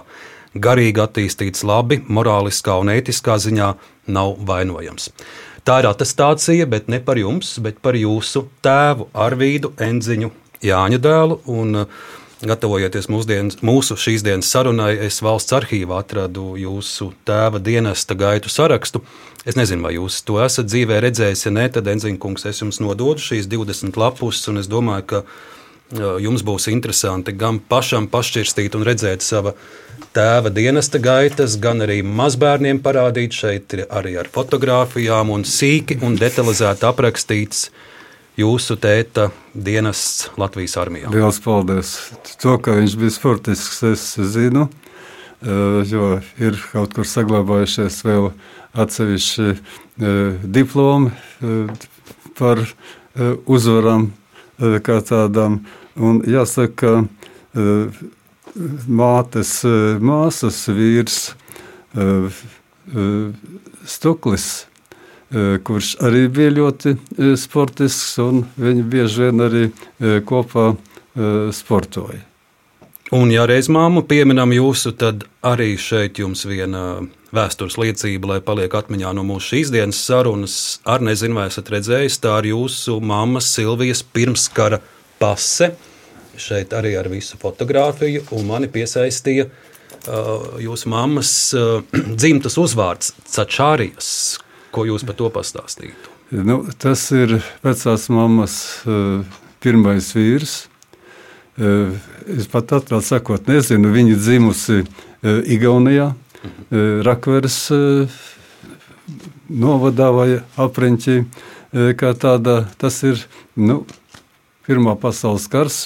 Garīgi 0.55 1.03
attīstīts 1.03 1.65
labi, 1.67 1.99
morāliskā 2.07 2.79
un 2.81 2.93
ētiskā 2.95 3.35
ziņā 3.43 3.73
nav 4.15 4.37
vainojams. 4.47 5.11
Tā 5.65 5.81
ir 5.81 5.89
attestācija, 5.89 6.65
bet 6.69 6.87
ne 6.93 7.01
par 7.03 7.19
jums, 7.19 7.55
bet 7.59 7.81
par 7.83 7.97
jūsu 7.97 8.45
tēvu 8.65 9.09
Arvīdu 9.17 9.73
Enziņu 9.81 10.31
Jāņa 10.65 11.01
dēlu. 11.01 11.41
Un, 11.51 11.85
Gatavojoties 12.45 13.07
mūsdienas, 13.09 13.61
mūsu 13.65 13.95
šīs 13.97 14.21
dienas 14.25 14.49
sarunai, 14.51 14.91
es 15.07 15.21
valsts 15.23 15.55
arhīvā 15.55 16.01
atradu 16.03 16.57
jūsu 16.59 17.07
tēva 17.25 17.61
dienesta 17.63 18.13
gaitu 18.19 18.51
sarakstu. 18.51 19.01
Es 19.47 19.55
nezinu, 19.57 19.85
vai 19.87 19.93
jūs 19.95 20.19
to 20.27 20.41
esat 20.43 20.67
dzīvē 20.67 20.99
redzējis. 21.05 21.45
Ja 21.47 21.53
nē, 21.55 21.69
tad 21.77 21.87
Enziņkungs, 21.89 22.45
es 22.51 22.59
jums 22.61 22.81
nododu 22.83 23.23
šīs 23.23 23.47
20 23.49 23.97
lapus, 23.97 24.43
un 24.51 24.59
es 24.61 24.69
domāju, 24.69 25.07
ka 25.13 25.23
jums 25.93 26.43
būs 26.45 26.67
interesanti 26.71 27.31
gan 27.31 27.59
pašam 27.59 28.07
pašķirstīt 28.11 28.75
un 28.75 28.85
redzēt 28.87 29.21
sava 29.21 29.53
tēva 30.15 30.51
dienesta 30.51 30.99
gaitas, 30.99 31.57
gan 31.61 31.85
arī 31.85 32.01
mazbērniem 32.03 32.81
parādīt 32.83 33.35
šeit 33.37 33.75
arī 33.89 34.15
ar 34.19 34.27
fotografijām 34.31 35.31
un 35.31 35.45
sīki 35.45 36.01
un 36.03 36.17
detalizēti 36.19 36.87
aprakstīts 36.89 37.69
jūsu 38.39 38.75
tēta 38.81 39.29
dienests 39.53 40.29
Latvijas 40.39 40.75
armijā. 40.79 41.11
Lielas 41.13 41.39
paldies! 41.43 41.93
To, 42.41 42.57
ka 42.59 42.75
viņš 42.77 42.97
bija 42.99 43.15
sportisks, 43.15 43.79
es 43.87 44.03
zinu, 44.33 44.67
jo 45.87 46.09
ir 46.41 46.59
kaut 46.71 46.95
kur 46.97 47.07
saglabājušies 47.07 48.01
vēl 48.07 48.29
atsevišķi 48.75 49.47
diplomi 50.51 51.13
par 52.35 52.63
uzvarām 53.47 54.09
kā 54.59 54.99
tādām. 55.07 55.61
Un 55.95 56.19
jāsaka, 56.27 57.05
mātes, 58.87 59.57
māsas 60.03 60.65
vīrs 60.75 61.19
Stuklis, 63.85 64.65
kurš 65.31 65.95
arī 66.05 66.27
bija 66.29 66.53
ļoti 66.59 66.95
sportisks, 67.41 68.13
un 68.23 68.45
viņi 68.61 68.85
bieži 68.93 69.25
vien 69.25 69.45
arī 69.47 69.65
kopā 70.27 70.69
sportoja. 71.55 72.21
Un, 73.13 73.29
ja 73.29 73.43
reiz 73.45 73.67
māmu 73.69 74.01
pieminam 74.09 74.49
jūsu, 74.49 74.95
tad 74.97 75.27
arī 75.45 75.75
šeit 75.77 76.17
jums 76.17 76.41
viena 76.49 77.03
vēstures 77.35 77.77
liecība, 77.77 78.31
lai 78.33 78.39
paliek 78.41 78.73
atmiņā 78.73 79.11
no 79.13 79.25
mūsu 79.27 79.53
šīs 79.53 79.71
dienas 79.75 79.99
sarunas. 80.07 80.55
Ar 80.89 81.03
nezinu, 81.05 81.37
vai 81.37 81.45
esat 81.51 81.69
redzējis, 81.73 82.17
tā 82.23 82.33
ir 82.41 82.49
jūsu 82.55 82.97
mammas 83.05 83.51
Silvijas 83.53 84.01
pirmskara 84.01 84.81
pase. 85.21 85.75
Šeit 86.35 86.73
arī 86.75 86.95
ar 86.99 87.07
visu 87.11 87.37
fotografiju, 87.39 88.25
un 88.35 88.49
mani 88.49 88.71
piesaistīja 88.73 89.45
uh, 89.47 90.57
jūsu 90.65 90.89
mammas 90.91 91.35
uh, 91.55 91.85
dzimtas 92.19 92.57
uzvārds 92.59 93.13
Cačārijas. 93.29 94.09
Ko 94.75 94.83
jūs 94.87 95.07
par 95.07 95.15
to 95.15 95.31
pastāstītu? 95.31 96.13
Nu, 96.35 96.63
tas 96.81 97.07
ir 97.15 97.37
vecās 97.63 98.09
mammas 98.11 98.55
uh, 98.83 99.21
pirmais 99.63 100.09
vīrs 100.17 100.65
Es 101.55 102.49
pat 102.51 102.73
atklāti 102.75 103.07
sakot, 103.13 103.47
nezinu, 103.47 103.93
viņa 103.95 104.15
dzimusi 104.19 104.81
Igaunijā, 105.23 106.09
Rakveres 107.07 107.59
novadā 109.47 110.09
vai 110.11 110.29
apriņķī. 110.59 111.15
Tāda, 112.19 112.57
tas 112.81 112.99
ir 113.07 113.23
nu, 113.55 113.85
Pirmā 114.67 114.97
pasaules 114.99 115.45
kars. 115.51 115.79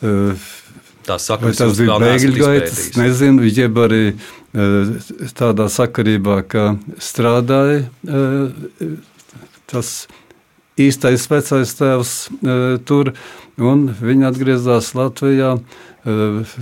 Tā 0.00 1.16
sakot, 1.22 1.54
tas 1.54 1.78
bija 1.78 2.00
bēgļu 2.00 2.34
gaitas, 2.40 2.84
nezinu, 2.98 3.46
jeb 3.46 3.78
arī 3.84 4.04
tādā 4.52 5.68
sakarībā, 5.70 6.40
ka 6.50 6.64
strādāja 6.98 7.84
tas 9.70 9.92
īstais 10.80 11.28
vecais 11.30 11.76
tēvs 11.78 12.14
tur. 12.88 13.12
Un 13.60 13.90
viņi 13.92 14.26
atgriezās 14.30 14.94
Latvijā 14.96 15.54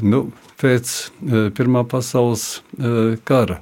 nu, 0.03 0.21
pēc 0.59 0.95
Pirmā 1.57 1.85
pasaules 1.89 2.61
kara. 3.29 3.61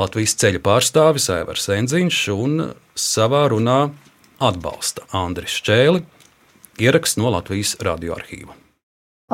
Latvijas 0.00 0.34
ceļa 0.40 0.62
pārstāvis 0.64 1.28
Aivars 1.30 1.68
Enziņš 1.70 2.20
un 2.34 2.62
savā 2.98 3.44
runā 3.52 3.78
atbalsta 4.42 5.04
Andris 5.14 5.60
Čēli, 5.66 6.02
ieraksts 6.80 7.20
no 7.20 7.30
Latvijas 7.34 7.76
radioarkīva. 7.84 8.56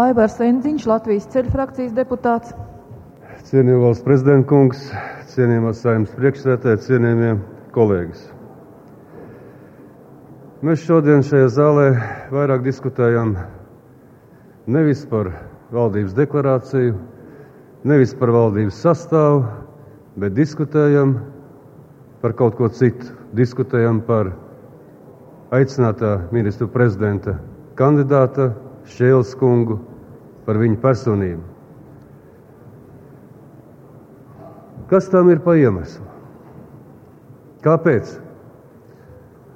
Aivars 0.01 0.37
Enziņš, 0.43 0.85
Latvijas 0.91 1.31
ceļa 1.33 1.55
frakcijas 1.55 1.95
deputāts. 1.97 2.53
Cienījamais 3.49 3.87
valsts 3.87 4.05
prezidenta 4.05 4.51
kungs, 4.51 4.85
cienījamās 5.33 5.81
saimnes 5.87 6.13
priekšsēdētāji, 6.19 6.85
cienījamie 6.91 7.33
kolēģis. 7.75 8.29
Mēs 10.61 10.83
šodien 10.85 11.23
šajā 11.25 11.47
zālē 11.55 11.85
vairāk 12.29 12.61
diskutējam 12.67 13.31
nevis 14.69 15.07
par 15.09 15.31
valdības 15.73 16.13
deklarāciju, 16.19 16.99
nevis 17.89 18.13
par 18.21 18.35
valdības 18.35 18.83
sastāvu, 18.85 19.41
bet 20.21 20.37
diskutējam 20.37 21.17
par 22.21 22.37
kaut 22.37 22.61
ko 22.61 22.69
citu. 22.69 23.09
Diskutējam 23.33 24.03
par 24.05 24.35
aicinātā 25.57 26.17
ministru 26.29 26.69
prezidenta 26.69 27.39
kandidāta 27.81 28.51
Šēles 28.91 29.33
kungu, 29.41 29.81
par 30.45 30.61
viņa 30.61 30.81
personību. 30.85 31.45
Kas 34.93 35.09
tam 35.09 35.33
ir 35.33 35.41
pa 35.41 35.57
iemeslu? 35.57 36.05
Kāpēc? 37.65 38.19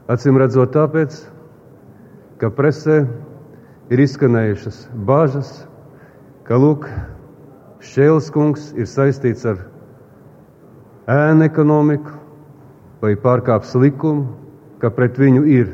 Acīm 0.04 0.36
redzot, 0.36 0.74
tāpēc, 0.74 1.14
ka 2.36 2.50
presē 2.52 3.06
ir 3.88 4.02
izskanējušas 4.04 4.82
bažas, 5.08 5.52
ka 6.44 6.58
Lūk, 6.60 6.90
Šēles 7.84 8.28
kungs 8.32 8.66
ir 8.76 8.88
saistīts 8.88 9.46
ar 9.48 9.62
ēnu 11.08 11.44
ekonomiku 11.48 12.12
vai 13.00 13.14
pārkāps 13.20 13.72
likumu, 13.80 14.28
ka 14.80 14.92
pret 14.92 15.16
viņu 15.20 15.44
ir 15.48 15.72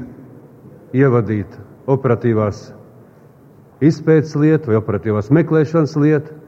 ievadīt 0.95 1.59
operatīvās 1.91 2.69
izpētes 3.83 4.39
lietu 4.39 4.71
vai 4.71 4.79
operatīvās 4.79 5.31
meklēšanas 5.35 5.99
lietu. 5.99 6.39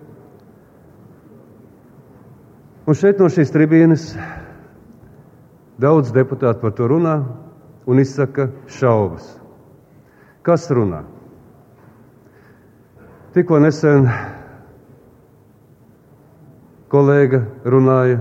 Un 2.87 2.99
šeit 2.99 3.19
no 3.23 3.31
šīs 3.31 3.55
tribīnes 3.55 4.13
daudz 5.83 6.15
deputāti 6.15 6.63
par 6.63 6.75
to 6.79 6.91
runā 6.91 7.21
un 7.87 8.01
izsaka 8.03 8.49
šaubas. 8.71 9.27
Kas 10.43 10.69
runā? 10.71 11.03
Tikko 13.33 13.63
nesen 13.63 14.09
kolēģa 16.93 17.41
runāja 17.73 18.19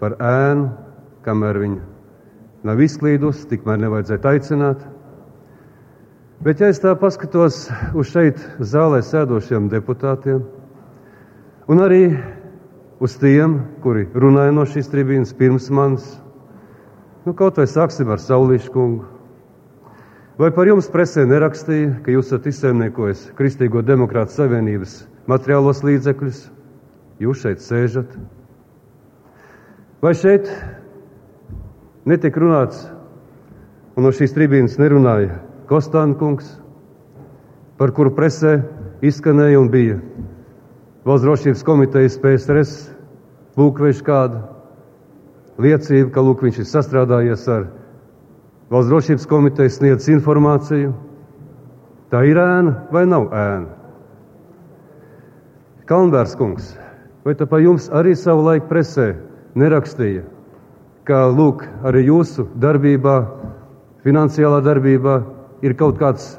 par 0.00 0.16
ēnu, 0.24 0.70
kamēr 1.26 1.58
viņa 1.60 1.82
nav 2.64 2.80
izklīdusi, 2.80 3.48
tikmēr 3.50 3.82
nevajadzētu 3.82 4.30
aicināt. 4.30 4.86
Bet, 6.40 6.62
ja 6.62 6.70
es 6.72 6.80
tā 6.80 6.94
paskatos 6.96 7.66
uz 7.92 8.12
šeit 8.14 8.40
zālē 8.64 9.02
sēdošiem 9.04 9.68
deputātiem, 9.72 10.40
un 11.68 11.84
arī 11.84 12.04
uz 13.00 13.18
tiem, 13.20 13.58
kuri 13.84 14.06
runāja 14.16 14.54
no 14.56 14.64
šīs 14.68 14.88
tribīnes 14.92 15.36
pirms 15.36 15.68
manis, 15.72 16.06
nu, 17.26 17.34
kaut 17.36 17.58
vai 17.60 17.66
sāksim 17.68 18.10
ar 18.12 18.20
Saulīšu 18.22 18.72
kungu. 18.74 19.08
Vai 20.40 20.48
par 20.56 20.70
jums 20.70 20.88
presē 20.88 21.26
nerakstīja, 21.28 21.98
ka 22.04 22.14
jūs 22.14 22.30
esat 22.30 22.46
izsaimniekojis 22.48 23.26
Kristīgo 23.36 23.82
demokrātu 23.84 24.38
savienības 24.38 25.02
materiālos 25.28 25.82
līdzekļus? 25.84 26.38
Jūs 27.20 27.42
šeit 27.42 27.60
sēžat. 27.60 28.14
Vai 30.00 30.14
šeit 30.16 30.48
netika 32.08 32.40
runāts, 32.40 32.86
un 33.96 34.08
no 34.08 34.14
šīs 34.16 34.32
tribīnes 34.32 34.78
nerunāja 34.80 35.42
Kostāna 35.68 36.16
kungs, 36.16 36.48
par 37.76 37.92
kuru 37.92 38.14
presē 38.16 38.56
izskanēja 39.04 39.60
un 39.60 39.68
bija 39.72 40.00
Valsts 41.04 41.24
drošības 41.24 41.62
komitejas 41.64 42.16
PSRS 42.20 42.72
lūkveža 43.56 44.02
kāda 44.04 44.40
liecība, 45.62 46.10
ka 46.14 46.24
lūk, 46.24 46.42
viņš 46.46 46.62
ir 46.62 46.68
sastrādājies 46.68 47.46
ar 47.52 47.68
Valsts 48.70 48.86
drošības 48.86 49.24
komitejas 49.26 49.80
sniedz 49.80 50.04
informāciju. 50.12 50.92
Tā 52.10 52.20
ir 52.22 52.38
ēna 52.38 52.74
vai 52.94 53.02
nav 53.10 53.24
ēna? 53.34 53.66
Kalnbērs 55.90 56.36
kungs, 56.38 56.68
vai 57.26 57.34
tā 57.34 57.48
pa 57.50 57.58
jums 57.58 57.88
arī 57.90 58.14
savu 58.14 58.44
laiku 58.46 58.68
presē 58.70 59.08
nerakstīja, 59.58 60.22
ka 61.02 61.24
lūk, 61.34 61.64
arī 61.82 62.04
jūsu 62.06 62.46
darbībā, 62.62 63.16
finansiālā 64.06 64.62
darbībā 64.62 65.18
ir 65.66 65.74
kaut, 65.74 65.98
kāds, 65.98 66.36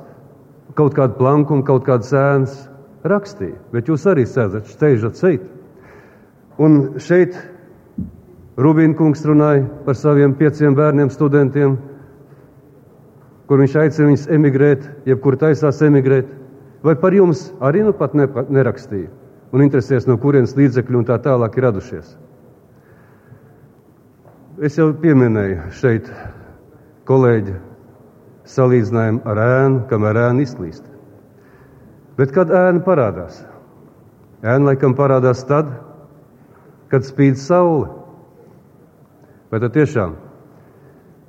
kaut 0.79 0.95
kāda 0.95 1.19
plankuma, 1.19 1.67
kaut 1.67 1.83
kādas 1.83 2.15
ēnas 2.15 2.55
rakstīja, 3.03 3.59
bet 3.75 3.91
jūs 3.91 4.07
arī 4.07 4.23
sēžat, 4.23 5.19
šeit. 5.19 5.43
Un 6.63 6.79
šeit 6.95 7.35
Rubīna 8.59 8.97
kungs 8.99 9.23
runāja 9.23 9.63
par 9.85 9.95
saviem 9.95 10.33
pieciem 10.35 10.75
bērniem, 10.75 11.09
studentiem, 11.13 11.77
kur 13.47 13.61
viņš 13.63 13.77
aicina 13.79 14.09
viņus 14.09 14.27
emigrēt, 14.35 14.89
jebkur 15.07 15.37
taisās 15.39 15.79
emigrēt. 15.85 16.27
Vai 16.83 16.95
par 16.99 17.13
jums 17.13 17.51
arī 17.61 17.83
nu 17.85 17.93
pat 17.93 18.15
nerakstīja 18.17 19.11
un 19.51 19.63
interesēs, 19.63 20.07
no 20.07 20.17
kurienes 20.19 20.55
līdzekļi 20.57 20.97
un 20.99 21.07
tā 21.07 21.17
tālāk 21.21 21.57
ir 21.57 21.67
radušies? 21.67 22.15
Es 24.61 24.75
jau 24.77 24.89
pieminēju 24.99 25.71
šeit 25.77 26.09
kolēģi 27.09 27.55
salīdzinājumu 28.51 29.23
ar 29.31 29.41
ēnu, 29.45 29.79
kamēr 29.89 30.19
ēna 30.25 30.43
izklīst. 30.43 30.83
Bet 32.19 32.33
kad 32.35 32.51
ēna 32.51 32.83
parādās? 32.85 33.39
Ēna 34.43 34.71
laikam 34.71 34.95
parādās 34.97 35.43
tad, 35.47 35.71
kad 36.91 37.07
spīd 37.07 37.39
saule. 37.39 38.00
Vai 39.51 39.59
tad 39.59 39.73
tiešām 39.75 40.13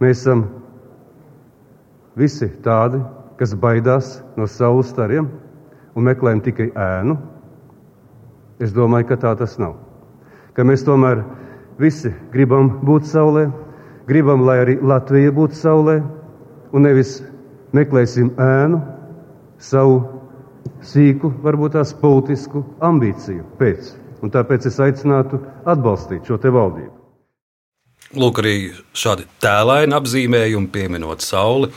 mēs 0.03 0.21
esam 0.21 0.45
visi 2.19 2.47
tādi, 2.63 3.01
kas 3.41 3.57
baidās 3.59 4.21
no 4.39 4.47
saules 4.47 4.93
stariem 4.95 5.27
un 5.97 6.07
meklējam 6.07 6.43
tikai 6.47 6.69
ēnu? 6.71 7.17
Es 8.63 8.71
domāju, 8.77 9.09
ka 9.11 9.19
tā 9.25 9.35
tas 9.41 9.59
nav. 9.59 9.75
Ka 10.55 10.63
mēs 10.63 10.87
tomēr 10.87 11.25
visi 11.83 12.13
gribam 12.31 12.71
būt 12.87 13.11
saulē, 13.11 13.49
gribam, 14.07 14.47
lai 14.47 14.61
arī 14.63 14.79
Latvija 14.79 15.35
būtu 15.35 15.59
saulē, 15.59 15.99
un 16.71 16.87
nevis 16.87 17.19
meklēsim 17.75 18.31
ēnu 18.39 18.79
savu 19.59 19.99
sīku, 20.87 21.35
varbūt 21.43 21.75
tās 21.75 21.95
politisku 21.99 22.63
ambīciju 22.87 23.51
pēc. 23.59 23.95
Un 24.23 24.31
tāpēc 24.31 24.71
es 24.71 24.79
aicinātu 24.79 25.43
atbalstīt 25.67 26.29
šo 26.31 26.39
te 26.39 26.53
valdību. 26.55 27.02
Lūk, 28.13 28.43
arī 28.43 28.57
šādi 28.93 29.25
tēlaini 29.41 29.97
apzīmējumi, 29.97 30.69
pieminot 30.73 31.25
sauli. 31.25 31.71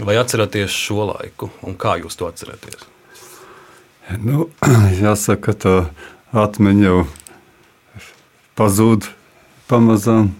Vai 0.00 0.16
atceraties 0.18 0.74
šo 0.74 1.04
laiku, 1.08 1.50
un 1.66 1.76
kā 1.78 1.96
jūs 2.00 2.18
to 2.18 2.26
atceraties? 2.26 2.86
Nu, 4.22 4.48
jāsaka, 5.04 5.54
tā 5.54 5.74
atmiņa 6.34 6.86
jau 6.86 7.00
pazūd 8.58 9.10
pamazām. 9.70 10.32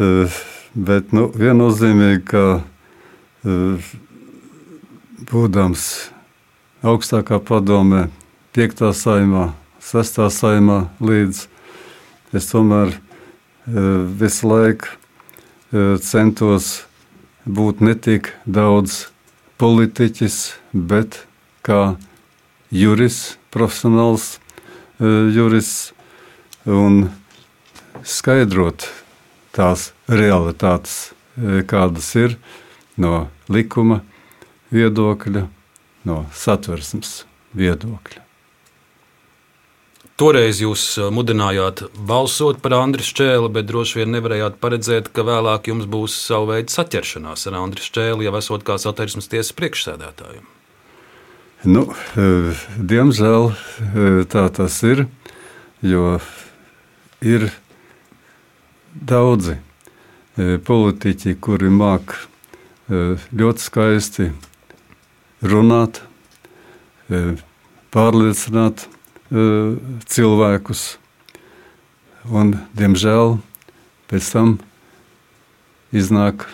Eh, 0.00 0.40
bet 0.76 1.16
nu, 1.16 1.28
viennozīmīgi, 1.32 2.24
ka 2.28 2.44
būdams 5.28 5.82
augstākā 6.84 7.40
padomē, 7.40 8.08
5. 8.56 8.92
saimā, 8.92 9.52
6. 9.80 10.24
saimā 10.34 10.80
līdz 11.00 11.44
es 12.36 12.48
tomēr 12.50 12.96
visu 13.68 14.48
laiku 14.48 14.88
centos 16.00 16.68
būt 17.44 17.82
ne 17.84 17.94
tik 17.94 18.32
daudz 18.44 19.08
politiķis, 19.60 20.36
bet 20.72 21.24
kā 21.66 21.96
juris, 22.72 23.36
profesionāls 23.52 24.38
juris 24.98 25.92
un 26.64 27.08
skaidrot 28.04 28.88
tās 29.56 29.90
realitātes, 30.08 31.12
kādas 31.68 32.12
ir 32.18 32.38
no 32.96 33.26
likuma 33.48 34.02
viedokļa, 34.74 35.46
no 36.08 36.22
satversmes 36.36 37.22
viedokļa. 37.56 38.27
Toreiz 40.18 40.58
jūs 40.58 40.82
uh, 40.98 41.12
mudinājāt 41.14 41.84
balsot 42.08 42.58
par 42.58 42.74
Andriu 42.74 43.06
Čēli, 43.06 43.52
bet 43.54 43.68
droši 43.68 44.00
vien 44.00 44.10
nevarējāt 44.16 44.56
paredzēt, 44.58 45.12
ka 45.14 45.22
vēlāk 45.22 45.70
jums 45.70 45.86
būs 45.86 46.16
sava 46.18 46.56
veida 46.56 46.74
saķeršanās 46.74 47.46
ar 47.46 47.58
Andriu 47.60 47.86
Čēli, 47.86 48.26
jau 48.26 48.34
esot 48.40 48.66
kā 48.66 48.80
satversmes 48.82 49.30
tiesas 49.30 49.54
priekšsēdētājiem. 49.54 50.42
Nu, 51.70 51.84
eh, 52.18 52.66
diemžēl 52.78 53.48
eh, 53.50 54.18
tā 54.30 54.44
tas 54.54 54.82
ir, 54.86 55.06
jo 55.86 56.18
ir 57.22 57.48
daudzi 58.94 59.56
eh, 59.58 60.58
politiķi, 60.58 61.34
kuri 61.38 61.70
māca 61.70 62.26
ļoti 62.88 63.60
skaisti 63.60 64.30
runāt, 65.44 65.98
pārliecināt 67.92 68.86
cilvēkus. 69.28 70.84
Un, 72.28 72.54
diemžēl 72.76 73.38
pēc 74.08 74.30
tam 74.34 74.54
iznāk, 75.94 76.46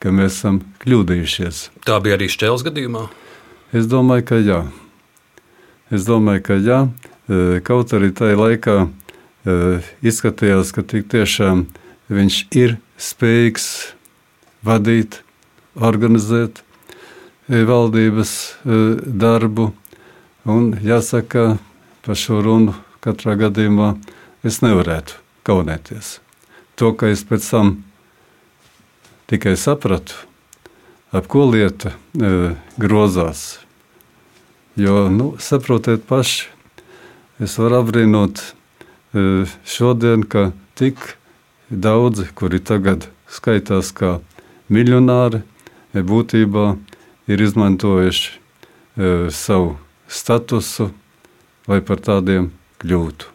ka 0.00 0.12
mēs 0.12 0.36
esam 0.38 0.60
kļūdījušies. 0.82 1.62
Tā 1.88 1.98
bija 2.04 2.18
arī 2.18 2.28
Šķēles 2.32 2.64
gadījumā? 2.66 3.06
Es 3.76 3.88
domāju, 3.90 4.26
ka 4.28 4.40
jā. 4.40 4.60
Es 5.92 6.06
domāju, 6.08 6.44
ka 6.46 6.60
jā. 6.60 6.80
Kaut 7.66 7.94
arī 7.96 8.12
tajā 8.14 8.38
laikā 8.38 8.76
izskatījās, 10.06 10.72
ka 10.74 10.84
tik 10.86 11.08
tiešām 11.12 11.66
viņš 12.12 12.40
ir 12.58 12.76
spējīgs 13.02 13.66
vadīt, 14.66 15.20
organizēt 15.76 16.62
e, 17.48 17.62
valdības 17.68 18.32
e, 18.64 18.78
darbu. 19.06 19.70
Un 20.46 20.76
jāsaka, 20.78 21.56
par 22.06 22.14
šo 22.14 22.38
runu 22.38 22.74
katrā 23.02 23.34
gadījumā 23.34 23.96
es 24.46 24.60
nevarētu 24.62 25.16
kaunēties. 25.46 26.20
To, 26.78 26.92
ka 26.94 27.10
es 27.10 27.24
pēc 27.26 27.48
tam 27.50 27.72
tikai 29.26 29.56
sapratu, 29.58 30.14
ap 31.10 31.26
ko 31.26 31.48
lieta 31.50 31.90
e, 31.90 32.54
grozās. 32.78 33.58
Jo, 34.78 35.08
nu, 35.10 35.32
saprotiet 35.42 36.06
paši, 36.06 36.46
es 37.42 37.58
varu 37.58 37.80
apbrīnot 37.80 38.42
šodien, 39.66 40.22
ka 40.28 40.52
tik 40.78 41.16
daudzi, 41.70 42.28
kuri 42.34 42.60
tagad 42.60 43.08
skaitās 43.32 43.90
kā 43.96 44.18
miljonāri 44.68 45.42
būtībā 45.96 46.76
ir 47.32 47.42
izmantojuši 47.48 48.30
savu 49.32 49.76
statusu, 50.08 50.90
lai 51.70 51.80
par 51.84 52.02
tādiem 52.02 52.50
kļūtu. 52.82 53.32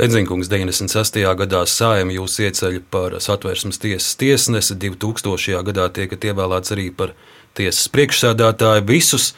Edzinkungs 0.00 0.48
96. 0.48 1.20
gadā 1.36 1.60
sājumi 1.68 2.14
jūs 2.16 2.38
ieceļ 2.40 2.78
par 2.92 3.18
satversmes 3.20 3.76
tiesas 3.82 4.14
tiesnesi, 4.16 4.76
2000. 4.80 5.60
gadā 5.66 5.90
tiekat 5.92 6.24
ievēlēts 6.30 6.72
arī 6.72 6.86
par 6.96 7.12
tiesas 7.58 7.90
priekšsēdētāju. 7.92 8.86
Visus 8.88 9.34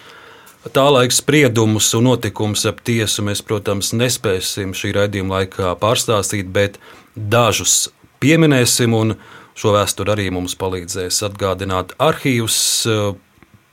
tā 0.71 0.85
laika 0.87 1.17
spriedumus 1.17 1.91
un 1.99 2.07
notikumus 2.13 2.63
ap 2.71 2.79
tiesu 2.87 3.25
mēs, 3.27 3.43
protams, 3.43 3.91
nespēsim 3.99 4.71
šī 4.79 4.93
raidījuma 5.01 5.41
laikā 5.41 5.75
pārstāstīt, 5.83 6.55
bet 6.55 6.79
dažus 7.17 7.89
pieminēsim, 8.23 8.95
un 8.95 9.17
šo 9.59 9.75
vēsturi 9.75 10.15
arī 10.15 10.29
mums 10.31 10.55
palīdzēs 10.63 11.25
atgādināt 11.27 11.97
arhīvus. 11.99 12.61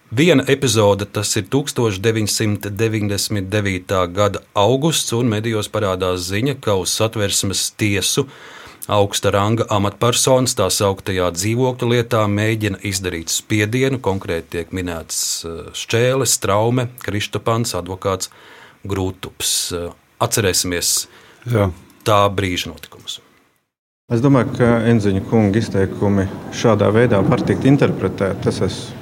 Viena 0.10 0.42
epizode, 0.48 1.06
tas 1.06 1.36
ir 1.38 1.44
1999. 1.54 4.08
gada 4.14 4.40
augusts, 4.58 5.14
un 5.14 5.30
medijos 5.30 5.70
parādās 5.70 6.26
ziņa, 6.32 6.56
ka 6.66 6.74
uz 6.82 6.90
satversmes 6.98 7.70
tiesu 7.78 8.26
augsta 8.90 9.30
ranga 9.30 9.70
amatpersonas 9.70 10.58
tā 10.58 10.66
sauktajā 10.74 11.30
dzīvokļu 11.36 11.90
lietā 11.94 12.26
mēģina 12.26 12.82
izdarīt 12.90 13.30
spiedienu. 13.30 14.02
Konkrēti 14.02 14.50
tiek 14.58 14.74
minēts 14.74 15.46
eh, 15.46 15.70
Šķēles, 15.78 16.42
Traume, 16.42 16.90
Kristopans, 17.06 17.78
advokāts 17.78 18.34
Grūtups. 18.90 19.78
Eh, 19.78 19.94
atcerēsimies 20.26 21.06
Jā. 21.54 21.70
tā 22.02 22.26
brīža 22.34 22.74
notikumus. 22.74 23.22
Es 24.10 24.26
domāju, 24.26 24.58
ka 24.58 24.82
Enziņa 24.90 25.22
kunga 25.30 25.62
izteikumi 25.62 26.26
šādā 26.50 26.90
veidā 26.90 27.22
var 27.22 27.46
tikt 27.46 27.70
interpretēti. 27.70 28.42
Tas 28.48 28.58
esmu 28.66 28.99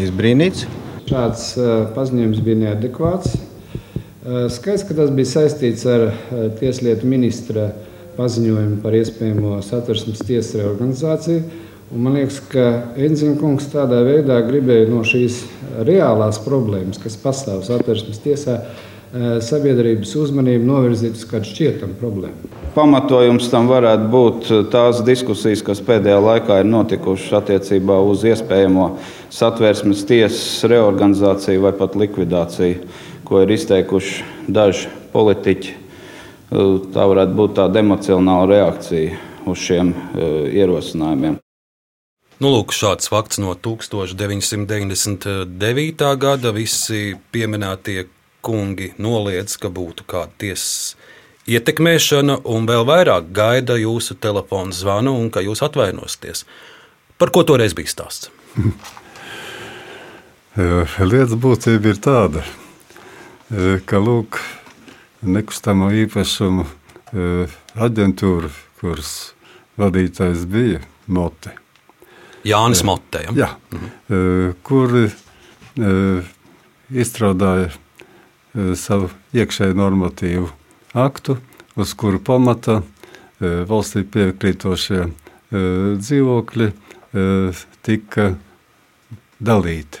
izbrīnīts. 0.00 0.66
Šāds 1.08 1.48
uh, 1.58 1.72
paziņojums 1.96 2.42
bija 2.44 2.60
neadekvāts. 2.66 3.34
Uh, 3.36 4.46
skaidrs, 4.52 4.86
ka 4.88 4.96
tas 4.96 5.10
bija 5.12 5.28
saistīts 5.32 5.84
ar 5.90 6.06
uh, 6.08 6.46
Tieslietu 6.60 7.08
ministra 7.10 7.72
paziņojumu 8.16 8.78
par 8.84 8.96
iespējamo 8.96 9.58
satversmes 9.66 10.22
tiesas 10.24 10.54
reorganizāciju. 10.60 11.42
Un 11.92 12.06
man 12.06 12.16
liekas, 12.16 12.38
ka 12.48 12.66
Enziņa 12.96 13.36
kungs 13.40 13.66
tādā 13.72 13.98
veidā 14.06 14.38
gribēja 14.46 14.88
no 14.88 15.02
šīs 15.04 15.42
reālās 15.84 16.38
problēmas, 16.40 17.00
kas 17.02 17.18
pastāv 17.20 17.60
satversmes 17.66 18.22
tiesā, 18.24 18.62
sabiedrības 19.12 20.14
uzmanību 20.16 20.64
novirzīt 20.64 21.18
uz 21.18 21.26
kādu 21.28 21.44
šķietamu 21.50 21.98
problēmu. 22.00 22.48
Pamatojums 22.72 23.50
tam 23.52 23.66
varētu 23.68 24.06
būt 24.12 24.46
tās 24.72 25.02
diskusijas, 25.04 25.60
kas 25.66 25.82
pēdējā 25.84 26.20
laikā 26.24 26.62
ir 26.62 26.70
notikušas 26.72 27.32
attiecībā 27.42 27.96
uz 28.08 28.24
iespējamo 28.30 28.86
satvērsmes 29.32 30.06
tiesas 30.08 30.64
reorganizāciju 30.72 31.64
vai 31.66 31.74
pat 31.76 31.92
likvidāciju, 32.00 32.76
ko 33.28 33.34
ir 33.44 33.48
izteikuši 33.52 34.48
daži 34.48 34.88
politiķi. 35.12 35.70
Tā 36.96 37.02
varētu 37.12 37.32
būt 37.36 37.50
tāda 37.60 37.76
emocionāla 37.84 38.48
reakcija 38.54 39.08
uz 39.48 39.58
šiem 39.60 39.92
ierosinājumiem. 40.52 41.36
Nu, 42.42 42.48
lūk, 42.50 42.72
šāds 42.74 43.06
fakts 43.12 43.38
no 43.38 43.52
1999. 43.54 46.16
gada. 46.18 46.50
Visi 46.56 47.14
pieminētie 47.30 48.08
kungi 48.42 48.92
noliedz, 48.98 49.56
ka 49.60 49.70
būtu 49.72 50.06
kāda 50.10 50.32
tiesas 50.42 50.96
ietekmēšana, 51.50 52.40
un 52.46 52.66
vēl 52.68 52.84
vairāk 52.86 53.32
gaida 53.34 53.76
jūsu 53.80 54.16
telefona 54.22 54.74
zvanu 54.74 55.14
un 55.18 55.30
ka 55.34 55.42
jūs 55.42 55.62
atvainosaties. 55.66 56.44
Par 57.18 57.32
ko 57.34 57.44
toreiz 57.46 57.74
bija 57.78 57.90
stāsts? 57.90 58.30
Lietas 61.12 61.38
būtība 61.40 61.94
ir 61.94 62.00
tāda, 62.02 62.42
ka 63.88 64.00
lūk, 64.02 64.38
nekustamo 65.22 65.90
īpašumu 66.02 66.66
aģentūra, 67.86 68.50
kuras 68.80 69.12
vadītājs 69.80 70.46
bija 70.50 70.82
Mote. 71.06 71.54
Jānis 72.46 72.82
Mote. 72.86 73.22
Ja? 73.24 73.32
Jā, 73.36 73.50
mhm. 73.72 74.52
kuri 74.66 75.06
izstrādāja 76.92 77.70
savu 78.52 79.08
iekšēju 79.32 79.76
normatīvu 79.76 80.48
aktu, 80.98 81.38
uz 81.76 81.94
kuru 81.96 82.20
pamata 82.20 82.80
eh, 82.82 83.62
valstī 83.68 84.04
piekrītošie 84.04 85.02
eh, 85.02 85.12
dzīvokļi 85.98 86.72
tika 87.84 88.30
dalīti 89.36 89.98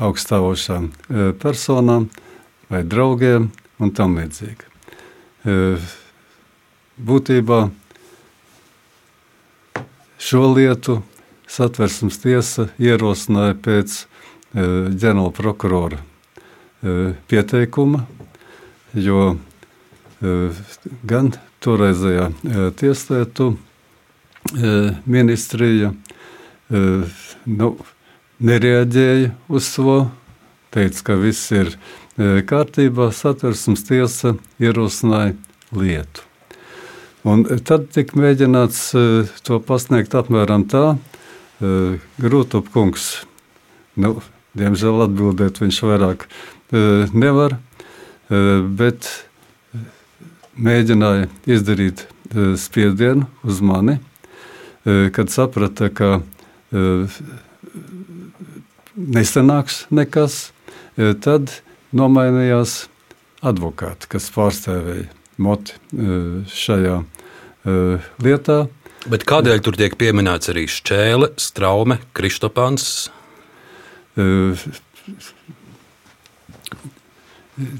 augstāvošām 0.00 0.86
personām 1.42 2.06
vai 2.72 2.80
draugiem 2.88 3.50
un 3.84 3.92
tam 3.92 4.16
līdzīgi. 4.16 4.64
Būtībā 6.96 7.58
šo 10.16 10.42
lietu 10.54 10.96
satversmes 11.44 12.16
tiesa 12.24 12.70
ierosināja 12.80 13.60
pēc 13.68 14.00
ģenerāla 14.56 15.36
prokurora 15.36 16.00
pieteikuma, 17.30 18.04
jo 18.94 19.36
gan 21.08 21.30
toreizējā 21.64 22.28
tieslietu 22.78 23.54
ministrija 25.08 25.92
nu, 26.70 27.70
nereaģēja 28.44 29.32
uz 29.48 29.70
to, 29.76 29.96
teica, 30.74 31.02
ka 31.08 31.18
viss 31.20 31.52
ir 31.54 31.74
kārtībā, 32.18 33.10
satversmes 33.14 33.84
tiesa 33.88 34.36
ierosināja 34.62 35.34
lietu. 35.74 36.24
Un 37.24 37.46
tad 37.64 37.88
tika 37.94 38.18
mēģināts 38.20 38.80
to 39.46 39.60
pasniegt 39.64 40.14
apmēram 40.18 40.66
tā, 40.68 40.98
Grūtopkungs, 42.20 43.06
nu, 43.96 44.18
diemžēl 44.58 45.06
atbildēt 45.06 45.62
viņš 45.62 45.78
vairāk 45.86 46.26
nevar, 46.72 47.58
bet 48.78 49.08
mēģināja 50.54 51.28
izdarīt 51.50 52.06
spiedienu 52.60 53.26
uz 53.44 53.60
mani, 53.64 53.98
kad 54.84 55.32
saprata, 55.32 55.90
ka 55.90 56.22
nesanāks 58.94 59.84
nekas, 59.94 60.52
tad 60.96 61.50
nomainījās 61.94 62.84
advokāti, 63.44 64.08
kas 64.14 64.30
pārstāvēja 64.34 65.10
moti 65.42 65.76
šajā 66.54 67.02
lietā. 68.24 68.58
Bet 69.04 69.26
kādēļ 69.28 69.60
tur 69.60 69.76
tiek 69.76 69.98
pieminēts 70.00 70.48
arī 70.48 70.64
šķēle, 70.70 71.34
straume, 71.36 71.98
kristopāns? 72.16 73.10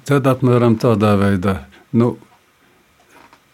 Tad 0.07 0.29
apmēram 0.31 0.77
tādā 0.79 1.17
veidā, 1.19 1.57
nu, 1.99 2.13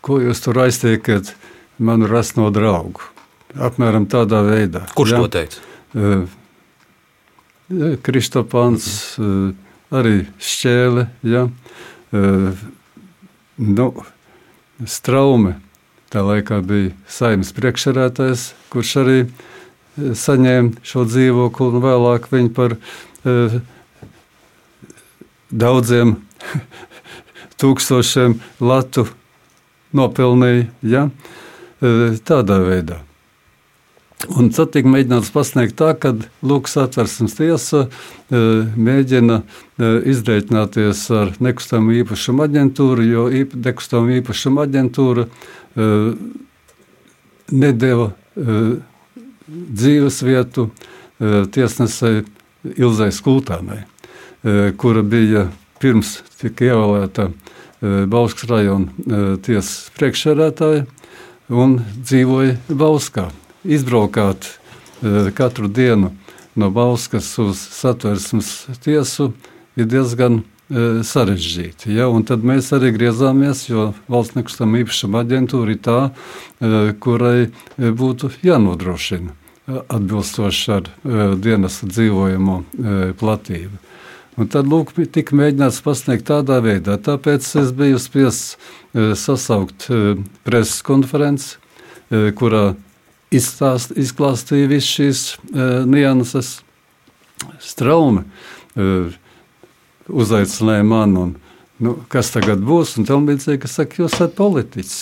ko 0.05 0.18
jūs 0.21 0.43
tur 0.45 0.59
aiztiekat 0.66 1.33
manu 1.81 2.11
rasno 2.11 2.51
draugu. 2.53 3.01
Apmēram 3.57 4.05
tādā 4.11 4.43
veidā. 4.45 4.85
Kurš 4.95 5.14
ja? 5.14 5.23
to 5.23 5.31
teica? 5.33 5.64
Uh, 5.97 6.29
Kristopāns, 8.05 8.85
uh, 9.16 9.55
arī 9.97 10.27
šķēle, 10.45 11.07
ja? 11.25 11.47
uh, 11.49 12.62
nu, 13.57 13.89
straume. 14.85 15.57
Tā 16.11 16.25
laikā 16.27 16.59
bija 16.66 16.93
saimnes 17.09 17.53
priekšsēdētājs, 17.55 18.49
kurš 18.73 18.97
arī 19.05 19.18
saņēma 19.97 20.83
šo 20.87 21.05
dzīvokli 21.07 21.68
un 21.71 21.85
vēlāk 21.85 22.27
viņu 22.33 22.51
par 22.57 22.75
uh, 22.77 23.61
daudziem 25.51 26.17
tūkstošiem 27.61 28.39
latu 28.63 29.07
nopelnīja 29.97 30.67
ja? 30.83 31.07
E, 31.81 32.17
tādā 32.27 32.61
veidā. 32.65 33.01
Un 34.37 34.51
tad 34.53 34.75
tika 34.75 34.91
mēģināts 34.93 35.31
pasniegt 35.33 35.79
tā, 35.81 35.95
ka 35.97 36.13
Lūks 36.45 36.77
atversmes 36.83 37.39
tiesa 37.39 37.87
e, 37.87 38.41
mēģina 38.77 39.41
e, 39.41 39.93
izreikināties 40.13 41.07
ar 41.17 41.33
nekustamo 41.41 41.95
īpašumu 42.03 42.45
aģentūru, 42.45 43.07
jo 43.09 43.27
nekustamo 43.65 44.13
īpašumu 44.21 44.65
aģentūra 44.67 45.27
nedēva 47.51 48.09
dzīves 49.47 50.19
vietu 50.27 50.67
tiesnesei 51.55 52.25
Ilzai 52.75 53.13
Skultānai. 53.15 53.85
Eh, 54.45 54.72
kura 54.76 55.03
bija 55.05 55.51
pirms 55.80 56.14
tika 56.41 56.70
ievēlēta 56.70 57.26
eh, 57.28 58.07
Bauskas 58.09 58.49
rajona 58.49 58.88
eh, 58.88 59.34
tiesas 59.45 59.91
priekšsēdētāja 59.99 60.86
un 61.53 61.74
dzīvoja 62.01 62.55
Bauskā. 62.68 63.28
izbraukāt 63.64 64.57
katru 65.34 65.68
dienu 65.68 66.12
no 66.57 66.70
Bauskas 66.70 67.28
uz 67.38 67.59
satversmes 67.59 68.66
tiesu 68.84 69.32
ir 69.76 69.84
diezgan 69.84 70.43
sarežģīti. 70.70 71.91
Ja? 71.97 72.09
Un 72.09 72.22
tad 72.24 72.45
mēs 72.47 72.70
arī 72.72 72.93
griezāmies, 72.95 73.64
jo 73.68 73.91
valsts 74.09 74.36
nekustamā 74.38 74.84
īpašuma 74.84 75.24
aģentūra 75.24 75.74
ir 75.74 75.80
tā, 75.82 75.99
kurai 77.03 77.51
būtu 77.76 78.30
jānodrošina 78.47 79.34
atbilstoši 79.88 80.72
ar 80.76 80.93
dienas 81.43 81.80
dzīvojamo 81.82 82.62
platību. 83.18 83.89
Un 84.39 84.47
tad 84.51 84.68
lūk, 84.70 84.93
tika 85.11 85.35
mēģināts 85.35 85.81
pasniegt 85.83 86.28
tādā 86.28 86.61
veidā. 86.62 86.95
Tāpēc 87.03 87.47
es 87.61 87.72
biju 87.74 87.99
spiests 87.99 88.55
uh, 88.55 89.12
sasaukt 89.18 89.89
uh, 89.91 90.20
preses 90.47 90.85
konferenci, 90.87 91.57
uh, 91.59 92.31
kurā 92.39 92.76
izstāst, 93.35 93.95
izklāstīja 93.99 94.70
visas 94.70 94.91
šīs 94.91 95.20
nianses. 95.87 96.49
Straumi 97.62 98.24
uzaicināja 100.11 100.83
mani, 100.85 101.22
un 101.22 101.31
nu, 101.78 101.93
kas 102.11 102.33
tagad 102.35 102.61
būs, 102.66 102.97
un 102.99 103.07
tam 103.09 103.31
līdzīgi, 103.31 103.61
ka 103.62 103.70
saka, 103.70 104.03
jūs 104.03 104.16
esat 104.18 104.35
politiķis. 104.37 104.99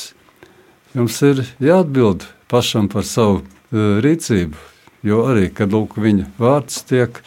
Jums 0.92 1.16
ir 1.24 1.40
jāatbild 1.64 2.28
pašam 2.52 2.92
par 2.92 3.08
savu 3.08 3.40
rīcību, 3.72 4.60
jo 5.08 5.24
arī, 5.32 5.48
kad 5.48 5.72
lūk, 5.72 5.96
viņa 5.96 6.28
vārds 6.36 6.84
tiek 6.92 7.22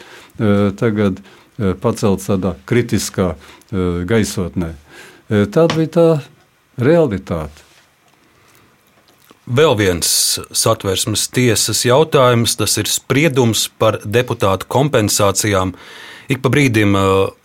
tagad 0.78 1.18
Eh, 1.18 1.41
pacelts 1.82 2.28
tādā 2.30 2.54
kritiskā 2.68 3.32
eh, 3.34 4.02
gaisotnē. 4.08 4.72
Eh, 5.30 5.44
Tāda 5.52 5.78
bija 5.78 5.92
tā 5.96 6.06
realitāte. 6.82 7.68
Vēl 9.42 9.74
viens 9.74 10.08
satversmes 10.54 11.26
tiesas 11.34 11.82
jautājums, 11.82 12.54
tas 12.56 12.76
ir 12.78 12.86
spriedums 12.86 13.66
par 13.78 13.98
deputātu 14.04 14.68
kompensācijām. 14.70 15.74
Ik 16.30 16.38
pa 16.44 16.48
brīdim 16.54 16.94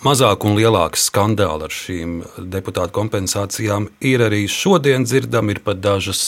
mazāk 0.06 0.46
un 0.46 0.54
lielāks 0.60 1.08
skandāli 1.10 1.66
ar 1.66 1.74
šīm 1.74 2.20
deputātu 2.54 2.94
kompensācijām 3.00 3.90
ir 4.06 4.22
arī 4.28 4.44
šodien 4.46 5.10
dzirdami, 5.10 5.58
ir 5.58 5.64
pat 5.66 5.82
dažas 5.82 6.22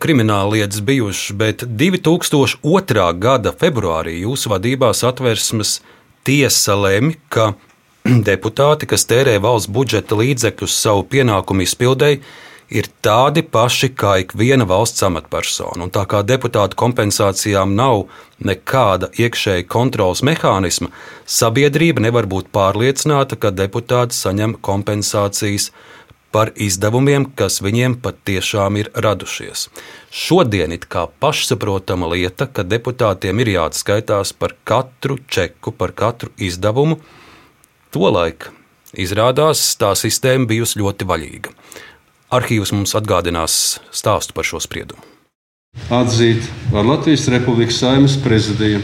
krimināla 0.00 0.50
lietas 0.56 0.80
bijušas, 0.80 1.36
bet 1.36 1.64
2002. 1.68 3.08
gada 3.18 3.52
februārī 3.52 4.20
jūsu 4.22 4.52
vadībā 4.52 4.92
satversmes 4.94 5.80
tiesa 6.26 6.76
lemj, 6.78 7.16
ka 7.32 7.52
deputāti, 8.28 8.88
kas 8.90 9.06
tērē 9.10 9.38
valsts 9.42 9.70
budžeta 9.72 10.18
līdzekļus 10.18 10.78
savu 10.84 11.04
pienākumu 11.12 11.66
izpildēji, 11.66 12.22
ir 12.72 12.88
tādi 13.04 13.42
paši 13.44 13.90
kā 13.98 14.14
ik 14.22 14.32
viena 14.38 14.64
valsts 14.68 15.04
amatpersona. 15.06 15.84
Un 15.84 15.92
tā 15.92 16.06
kā 16.08 16.22
deputātu 16.24 16.78
kompensācijām 16.80 17.74
nav 17.76 18.06
nekāda 18.42 19.10
iekšēja 19.20 19.66
kontrolas 19.70 20.22
mehānisma, 20.26 20.88
sabiedrība 21.28 22.02
nevar 22.06 22.28
būt 22.30 22.48
pārliecināta, 22.54 23.36
ka 23.36 23.52
deputāti 23.54 24.16
saņem 24.16 24.56
kompensācijas 24.64 25.70
par 26.32 26.50
izdevumiem, 26.56 27.26
kas 27.36 27.60
viņiem 27.64 27.98
patiešām 28.04 28.80
ir 28.80 28.90
radušies. 29.04 29.68
Šodien 30.10 30.72
ir 30.74 30.88
kā 30.88 31.04
pašsaprotama 31.22 32.08
lieta, 32.14 32.48
ka 32.48 32.64
deputātiem 32.64 33.44
ir 33.44 33.52
jāatskaitās 33.56 34.32
par 34.32 34.56
katru 34.64 35.18
čeku, 35.28 35.74
par 35.76 35.92
katru 35.92 36.32
izdevumu. 36.40 36.98
Tolaik 37.92 38.50
izrādās 38.96 39.64
tā 39.80 39.92
sistēma 39.98 40.48
bijusi 40.48 40.80
ļoti 40.80 41.08
vaļīga. 41.08 41.56
Arhīvs 42.32 42.72
mums 42.72 42.96
atgādinās 42.96 43.54
stāstu 43.92 44.32
par 44.32 44.48
šo 44.48 44.60
spriedumu. 44.64 45.04
Atzīt 45.92 46.44
ar 46.76 46.84
Latvijas 46.84 47.26
Republikas 47.32 47.78
Saimnes 47.80 48.18
prezidiju 48.20 48.80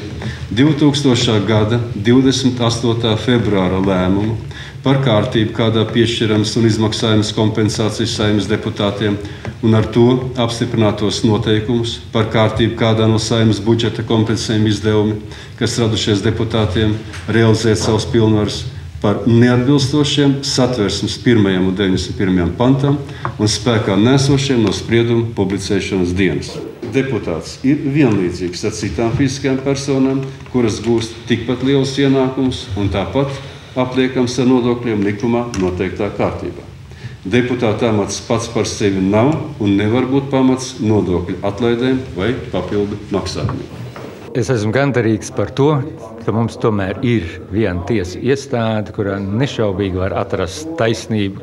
2000. 0.56 1.34
gada 1.48 1.80
28. 1.94 3.16
februāra 3.24 3.80
lēmumu 3.84 4.38
par 4.84 5.00
kārtību, 5.04 5.52
kādā 5.56 5.82
piešķiramas 5.88 6.54
un 6.58 6.68
izmaksājamas 6.68 7.32
kompensācijas 7.36 8.14
saimnes 8.18 8.48
deputātiem, 8.50 9.18
un 9.64 9.74
ar 9.74 9.88
to 9.94 10.06
apstiprinātos 10.38 11.24
noteikumus 11.26 11.98
par 12.14 12.30
kārtību, 12.32 12.76
kādā 12.78 13.08
no 13.10 13.18
saimnes 13.22 13.60
budžeta 13.64 14.04
kompensējuma 14.06 14.70
izdevumi, 14.70 15.20
kas 15.58 15.78
radušies 15.82 16.22
deputātiem, 16.26 16.94
realizēt 17.28 17.80
savus 17.82 18.06
pilnvarus 18.12 18.64
par 19.02 19.26
neatbilstošiem 19.26 20.40
satversmes 20.42 21.18
1. 21.24 21.44
un 21.58 21.74
91. 21.74 22.54
pantam 22.58 22.98
un 23.38 23.50
spēkā 23.50 23.94
nesošiem 23.98 24.64
no 24.64 24.72
sprieduma 24.74 25.28
publicēšanas 25.36 26.14
dienas. 26.18 26.54
Deputāts 26.88 27.58
ir 27.68 27.82
vienlīdzīgs 27.84 28.64
ar 28.64 28.74
citām 28.74 29.12
fiziskām 29.18 29.58
personām, 29.62 30.22
kuras 30.52 30.80
gūst 30.82 31.14
tikpat 31.28 31.62
lielus 31.66 31.94
ienākumus 32.00 32.64
un 32.80 32.88
tāpat 32.90 33.34
apliekams 33.76 34.38
ar 34.38 34.48
nodokļiem 34.52 35.04
likumā 35.10 35.44
noteiktā 35.60 36.10
kārtībā. 36.16 36.64
Deputāta 37.28 37.90
amats 37.90 38.20
pats 38.24 38.46
par 38.54 38.64
sevi 38.70 39.02
nav 39.02 39.34
un 39.60 39.74
nevar 39.76 40.06
būt 40.08 40.30
pamats 40.32 40.76
nodokļu 40.80 41.40
atlaidēm 41.44 41.98
vai 42.16 42.30
papildu 42.52 42.96
maksājumiem. 43.12 43.74
Es 44.38 44.50
esmu 44.52 44.70
gandarīts 44.72 45.32
par 45.34 45.50
to, 45.56 45.70
ka 46.22 46.32
mums 46.36 46.56
tomēr 46.62 47.00
ir 47.02 47.26
viena 47.50 47.82
tiesa 47.88 48.20
iestāde, 48.20 48.92
kurā 48.94 49.16
nešaubīgi 49.18 49.98
var 49.98 50.14
atrast 50.20 50.76
taisnību. 50.78 51.42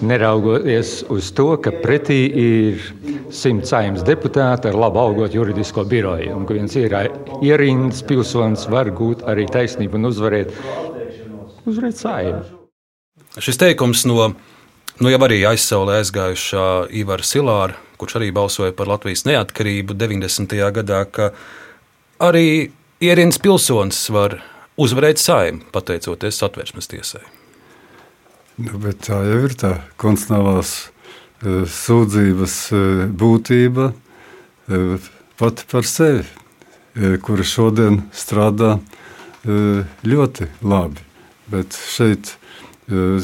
Neraugoties 0.00 1.02
uz 1.12 1.28
to, 1.36 1.50
ka 1.60 1.74
pretī 1.82 2.20
ir 2.40 2.86
simts 3.28 3.74
saimnes 3.74 4.06
deputāti 4.06 4.70
ar 4.70 4.78
labu 4.78 5.02
algotu 5.02 5.36
juridisko 5.36 5.84
biroju, 5.90 6.32
un 6.38 6.46
ka 6.48 6.56
viens 6.56 6.76
ir 6.80 6.96
ierindas 7.44 8.00
pilsonis 8.08 8.64
var 8.72 8.88
gūt 8.96 9.26
arī 9.28 9.44
taisnību 9.50 10.00
un 10.00 10.08
uzvarēt 10.08 10.54
uzvarēt 11.68 12.00
saimnu. 12.00 12.60
Šis 13.38 13.60
teikums 13.60 14.04
no, 14.08 14.32
nu 14.98 15.12
jau 15.12 15.20
arī 15.26 15.42
aizsaulē 15.46 16.00
aizgājušā 16.00 16.66
Ivara 16.98 17.26
Silāra, 17.26 17.76
kurš 18.00 18.16
arī 18.18 18.30
balsoja 18.34 18.74
par 18.76 18.88
Latvijas 18.90 19.26
neatkarību 19.28 19.94
90. 19.94 20.56
gadā, 20.80 21.04
ka 21.06 21.30
arī 22.22 22.70
ierīnas 23.00 23.38
pilsonis 23.42 24.00
var 24.12 24.40
uzvarēt 24.80 25.20
saimnu, 25.20 25.68
pateicoties 25.74 26.40
satversmes 26.40 26.90
tiesai. 26.90 27.22
Nu, 28.60 28.80
bet 28.80 29.04
tā 29.06 29.20
jau 29.24 29.38
ir 29.46 29.54
tā 29.56 29.70
konstitucionālās 30.00 30.72
uh, 30.80 31.62
sūdzības 31.64 32.56
uh, 32.76 33.04
būtība 33.22 33.92
uh, 33.92 35.10
pati 35.40 35.68
par 35.70 35.88
sevi, 35.88 36.26
kura 37.22 37.44
šodien 37.46 38.00
strādā 38.10 38.74
ļoti 40.04 40.48
labi. 40.66 41.09
Bet 41.50 41.74
šeit, 41.74 42.36
e, 42.86 43.18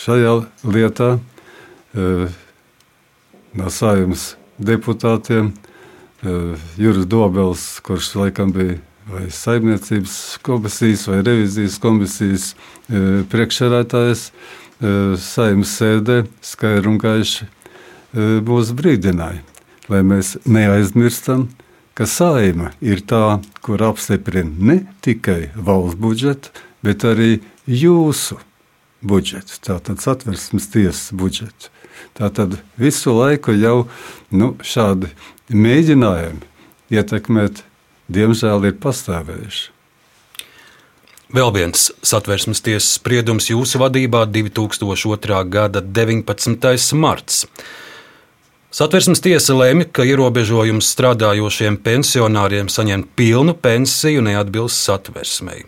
šajā 0.00 0.32
lietā, 0.64 1.16
e, 1.92 2.28
no 3.56 3.72
saimnes 3.72 4.34
deputātiem, 4.56 5.50
e, 5.52 6.36
Juris 6.80 7.04
Dobels, 7.04 7.66
kurš 7.84 8.14
laikam 8.16 8.52
bija 8.52 8.78
vai 9.06 9.28
saimniecības 9.30 10.38
komisijas 10.42 11.04
vai 11.06 11.20
revizijas 11.22 11.76
komisijas 11.78 12.46
priekšsēdētājs, 13.30 14.24
saimnes 15.22 15.74
sēdē 15.78 16.16
skaidri 16.42 16.90
un 16.90 16.96
gaiši 16.98 17.46
būs 18.42 18.72
brīdināja, 18.74 19.44
lai 19.86 20.00
mēs 20.02 20.32
neaizmirstam, 20.42 21.46
ka 21.94 22.02
saima 22.10 22.72
ir 22.82 23.04
tā, 23.06 23.38
kur 23.62 23.84
apstiprina 23.86 24.50
ne 24.58 24.80
tikai 25.06 25.52
valsts 25.54 26.00
budžetu, 26.02 26.50
bet 26.82 27.06
arī 27.06 27.38
jūsu 27.66 28.38
budžetu, 29.06 29.58
tātad 29.62 30.02
satversmes 30.02 30.68
tiesas 30.72 31.10
budžetu. 31.12 31.70
Tātad 32.16 32.58
visu 32.80 33.12
laiku 33.12 33.54
jau 33.56 33.86
nu, 34.32 34.54
šādi 34.64 35.10
mēģinājumi 35.52 36.96
ietekmēt, 36.96 37.62
diemžēl, 38.12 38.70
ir 38.70 38.78
pastāvējuši. 38.80 39.72
Vēl 41.36 41.50
viens 41.50 41.88
satversmes 42.06 42.62
tiesas 42.62 42.94
spriedums 43.00 43.50
jūsu 43.50 43.80
vadībā 43.82 44.22
2002. 44.30 45.40
gada 45.50 45.82
19. 45.82 46.94
marts. 46.94 47.44
Satversmes 48.70 49.22
tiesa 49.24 49.56
lēma, 49.56 49.88
ka 49.90 50.06
ierobežojums 50.06 50.86
strādājošiem 50.94 51.80
pensionāriem 51.82 52.70
saņemt 52.70 53.10
pilnu 53.18 53.56
pensiju 53.58 54.22
neatbilst 54.22 54.86
satversmei. 54.86 55.64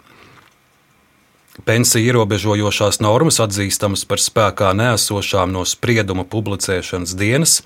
Pensiju 1.67 2.13
ierobežojošās 2.13 3.01
normas 3.03 3.41
atzīstamas 3.43 4.05
par 4.09 4.23
spēkā 4.23 4.71
nēsošām 4.79 5.51
no 5.55 5.65
sprieduma 5.67 6.25
publicēšanas 6.29 7.17
dienas. 7.19 7.63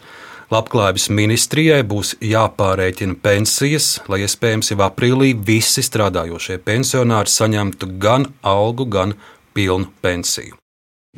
Labklājības 0.52 1.06
ministrijai 1.12 1.80
būs 1.88 2.14
jāpārreķina 2.20 3.16
pensijas, 3.24 3.94
lai 4.08 4.22
iespējams 4.24 4.72
jau 4.72 4.80
aprīlī 4.84 5.32
visi 5.36 5.84
strādājošie 5.84 6.58
pensionāri 6.64 7.32
saņemtu 7.32 7.94
gan 8.02 8.26
algu, 8.44 8.84
gan 8.84 9.14
pilnu 9.56 9.88
pensiju. 10.04 10.58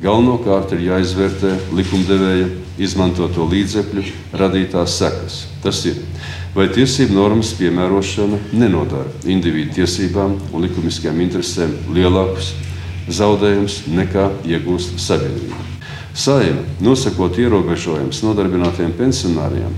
Galvenokārt 0.03 0.73
ir 0.75 0.81
jāizvērtē 0.89 1.53
likumdevēja 1.71 2.47
izmantoto 2.83 3.45
līdzekļu 3.47 4.01
radītās 4.35 4.97
sekas. 4.99 5.37
Tas 5.63 5.79
ir 5.87 6.01
vai 6.55 6.69
tiesību 6.71 7.17
normas 7.17 7.51
piemērošana 7.59 8.39
nenodara 8.55 9.11
individu 9.27 9.81
tiesībām 9.81 10.37
un 10.53 10.63
likumiskajām 10.63 11.19
interesēm 11.25 11.75
lielākus 11.95 12.53
zaudējumus 13.11 13.81
nekā 13.91 14.29
iegūst 14.47 14.99
sabiedrība. 15.03 15.63
Saima, 16.15 16.61
nosakot 16.79 17.35
ierobežojumus 17.43 18.21
nodarbinātiem 18.23 18.93
pensionāriem, 18.95 19.73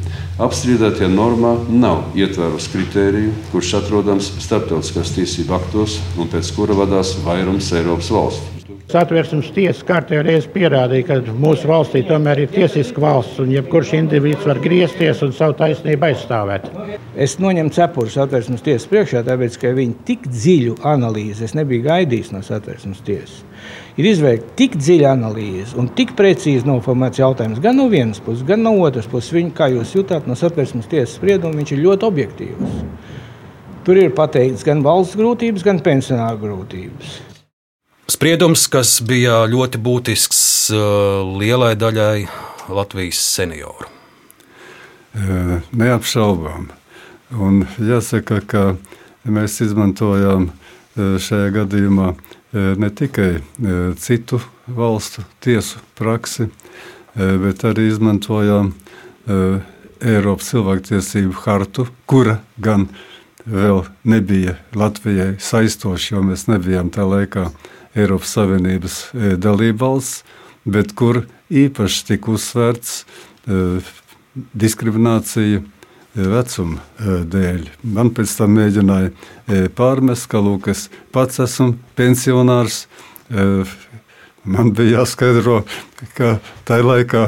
apstrīdētajā 0.46 1.10
normā 1.10 1.56
nav 1.66 2.14
ietvērusi 2.20 2.76
kritēriju, 2.76 3.32
kurš 3.50 3.74
atrodams 3.80 4.30
starptautiskās 4.46 5.16
tiesību 5.16 5.58
aktos 5.58 5.98
un 6.14 6.30
pēc 6.30 6.54
kura 6.54 6.78
vadās 6.78 7.16
vairums 7.26 7.74
Eiropas 7.74 8.14
valstu. 8.14 8.57
Satversmes 8.88 9.50
tiesa 9.52 9.84
kārtējā 9.84 10.22
reizē 10.24 10.48
pierādīja, 10.54 11.04
ka 11.10 11.34
mūsu 11.36 11.68
valstī 11.68 12.06
tomēr 12.08 12.46
ir 12.46 12.54
tiesiska 12.54 13.02
valsts 13.04 13.42
un 13.44 13.50
jebkurš 13.52 13.90
indivīds 13.98 14.48
var 14.48 14.62
griezties 14.64 15.20
un 15.26 15.34
savu 15.36 15.58
taisnību 15.60 16.08
aizstāvēt. 16.08 16.70
Es 17.20 17.36
noņemu 17.44 17.74
cepuri 17.76 18.14
satversmes 18.14 18.64
tiesas 18.64 18.88
priekšā, 18.88 19.26
tāpēc, 19.28 19.60
ka 19.60 19.74
viņi 19.76 19.98
tik 20.08 20.32
dziļu 20.32 20.78
analīzi 20.88 21.44
es 21.50 21.58
nebiju 21.60 21.84
gaidījis 21.90 22.32
no 22.32 22.40
satversmes 22.48 23.04
tiesas. 23.04 23.44
Ir 24.00 24.08
izveikta 24.08 24.56
tik 24.64 24.80
dziļa 24.80 25.12
analīze 25.18 25.76
un 25.76 25.92
tik 25.92 26.16
precīzi 26.16 26.64
noformēts 26.72 27.20
jautājums 27.20 27.60
gan 27.60 27.76
no 27.76 27.92
vienas 27.92 28.24
puses, 28.24 28.48
gan 28.48 28.64
no 28.64 28.78
otras 28.88 29.12
puses. 29.12 29.36
Viņa, 29.36 29.56
kā 29.58 29.68
jūs 29.76 29.98
jutāt 30.00 30.32
no 30.32 30.40
satversmes 30.40 30.88
tiesas 30.88 31.20
sprieduma, 31.20 31.60
viņš 31.60 31.76
ir 31.76 31.84
ļoti 31.90 32.14
objektīvs. 32.14 32.84
Tur 33.84 34.00
ir 34.00 34.16
pateikts 34.16 34.64
gan 34.64 34.80
valsts 34.86 35.20
grūtības, 35.20 35.68
gan 35.68 35.84
pensionāru 35.84 36.46
grūtības. 36.46 37.27
Spriedums, 38.08 38.62
kas 38.72 39.02
bija 39.04 39.42
ļoti 39.52 39.82
būtisks 39.84 40.40
uh, 40.72 41.28
lielai 41.42 41.74
daļai 41.76 42.22
Latvijas 42.72 43.20
senioru. 43.20 43.90
Neapšaubām. 45.76 46.70
Un 47.36 47.66
jāsaka, 47.84 48.40
ka 48.48 48.64
mēs 49.28 49.58
izmantojām 49.66 50.50
šajā 50.96 51.52
gadījumā 51.56 52.14
ne 52.54 52.90
tikai 52.96 53.42
citu 54.00 54.40
valstu 54.68 55.26
tiesu 55.44 55.82
praksi, 56.00 56.48
bet 57.16 57.66
arī 57.68 57.90
izmantojām 57.92 58.72
Eiropas 60.00 60.52
cilvēktiesību 60.54 61.42
hartu, 61.44 61.88
kura 62.06 62.40
gan 62.56 62.88
vēl 63.44 63.84
nebija 64.08 64.56
Latvijai 64.78 65.34
saistoša, 65.42 66.16
jo 66.16 66.28
mēs 66.30 66.48
nebijām 66.52 66.94
tā 66.94 67.08
laikā 67.08 67.50
Eiropas 67.98 68.34
Savienības 68.38 68.98
e, 69.14 69.32
dalībvalsts, 69.42 70.24
bet 70.68 70.94
kur 70.98 71.24
īpaši 71.50 72.04
tika 72.12 72.34
uzsvērts 72.36 72.94
e, 73.02 73.62
diskriminācija 74.58 75.62
e, 75.62 75.66
vecuma 76.34 76.84
dēļ. 77.34 77.66
Man 77.98 78.12
pēc 78.18 78.36
tam 78.40 78.56
mēģināja 78.58 79.70
pārmest, 79.78 80.30
ka 80.32 80.42
lūk, 80.44 80.70
es 80.74 80.88
pats 81.14 81.42
esmu 81.44 81.76
pensionārs. 81.98 82.86
Man 84.48 84.72
bija 84.74 85.02
jāskaidro, 85.02 85.60
ka 86.18 86.38
tajā 86.66 86.86
laikā 86.88 87.24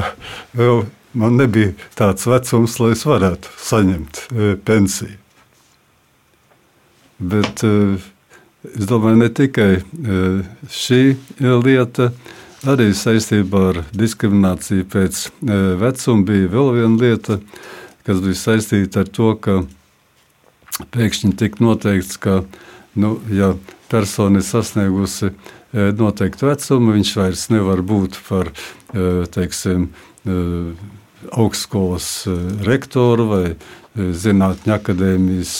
vēl 0.58 0.84
man 1.14 1.36
nebija 1.38 1.74
tāds 1.98 2.26
vecums, 2.26 2.78
lai 2.82 2.94
es 2.96 3.04
varētu 3.06 3.52
saņemt 3.62 4.22
pensiju. 4.66 5.18
Bet 7.20 7.62
uh, 7.68 8.00
Es 8.60 8.84
domāju, 8.84 9.16
ne 9.22 9.28
tikai 9.32 9.70
e, 9.80 10.16
šī 10.68 11.00
lieta, 11.40 12.10
arī 12.68 12.90
saistībā 12.92 13.62
ar 13.70 13.78
diskrimināciju 13.96 14.84
pēc 14.92 15.20
e, 15.24 15.56
vecuma 15.80 16.26
bija 16.28 16.50
vēl 16.52 16.68
viena 16.76 17.00
lieta, 17.00 17.38
kas 18.04 18.20
bija 18.20 18.36
saistīta 18.36 19.06
ar 19.06 19.08
to, 19.16 19.30
ka 19.40 19.56
pēkšņi 20.92 21.32
tika 21.40 21.64
noteikts, 21.64 22.20
ka, 22.20 22.42
nu, 23.00 23.14
ja 23.32 23.54
persona 23.88 24.42
ir 24.42 24.48
sasniegusi 24.50 25.30
e, 25.30 25.88
noteiktu 25.96 26.50
vecumu, 26.50 26.98
viņš 26.98 27.16
vairs 27.16 27.48
nevar 27.54 27.80
būt 27.80 28.20
par 28.28 28.52
teiksim, 29.30 29.86
augstskolas 31.30 32.26
rektoru 32.66 33.28
vai 33.30 33.44
Zinātņu 33.90 34.70
akadēmijas 34.70 35.52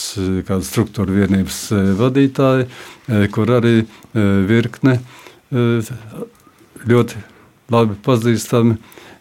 kāda 0.47 0.63
struktūra 0.63 1.11
vienības 1.11 1.57
vadītāji, 1.99 2.69
kur 3.35 3.51
arī 3.51 3.73
virkne 4.47 4.93
ļoti 6.87 7.23
labi 7.75 7.97
pazīstami 8.07 8.77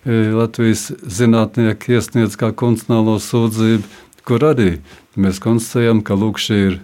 Latvijas 0.07 0.87
zinātnieki 1.03 1.99
iesniedz 1.99 2.39
kā 2.41 2.53
konstitucionālo 2.57 3.19
sūdzību, 3.21 3.83
kur 4.25 4.47
arī 4.47 4.71
mēs 5.19 5.43
konstatējam, 5.43 6.05
ka 6.07 6.15
lūk, 6.15 6.39
šī 6.41 6.61
ir 6.69 6.79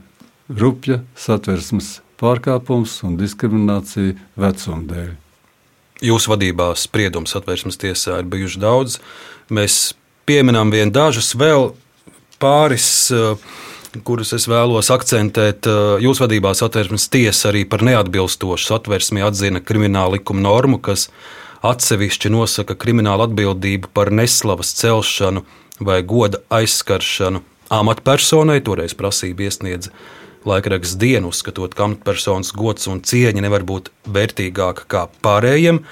rupja 0.50 0.98
satversmes 1.14 2.00
pārkāpums 2.20 2.98
un 3.06 3.14
diskriminācija 3.20 4.18
vecuma 4.34 4.82
dēļ. 4.90 5.14
Jūsu 6.04 6.34
vadībā 6.34 6.74
spriedums 6.76 7.32
satversmes 7.32 7.80
tiesā 7.80 8.18
ir 8.20 8.28
bijuši 8.28 8.60
daudz. 8.60 8.98
Mēs 9.50 9.94
pieminām 10.26 10.72
vien 10.74 10.90
dažus 10.90 11.34
vēl 11.38 11.70
pāris, 12.42 13.10
eh, 13.14 13.36
kurus 14.02 14.32
es 14.32 14.46
vēlos 14.46 14.90
akcentēt. 14.90 15.66
Eh, 15.66 16.02
jūsu 16.02 16.26
vadībā 16.26 16.54
satversmes 16.54 17.08
tiesa 17.08 17.52
arī 17.52 17.68
par 17.68 17.80
neatbilstošu 17.80 18.66
satversmi 18.66 19.22
atzina 19.22 19.60
krimināla 19.60 20.18
likuma 20.18 20.40
normu, 20.40 20.82
kas 20.82 21.08
atsevišķi 21.62 22.30
nosaka 22.30 22.74
kriminālu 22.74 23.28
atbildību 23.28 23.88
par 23.94 24.10
neslavas 24.10 24.74
celšanu 24.74 25.44
vai 25.80 26.02
goda 26.02 26.38
aizskaršanu 26.50 27.42
amatpersonai. 27.70 28.60
Toreiz 28.60 28.94
prasība 28.94 29.46
iesniedza 29.46 29.90
laikraksts 30.46 30.98
dienu, 30.98 31.30
uzskatot, 31.34 31.74
ka 31.74 31.88
amatpersonas 31.88 32.52
gods 32.56 32.86
un 32.90 33.00
cieņa 33.00 33.42
nevar 33.42 33.62
būt 33.66 33.90
vērtīgāka 34.06 34.86
kā 34.90 35.08
pārējiem. 35.22 35.82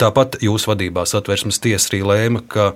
Tāpat 0.00 0.40
jūsu 0.40 0.72
vadībā 0.72 1.04
satversmes 1.08 1.60
tiesa 1.60 1.92
arī 1.92 2.00
lēma, 2.08 2.40
ka 2.48 2.72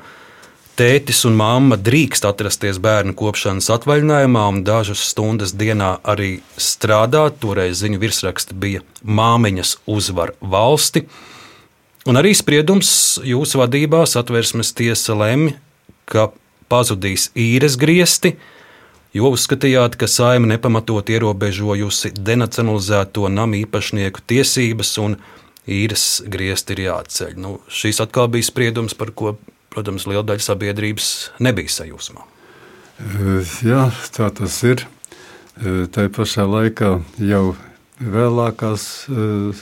Tētis 0.74 1.20
un 1.28 1.36
mamma 1.38 1.76
drīkst 1.78 2.24
atrasties 2.26 2.80
bērnu 2.82 3.12
kopšanas 3.14 3.68
atvaļinājumā 3.76 4.40
un 4.50 4.56
dažas 4.66 5.04
stundas 5.06 5.52
dienā 5.54 5.92
arī 6.02 6.40
strādāt. 6.58 7.36
Toreiz 7.38 7.78
ziņu 7.78 8.00
virsraksta 8.02 8.56
bija 8.58 8.82
Māmiņas 9.06 9.76
uzvar 9.86 10.32
valsti. 10.42 11.04
Un 12.10 12.18
arī 12.18 12.34
spriedums 12.34 12.90
jūsu 13.22 13.60
vadībā 13.62 14.02
satversmes 14.10 14.74
tiesa 14.74 15.14
lemj, 15.14 15.54
ka 16.10 16.32
pazudīs 16.66 17.28
īres 17.38 17.78
griesti, 17.78 18.34
jo 19.14 19.30
uzskatījāt, 19.36 19.94
ka 19.94 20.10
saima 20.10 20.50
nepamatot 20.56 21.06
ierobežojusi 21.14 22.16
denacionalizēto 22.18 23.30
namu 23.30 23.62
īpašnieku 23.62 24.26
tiesības 24.26 24.96
un 25.06 25.16
īres 25.70 26.22
griesti 26.28 26.76
ir 26.76 26.86
jāatceļ. 26.88 27.34
Nu, 27.40 27.58
šīs 27.72 28.02
atkal 28.04 28.28
bija 28.32 28.46
spriedums, 28.46 28.96
par 28.98 29.14
ko 29.16 29.36
protams, 29.74 30.06
liela 30.06 30.24
daļa 30.26 30.44
sabiedrības 30.44 31.10
nebija 31.42 31.72
sajūsmā. 31.80 32.24
Jā, 33.66 33.88
tā 34.14 34.30
tas 34.34 34.60
ir. 34.66 34.86
Tā 35.94 36.06
pašā 36.14 36.46
laikā 36.50 36.96
jau 37.22 37.44
vēlākās 37.98 38.84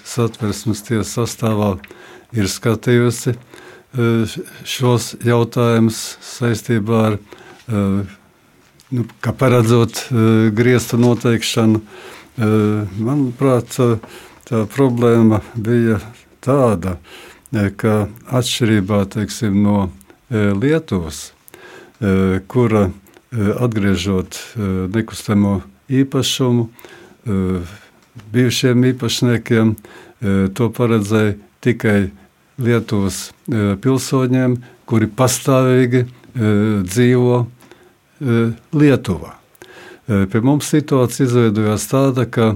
satversmes 0.09 0.85
tiesas 0.87 1.13
sastāvā 1.17 1.75
ir 2.37 2.49
skatījusi 2.49 3.35
šos 4.69 5.11
jautājumus 5.25 6.01
saistībā 6.25 7.03
ar, 7.11 7.19
nu, 7.69 9.05
paredzot 9.29 10.07
griestu 10.57 11.01
noteikšanu. 11.01 11.83
Manuprāt, 12.41 13.77
tā 14.53 14.67
problēma 14.77 15.41
bija 15.57 15.97
tāda, 16.45 16.99
ka 17.81 18.07
atšķirībā 18.29 19.03
teiksim, 19.17 19.59
no 19.65 19.89
E, 20.33 20.37
Lietuvas, 20.37 21.33
e, 22.01 22.41
kura 22.49 22.89
e, 22.89 22.91
atgriežot 23.61 24.37
nekustamo 24.95 25.61
īpašumu 25.93 26.69
bijušiem 28.33 28.85
īpašniekiem, 28.93 29.75
to 30.57 30.69
paredzēja 30.77 31.35
tikai 31.65 31.99
Lietuvas 32.59 33.19
pilsoņiem, 33.85 34.57
kuri 34.89 35.09
pastāvīgi 35.21 36.03
dzīvo 36.89 37.39
Lietuvā. 38.83 39.35
Pie 40.07 40.43
mums 40.45 40.73
situācija 40.73 41.29
izveidojās 41.29 41.87
tāda, 41.93 42.27
ka 42.27 42.55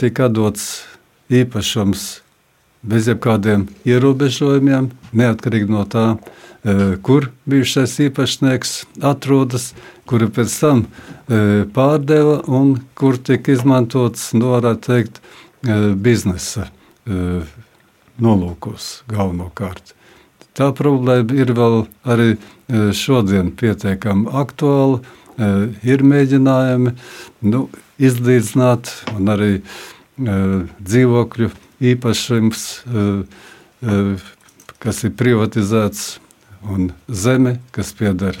tika 0.00 0.28
dots 0.28 0.84
īpašums 1.32 2.06
bez 2.86 3.08
jebkādiem 3.10 3.66
ierobežojumiem, 3.88 4.90
neatkarīgi 5.16 5.70
no 5.72 5.82
tā, 5.90 6.06
e, 6.14 6.96
kur 7.02 7.30
bijušais 7.48 7.96
īpašnieks 8.06 8.76
atrodas, 9.06 9.72
kuri 10.06 10.28
pēc 10.30 10.54
tam 10.60 10.84
e, 10.84 11.66
pārdeva 11.74 12.40
un 12.46 12.76
kur 12.98 13.18
tika 13.18 13.56
izmantots, 13.56 14.30
nu, 14.38 14.52
varētu 14.54 14.92
teikt, 14.92 15.20
e, 15.20 15.94
biznesa 15.94 16.70
nolūkos 18.18 19.04
galvenokārt. 19.06 19.92
tā 20.58 20.72
problēma 20.74 21.36
ir 21.38 21.52
vēl 21.54 21.86
arī 22.02 22.32
šodien 22.96 23.52
pietiekami 23.54 24.26
aktuāla. 24.32 25.04
Ir 25.86 26.02
mēģinājumi 26.02 26.94
nu, 27.46 27.60
izlīdzināt, 28.02 28.90
un 29.14 29.30
arī 29.30 29.50
dzīvokļu 30.16 31.50
īpašums, 31.92 32.62
kas 34.80 35.02
ir 35.04 35.12
privatizēts, 35.18 36.06
un 36.66 36.90
zeme, 37.06 37.58
kas 37.70 37.92
pieder 37.94 38.38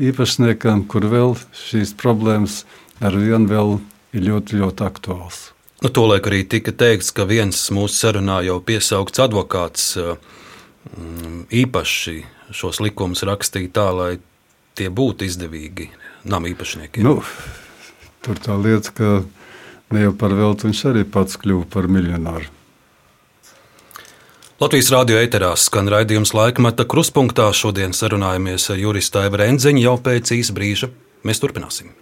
īpašniekam, 0.00 0.86
kur 0.88 1.08
vēl 1.10 1.34
šīs 1.56 1.92
problēmas 1.98 2.62
ar 3.04 3.16
vienu 3.18 3.50
vēl 3.50 3.76
ir 4.16 4.24
ļoti, 4.30 4.60
ļoti 4.62 4.86
aktuāls. 4.86 5.42
Nu, 5.84 5.90
Tolēk 5.92 6.30
arī 6.30 6.40
tika 6.48 6.72
teikts, 6.72 7.12
ka 7.12 7.26
viens 7.28 7.58
mūsu 7.74 7.98
sarunā 7.98 8.40
jau 8.46 8.56
piesaukts 8.64 9.20
advokāts 9.20 9.90
īpaši 11.52 12.16
šos 12.54 12.80
likumus 12.80 13.24
rakstīja 13.26 13.72
tā, 13.74 13.90
lai 13.92 14.12
tie 14.78 14.88
būtu 14.92 15.26
izdevīgi 15.26 15.90
nama 16.24 16.48
īpašniekiem. 16.52 17.04
Nu, 17.04 17.20
tur 18.24 18.40
tā 18.40 18.56
lieta, 18.60 18.92
ka 18.96 19.10
ne 19.90 20.06
jau 20.06 20.12
par 20.18 20.34
velti 20.34 20.68
viņš 20.68 20.84
arī 20.90 21.04
pats 21.08 21.38
kļuva 21.40 21.66
par 21.70 21.88
miljonāru. 21.90 22.52
Latvijas 24.56 24.88
radio 24.88 25.18
eterā 25.20 25.50
skan 25.60 25.90
raidījums 25.92 26.32
laikmeta 26.32 26.86
kruspunktā. 26.88 27.50
Šodien 27.52 27.92
sarunājamies 27.92 28.70
ar 28.72 28.80
juristu 28.80 29.20
Aivu 29.20 29.42
Renziņu 29.42 29.84
jau 29.84 29.98
pēc 30.00 30.32
īsa 30.38 30.56
brīža. 30.56 30.88
Mēs 31.28 31.42
turpināsim. 31.42 31.92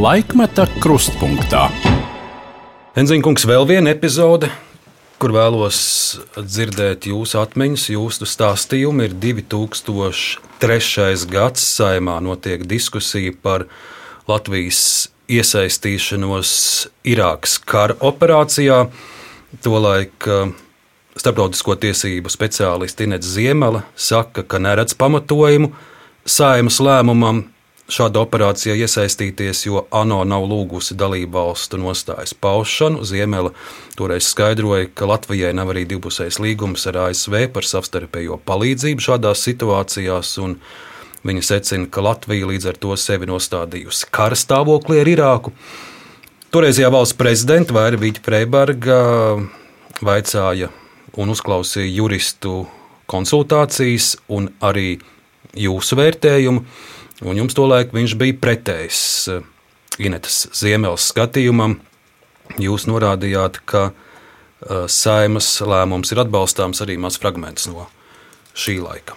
Laikmeta 0.00 0.64
krustpunktā. 0.80 1.66
Enziņkungs, 2.96 3.44
vēl 3.44 3.68
viena 3.68 3.92
epizode, 3.92 4.48
kur 5.20 5.34
vēlos 5.36 5.80
dzirdēt 6.38 7.10
jūsu 7.10 7.40
atmiņas, 7.42 7.90
jūsu 7.92 8.28
stāstījumu. 8.28 9.04
Ir 9.04 9.12
2003. 9.20 11.28
gads, 11.28 11.66
saimā 11.76 12.16
notiek 12.24 12.64
diskusija 12.68 13.34
par 13.42 13.66
Latvijas 14.30 15.10
iesaistīšanos 15.30 16.54
Irākas 17.12 17.58
kara 17.60 17.98
operācijā. 18.00 18.86
Tolaik 19.64 20.28
starptautisko 21.20 21.76
tiesību 21.84 22.32
speciālists 22.32 23.04
Inets 23.04 23.28
Ziemela 23.34 23.82
saka, 23.98 24.42
ka 24.42 24.56
neredz 24.62 24.94
pamatojumu 24.96 25.74
saimas 26.24 26.80
lēmumam 26.80 27.44
šāda 27.90 28.22
operācijā 28.24 28.76
iesaistīties, 28.78 29.64
jo 29.66 29.84
ANO 29.94 30.22
nav 30.28 30.46
lūgusi 30.48 30.96
dalību 30.98 31.34
valstu 31.34 31.80
nostājas 31.80 32.32
paušanu. 32.34 33.04
Ziemela 33.06 33.52
toreiz 33.98 34.28
skaidroja, 34.30 34.88
ka 34.94 35.08
Latvijai 35.10 35.52
nav 35.56 35.72
arī 35.74 35.86
divpusējs 35.90 36.40
līgums 36.42 36.86
ar 36.90 37.00
ASV 37.08 37.48
par 37.54 37.66
savstarpējo 37.66 38.40
palīdzību 38.46 39.06
šādās 39.06 39.44
situācijās. 39.48 40.36
Viņa 41.26 41.44
secina, 41.44 41.88
ka 41.92 42.00
Latvija 42.04 42.48
līdz 42.48 42.70
ar 42.70 42.80
to 42.80 42.96
sevi 42.96 43.28
nostādījusi 43.28 44.08
kara 44.14 44.38
stāvoklī 44.38 45.02
ar 45.02 45.10
Irāku. 45.10 45.52
Toreizējā 46.50 46.88
valsts 46.90 47.18
prezidenta 47.18 47.76
Vaira 47.76 48.00
Vīķa 48.00 48.24
Freiberga 48.24 49.00
vaicāja 50.00 50.70
un 51.20 51.34
uzklausīja 51.34 51.92
juristu 51.92 52.64
konsultācijas 53.10 54.14
un 54.32 54.48
arī 54.64 54.94
jūsu 55.56 55.98
vērtējumu. 55.98 56.64
Un 57.20 57.36
jums 57.36 57.56
tolaik 57.56 57.92
viņš 57.92 58.16
bija 58.20 58.36
pretējs 58.40 59.00
eh, 59.28 59.48
Inetas 60.00 60.46
Ziemeļas 60.56 61.10
skatījumam. 61.12 61.80
Jūs 62.58 62.88
norādījāt, 62.90 63.60
ka 63.68 63.82
uh, 63.92 64.86
saimas 64.90 65.46
lēmums 65.62 66.10
ir 66.10 66.18
atbalstāms 66.24 66.80
arī 66.82 66.96
maz 66.98 67.14
fragments 67.20 67.68
no 67.70 67.84
šī 68.58 68.80
laika. 68.82 69.14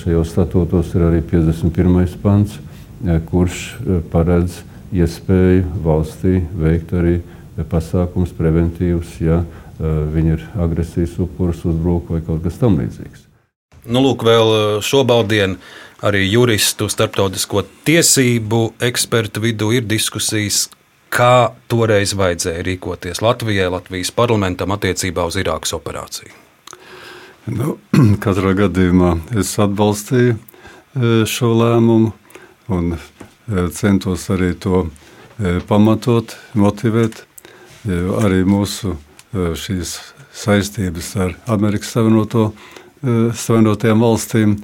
Šajos 0.00 0.32
statūtos 0.32 0.94
ir 0.96 1.04
arī 1.10 1.20
51. 1.28 2.16
pants, 2.22 2.56
eh, 3.04 3.20
kurš 3.28 3.66
paredz 4.14 4.62
iespēju 4.96 5.66
valstī 5.84 6.38
veikt 6.56 6.96
arī 6.96 7.18
pasākums 7.68 8.32
preventīvs, 8.38 9.18
ja 9.20 9.42
viņi 9.78 10.36
ir 10.38 10.44
agresijas 10.62 11.18
upuris, 11.20 11.66
uzbruku 11.68 12.16
vai 12.16 12.22
kaut 12.24 12.46
kas 12.46 12.56
tamlīdzīgs. 12.62 13.27
Nu, 13.86 14.02
lūk, 14.02 14.24
vēl 14.26 14.80
šobrīd 14.84 15.58
arī 16.06 16.24
juristu, 16.30 16.88
starptautisko 16.90 17.64
tiesību 17.86 18.60
ekspertu 18.88 19.42
vidū 19.42 19.70
ir 19.74 19.86
diskusijas, 19.88 20.68
kā 21.10 21.54
toreiz 21.70 22.12
vajadzēja 22.18 22.64
rīkoties 22.66 23.22
Latvijai, 23.24 23.70
Latvijas 23.72 24.12
parlamentam 24.14 24.74
attiecībā 24.74 25.24
uz 25.28 25.38
Irākas 25.40 25.74
operāciju. 25.78 26.34
Nu, 27.48 27.78
katrā 28.24 28.52
gadījumā 28.58 29.14
es 29.40 29.54
atbalstīju 29.62 30.36
e, 30.36 30.40
šo 31.28 31.52
lēmumu 31.62 32.12
un 32.74 32.94
e, 32.94 32.98
centos 33.72 34.28
arī 34.34 34.52
to 34.60 34.88
pamatot, 35.68 36.34
motivēt. 36.58 37.24
Arī 37.88 38.42
mūsu 38.42 38.96
saistības 40.34 41.12
ar 41.22 41.36
Amerikas 41.46 41.92
Savienoto, 41.94 42.48
Savienotajām 43.02 44.00
valstīm 44.02 44.56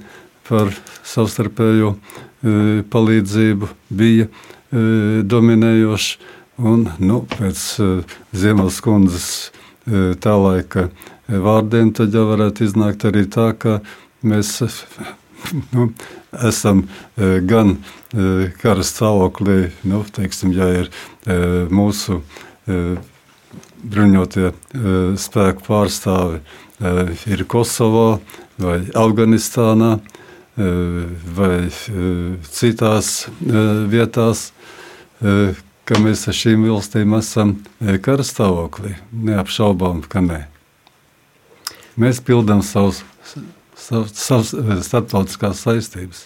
par 0.45 0.71
savstarpējo 1.05 1.95
e, 1.95 2.83
palīdzību 2.91 3.69
bija 3.95 4.27
e, 4.27 4.31
dominējošs. 5.25 6.09
Un, 6.55 6.85
nu, 7.03 7.19
pēc 7.31 7.61
e, 7.83 7.89
Ziemeļas 8.35 8.79
kundzes 8.83 9.29
tā 9.85 10.31
laika 10.41 10.87
vārdiem 11.29 11.91
tad 11.93 12.15
jau 12.15 12.23
varētu 12.31 12.63
iznākt 12.65 13.03
arī 13.05 13.27
tā, 13.29 13.51
ka 13.53 13.75
mēs 14.25 14.55
nu, 15.75 15.91
esam 16.41 16.87
gan 17.45 17.75
kara 18.63 18.81
stāvoklī, 18.81 19.59
nu, 19.85 20.01
teiksim, 20.15 20.55
ja 20.57 20.71
ir 20.79 20.89
mūsu 21.69 22.17
bruņotie 23.85 24.49
spēku 25.21 25.67
pārstāvi 25.67 26.41
ir 27.29 27.45
Kosovā 27.49 28.19
vai 28.61 28.79
Afganistānā 28.95 29.99
vai 31.35 31.67
citās 32.55 33.27
vietās, 33.91 34.51
ka 35.85 35.99
mēs 36.01 36.27
ar 36.31 36.37
šīm 36.37 36.63
valstīm 36.69 37.17
esam 37.17 37.57
kara 38.05 38.23
stāvoklī. 38.25 38.95
Neapšaubām, 39.11 40.05
ka 40.07 40.23
nē. 40.23 40.39
Mēs 41.99 42.21
pildām 42.23 42.63
savus, 42.65 43.03
savus, 43.75 44.15
savus 44.15 44.55
starptautiskās 44.87 45.61
saistības. 45.67 46.25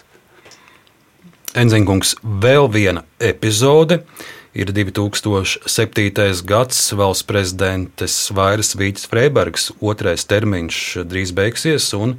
Enzinkungs, 1.58 2.14
vēl 2.22 2.70
viena 2.70 3.02
epizode. 3.18 4.04
Ir 4.50 4.72
2007. 4.74 6.42
gads, 6.42 6.78
valsts 6.98 7.22
prezidents 7.22 8.16
Vairas 8.34 8.74
Vīķis 8.74 9.06
Freibergs, 9.06 9.68
otrais 9.78 10.24
termiņš 10.26 10.78
drīz 11.06 11.30
beigsies, 11.30 11.86
un 11.94 12.16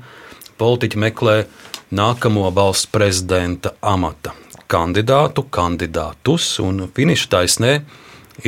politiķi 0.55 1.01
meklē 1.03 1.33
nākamo 1.91 2.45
valsts 2.55 2.87
prezidenta 2.87 3.73
amata 3.83 4.31
kandidātu, 4.71 5.43
kandidātus, 5.51 6.45
un 6.63 6.87
finiša 6.95 7.27
taisnē 7.33 7.73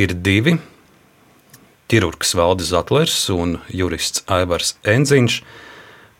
ir 0.00 0.16
divi- 0.16 0.56
ķirurgs 1.92 2.32
Valdis 2.40 2.72
Zatlers 2.72 3.28
un 3.28 3.58
jurists 3.68 4.24
Aivars 4.26 4.74
Enziņš. 4.82 5.42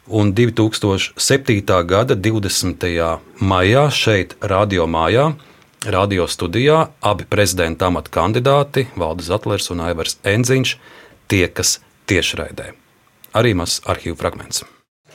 Un 0.07 0.35
2007. 0.35 1.83
gada 1.87 2.15
20. 2.15 3.21
maijā 3.41 3.89
šeit, 3.89 4.35
Radio 4.43 4.85
Mājā, 4.87 5.35
radio 5.85 6.27
studijā, 6.29 6.89
abi 7.01 7.25
prezidenta 7.29 7.87
amata 7.87 8.11
kandidāti, 8.11 8.87
Valdis 8.97 9.29
Zatlers 9.29 9.71
un 9.71 9.83
Aivars 9.85 10.17
Enziņš, 10.25 10.77
tiekas 11.29 11.79
tiešraidē. 12.09 12.73
Arī 13.35 13.55
mazs 13.59 13.83
arhīvu 13.89 14.17
fragments. 14.21 14.65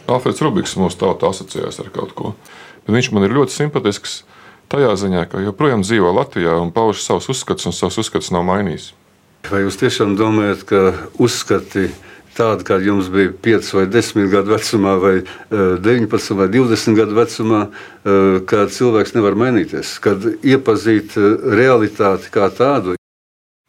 Alfreds 0.09 0.41
Rubiks 0.41 0.75
mūsu 0.79 0.99
tautā 1.01 1.29
asociējas 1.29 1.79
ar 1.83 1.91
kaut 1.93 2.13
ko. 2.17 2.33
Bet 2.85 2.95
viņš 2.95 3.11
man 3.13 3.25
ir 3.27 3.35
ļoti 3.37 3.55
simpātisks 3.55 4.23
tajā 4.69 4.93
ziņā, 4.97 5.25
ka 5.29 5.41
joprojām 5.43 5.85
dzīvo 5.85 6.11
Latvijā 6.17 6.57
un 6.61 6.73
pauž 6.73 7.01
savus 7.03 7.29
uzskatus, 7.33 7.69
un 7.69 7.75
savus 7.77 7.99
uzskatus 8.03 8.33
nav 8.35 8.45
mainījis. 8.49 8.91
Vai 9.49 9.63
jūs 9.63 9.79
tiešām 9.79 10.17
domājat, 10.19 10.65
ka 10.67 10.81
uzskati 11.21 11.89
tādi, 12.37 12.65
kādi 12.67 12.89
jums 12.89 13.09
bija 13.13 13.31
5 13.45 13.71
vai 13.77 13.85
10 13.91 14.29
gadu 14.33 14.55
vecumā, 14.55 14.95
vai 15.01 15.15
19 15.51 16.37
vai 16.39 16.49
20 16.53 16.99
gadu 16.99 17.17
vecumā, 17.17 17.61
ka 18.49 18.65
cilvēks 18.75 19.15
nevar 19.17 19.37
mainīties, 19.39 19.95
kad 20.03 20.25
iepazīt 20.43 21.17
realitāti 21.17 22.33
kā 22.33 22.51
tādu? 22.53 22.97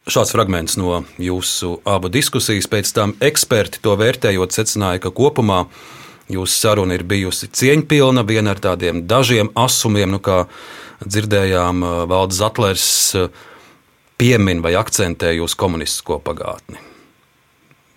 Šāds 0.09 0.33
fragments 0.33 0.79
no 0.81 1.03
jūsu 1.21 1.75
abu 1.85 2.09
diskusijas, 2.09 2.67
pēc 2.67 2.93
tam 2.97 3.15
eksperti 3.21 3.83
to 3.85 3.93
vērtējot, 3.99 4.55
secināja, 4.57 5.03
ka 5.05 5.13
kopumā 5.13 5.65
Jūsu 6.31 6.61
saruna 6.61 6.95
ir 6.95 7.03
bijusi 7.07 7.49
cieņpilna, 7.51 8.23
viena 8.27 8.53
ar 8.53 8.61
tādiem 8.63 9.03
dažiem 9.07 9.49
asumiem, 9.57 10.13
nu, 10.13 10.19
kā 10.23 10.45
dzirdējām, 11.03 11.83
Valdis 12.07 12.39
Zatlers 12.39 12.85
piemin 14.21 14.61
vai 14.63 14.77
akcentē 14.79 15.33
jūsu 15.35 15.59
komunistisko 15.59 16.21
pagātni. 16.23 16.90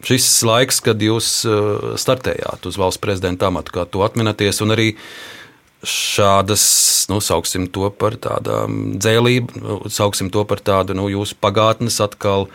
Šis 0.04 0.26
laiks, 0.44 0.82
kad 0.84 1.00
jūs 1.00 1.28
startējāt 2.00 2.66
uz 2.68 2.76
valsts 2.76 3.00
prezidenta 3.00 3.48
amatu, 3.48 3.72
kā 3.72 3.86
to 3.88 4.02
atminaties, 4.04 4.60
un 4.60 4.74
arī 4.74 4.90
šādas, 5.84 6.64
nu, 7.08 7.20
sauksim 7.24 7.68
to 7.72 7.88
par 7.92 8.16
tādām 8.20 8.98
dzēlību, 9.00 9.88
sauksim 9.92 10.30
to 10.32 10.44
par 10.48 10.60
tādu 10.64 10.96
nu, 10.96 11.08
jūsu 11.12 11.38
pagātnes 11.40 12.00
atkal 12.04 12.48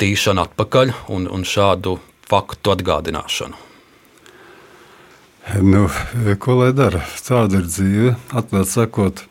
tīšanu 0.00 0.46
atpakaļ 0.46 0.94
un, 1.14 1.26
un 1.30 1.46
šādu 1.46 1.98
faktu 2.30 2.74
atgādināšanu. 2.74 3.66
Nu, 5.62 5.86
ko 6.38 6.60
lai 6.60 6.70
dara? 6.76 7.00
Tāda 7.26 7.58
ir 7.58 7.66
dzīve. 7.66 8.12
Atklāti 8.36 8.70
sakot, 8.70 9.22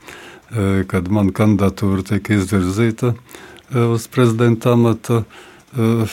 e, 0.51 0.83
kad 0.89 1.07
mana 1.13 1.31
kandidatūra 1.35 2.03
tika 2.09 2.35
izvirzīta 2.35 3.13
e, 3.13 3.85
uz 3.85 4.09
prezidenta 4.11 4.73
amata 4.75 5.21
e, 5.21 6.07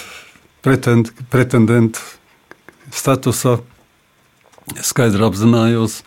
pretend, 0.66 1.12
pretendentu 1.30 2.02
statusā, 2.94 3.60
skaidri 4.82 5.22
apzinājos, 5.26 6.00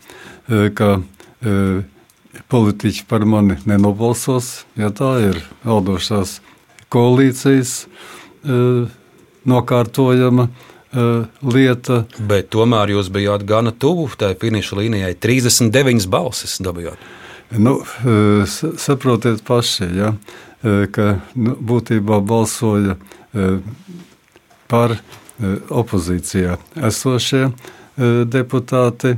ka 0.76 0.90
politiķi 2.52 3.06
par 3.10 3.26
mani 3.30 3.60
nenobalsos, 3.70 4.66
ja 4.80 4.92
tā 4.96 5.14
ir 5.30 5.40
valdošās 5.64 6.40
koalīcijas 6.92 7.86
nokārtojama 9.50 10.50
lieta. 11.46 12.02
Bet 12.20 12.50
tomēr 12.56 12.96
jūs 12.96 13.12
bijāt 13.14 13.46
gana 13.48 13.72
tuvu 13.72 14.10
tai 14.20 14.34
finiša 14.42 14.80
līnijai. 14.82 15.14
39 15.22 16.10
balsis 16.12 16.58
dabūjāt. 16.66 17.00
Nu, 17.58 17.80
saprotiet 18.78 19.42
paši, 19.46 19.88
ja, 19.98 20.14
ka 20.94 21.08
nu, 21.34 21.56
būtībā 21.56 22.20
balsoja 22.26 22.98
par 24.70 24.96
opozīcijā 25.70 26.58
esošie 26.90 27.50
deputāti. 28.30 29.16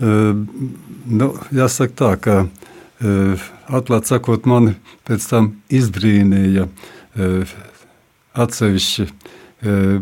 Nu, 0.00 1.28
jāsaka 1.54 1.96
tā, 1.96 2.12
ka 2.20 2.36
atklāti 3.70 4.12
sakot, 4.12 4.48
mani 4.48 4.76
pēc 5.08 5.26
tam 5.30 5.52
izbrīnīja 5.72 6.66
atsevišķi 8.40 9.06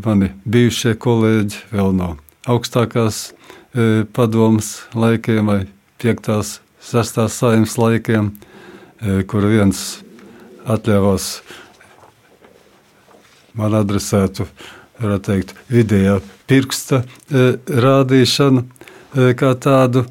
mani 0.04 0.32
bijušie 0.46 0.94
kolēģi 1.02 1.62
vēl 1.72 1.94
no 1.98 2.12
augstākās 2.48 3.32
padomas 4.14 4.72
laikiem 4.94 5.50
vai 5.50 5.60
5. 6.02 6.60
6. 6.88 7.24
saimnes 7.34 7.74
laikiem, 7.78 8.30
kur 9.28 9.46
viens 9.50 9.98
atļāvās 10.68 11.26
man 13.58 13.74
adresētu, 13.74 14.46
varētu 15.02 15.24
teikt, 15.30 15.54
vidējā 15.72 16.18
pirksta 16.50 17.02
rādīšanu 17.30 18.64
kā 19.38 19.52
tādu. 19.58 20.04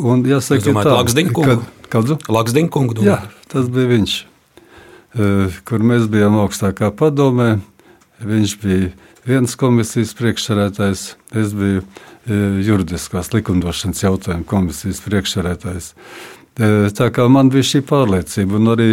Un 0.00 0.22
jāsaka, 0.24 0.62
ka 0.62 0.84
tas 0.84 1.12
bija 1.12 1.58
Laksdiņkungs. 2.32 3.02
Jā, 3.04 3.18
tas 3.52 3.66
bija 3.72 3.90
viņš, 3.90 4.14
kur 5.68 5.84
mēs 5.84 6.06
bijām 6.12 6.38
augstākā 6.40 6.88
padomē. 6.96 7.58
Viņš 8.22 8.54
bija 8.62 8.92
viens 9.26 9.56
komisijas 9.58 10.14
priekšsarētājs, 10.18 11.02
es 11.42 11.52
biju 11.58 11.82
juridiskās 12.62 13.32
likumdošanas 13.34 14.04
jautājumu 14.04 14.46
komisijas 14.48 15.02
priekšsarētājs. 15.04 15.92
Tā 16.96 17.06
kā 17.12 17.26
man 17.32 17.48
bija 17.52 17.64
šī 17.64 17.80
pārliecība, 17.88 18.58
un 18.60 18.72
arī, 18.74 18.88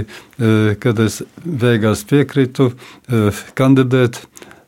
kad 0.82 1.00
es 1.04 1.22
beigās 1.44 2.06
piekritu 2.10 2.72
kandidēt, 3.60 4.22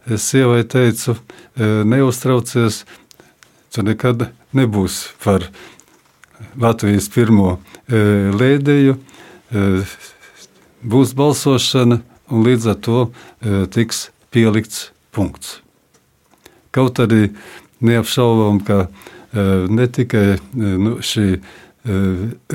es 0.09 0.25
sievai 0.31 0.63
teicu, 0.65 1.15
neuztraucies, 1.85 2.83
tu 3.71 3.83
nekad 3.85 4.29
nebūsi 4.57 5.13
par 5.23 5.45
Latvijas 6.59 7.07
pirmo 7.13 7.59
lēdēju, 7.87 8.97
būs 10.81 11.13
balsošana, 11.17 12.01
un 12.31 12.45
līdz 12.47 12.69
ar 12.71 12.77
to 12.81 12.99
tiks 13.75 14.09
pielikts 14.33 14.89
punkts. 15.13 15.59
Kaut 16.71 17.01
arī 17.03 17.29
neapšaubām, 17.83 18.61
ka 18.63 18.87
ne 19.69 19.87
tikai 19.87 20.39
nu, 20.55 20.97
šī 21.03 21.41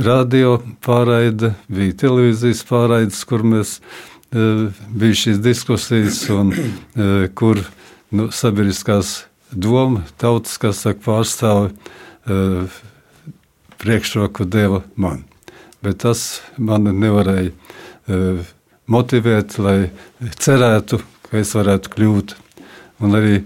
radio 0.07 0.59
pārraide, 0.87 1.55
bija 1.69 1.97
televīzijas 2.05 2.63
pārraides, 2.69 3.25
kur 3.27 3.43
mēs 3.43 3.81
bija 4.33 5.19
šīs 5.23 5.39
diskusijas, 5.43 6.25
un 6.35 6.53
kur 7.39 7.61
nu, 8.11 8.29
sabiedriskās 8.35 9.27
doma, 9.53 10.03
tautas, 10.21 10.57
kas 10.59 10.83
saka, 10.85 11.01
pārstāvi 11.05 11.71
priekšroku 13.83 14.47
deva 14.51 14.83
man. 14.97 15.25
Bet 15.85 16.03
tas 16.03 16.41
man 16.59 16.89
nevarēja 16.91 17.53
motivēt, 18.91 19.59
lai 19.63 19.91
cerētu, 20.39 21.01
ka 21.29 21.39
es 21.43 21.55
varētu 21.55 21.93
kļūt. 21.95 22.37
Un 23.05 23.19
arī 23.19 23.41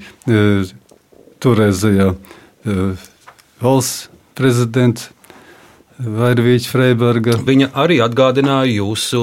toreizējā 1.43 2.13
valsts 3.61 4.09
prezidents 4.39 5.11
Vairvīķa 6.01 6.71
Freiberga. 6.71 7.35
Viņa 7.45 7.71
arī 7.79 7.99
atgādināja 8.05 8.71
jūsu 8.73 9.21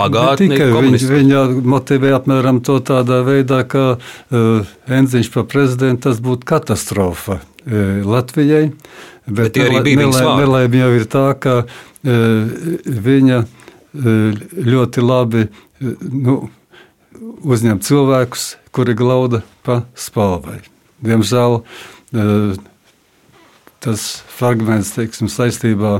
pagātni. 0.00 0.58
Viņa, 0.58 1.00
viņa 1.08 1.44
motivēja 1.72 2.18
apmēram 2.20 2.60
to 2.64 2.78
tādā 2.84 3.22
veidā, 3.26 3.62
ka 3.68 3.84
uh, 3.96 4.72
Enziņš 4.92 5.30
par 5.32 5.46
prezidentu 5.52 6.08
tas 6.10 6.20
būtu 6.24 6.48
katastrofa 6.48 7.38
uh, 7.40 8.02
Latvijai. 8.04 8.72
Bet, 9.26 9.54
Bet 9.54 9.60
arī 9.62 9.82
bija 9.86 10.08
nelaime 10.10 10.82
jau 10.82 10.90
ir 10.98 11.06
tā, 11.10 11.26
ka 11.38 11.54
uh, 11.62 11.70
viņa 13.08 13.38
uh, 13.44 14.42
ļoti 14.72 15.06
labi 15.06 15.46
uh, 15.46 15.94
nu, 16.02 16.36
uzņem 17.42 17.80
cilvēkus, 17.84 18.50
kuri 18.74 18.98
glauda 18.98 19.42
pa 19.64 19.84
spalvai. 19.98 20.60
Diemžēl 21.02 21.62
uh, 21.62 22.60
tas 23.82 24.22
fragments 24.30 24.92
teiksim, 24.94 25.30
saistībā 25.30 25.98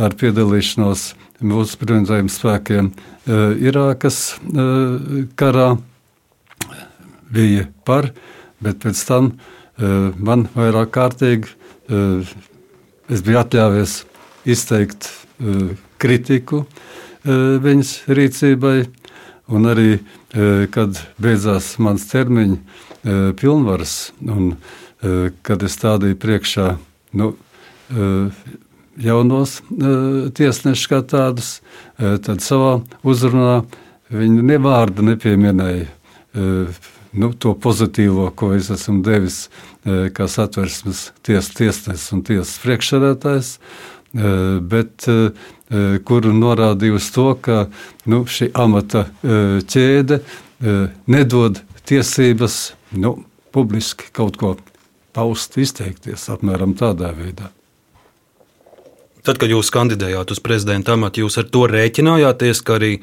ar 0.00 0.14
piedalīšanos 0.20 1.12
mūsu 1.44 1.78
bruņotajiem 1.80 2.30
spēkiem 2.32 2.90
uh, 2.90 3.52
Irākas 3.60 4.36
uh, 4.38 5.24
karā. 5.38 5.74
Bija 7.34 7.66
par, 7.88 8.12
bet 8.62 8.78
pēc 8.84 9.00
tam 9.08 9.32
uh, 9.32 10.12
man 10.14 10.48
vairāk 10.54 10.92
kārtīgi 10.94 11.60
es 13.12 13.20
biju 13.20 13.36
atļāvies 13.42 13.98
izteikt 14.48 15.10
kritiku 16.00 16.62
viņas 17.24 17.90
rīcībai, 18.08 18.86
un 19.52 19.68
arī, 19.68 19.98
kad 20.72 21.02
beidzās 21.20 21.74
mans 21.76 22.06
termiņš, 22.08 22.80
pilnvaras, 23.36 23.94
un 24.24 24.54
kad 25.44 25.68
es 25.68 25.76
stādīju 25.76 26.16
priekšā 26.24 26.70
nu, 27.14 27.34
eh, 27.90 28.30
jaunos 28.96 29.58
eh, 29.60 30.30
tiesnešus 30.34 30.90
kā 30.90 31.00
tādus, 31.02 31.60
eh, 31.98 32.18
tad 32.18 32.42
savā 32.42 32.80
uzrunā 33.06 33.64
viņi 34.14 34.42
nevārdu 34.52 35.06
nepieminēja 35.06 35.86
nu, 37.14 37.28
to 37.38 37.52
pozitīvo, 37.54 38.26
ko 38.34 38.50
es 38.56 38.68
esmu 38.74 39.04
devis 39.06 39.36
kā 39.86 40.26
satversmes 40.28 41.12
ties, 41.22 41.48
tiesnesis 41.54 42.10
un 42.12 42.24
tiesas 42.26 42.58
priekšsēdētājs, 42.62 43.52
bet 44.70 45.06
kuru 46.10 46.34
norādīja 46.34 46.98
uz 46.98 47.08
to, 47.14 47.28
ka 47.38 47.64
nu, 48.10 48.24
šī 48.26 48.50
amata 48.66 49.06
ķēde 49.22 50.20
nedod 51.06 51.62
tiesības 51.86 52.58
nu, 52.98 53.16
publiski 53.54 54.10
kaut 54.14 54.38
ko 54.42 54.56
paust, 55.14 55.58
izteikties 55.60 56.28
apmēram 56.34 56.74
tādā 56.78 57.12
veidā. 57.16 57.50
Tad, 59.24 59.38
kad 59.40 59.48
jūs 59.48 59.70
kandidējāt 59.72 60.34
uz 60.34 60.40
prezidenta 60.44 60.98
amatu, 60.98 61.22
jūs 61.24 61.38
ar 61.40 61.46
to 61.48 61.64
rēķinājāties, 61.70 62.60
ka 62.60 62.76
arī 62.76 62.98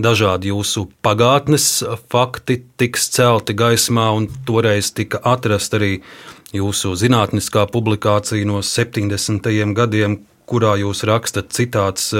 dažādi 0.00 0.48
jūsu 0.48 0.86
pagātnes 1.04 1.82
fakti 2.08 2.62
tiks 2.80 3.10
celti 3.12 3.52
gaismā, 3.58 4.06
un 4.16 4.30
toreiz 4.48 4.88
tika 4.96 5.20
atrasta 5.28 5.76
arī 5.76 5.98
jūsu 6.56 6.94
zinātniskā 6.96 7.66
publikācija 7.68 8.48
no 8.48 8.62
70. 8.64 9.50
gadiem, 9.76 10.22
kurā 10.48 10.78
jūs 10.80 11.04
rakstat 11.04 11.52
citāts 11.52 12.14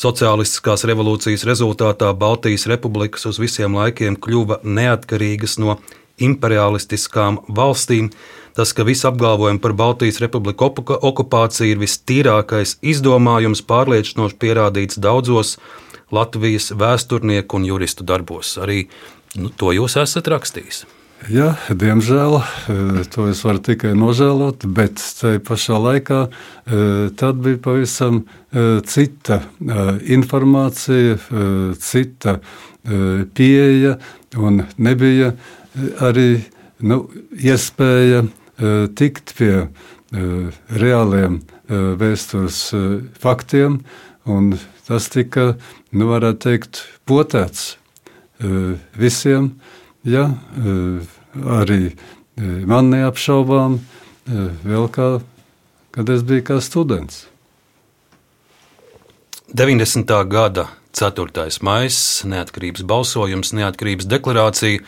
sociālistiskās 0.00 0.82
revolūcijas 0.88 1.46
rezultātā 1.46 2.10
Baltijas 2.18 2.66
republikas 2.70 3.28
uz 3.30 3.38
visiem 3.38 3.76
laikiem 3.78 4.18
kļuva 4.18 4.60
neatkarīgas 4.64 5.58
no 5.62 5.78
imperialistiskām 6.20 7.44
valstīm. 7.48 8.10
Tas, 8.60 8.74
ka 8.76 8.84
visi 8.84 9.06
apgalvojumi 9.08 9.56
par 9.64 9.72
Baltijas 9.72 10.18
republiku 10.20 10.66
okupāciju 11.00 11.72
ir 11.72 11.78
vistīrākais 11.80 12.74
izdomājums, 12.84 13.62
pārliecinoši 13.64 14.34
pierādīts 14.36 14.98
daudzos 15.00 15.54
Latvijas 16.12 16.66
vēsturnieku 16.76 17.56
un 17.56 17.64
juristu 17.64 18.04
darbos. 18.04 18.58
Arī 18.60 18.82
nu, 19.40 19.48
to 19.48 19.72
jūs 19.72 19.96
esat 20.02 20.28
rakstījis. 20.28 20.82
Jā, 21.32 21.54
diemžēl 21.72 22.36
e, 22.36 22.76
to 23.08 23.30
es 23.32 23.40
varu 23.46 23.62
tikai 23.64 23.94
nožēlot, 23.96 24.66
bet 24.76 25.00
tajā 25.22 25.40
pašā 25.48 25.78
laikā 25.80 26.18
e, 26.28 26.82
tad 27.16 27.40
bija 27.40 27.62
pavisam 27.64 28.18
e, 28.20 28.64
cita 28.84 29.38
informācija, 30.04 31.16
cita 31.80 32.36
pieeja 33.40 33.96
un 34.36 34.66
nebija 34.76 35.32
arī 36.04 36.28
nu, 36.84 37.00
iespēja 37.40 38.26
tikt 38.96 39.34
pie 39.38 39.68
reāliem 40.10 41.40
vēstures 41.70 42.62
faktiem, 43.22 43.80
un 44.28 44.54
tas 44.86 45.06
tika, 45.12 45.54
nu, 45.94 46.08
varētu 46.10 46.42
teikt, 46.44 46.82
potēts 47.08 47.76
visiem 48.98 49.52
Ja, 50.00 50.30
arī 51.36 51.92
man 52.40 52.88
neapšaubām, 52.88 53.76
vēl 54.64 54.86
kā, 54.94 55.08
kad 55.92 56.08
es 56.08 56.24
biju 56.24 56.46
kā 56.48 56.56
students. 56.64 57.26
90. 59.52 60.08
gada 60.30 60.70
4. 60.96 61.44
maija, 61.66 61.92
neatkarības 62.32 62.86
balsojums, 62.88 63.52
neatkarības 63.52 64.08
deklarācija. 64.08 64.80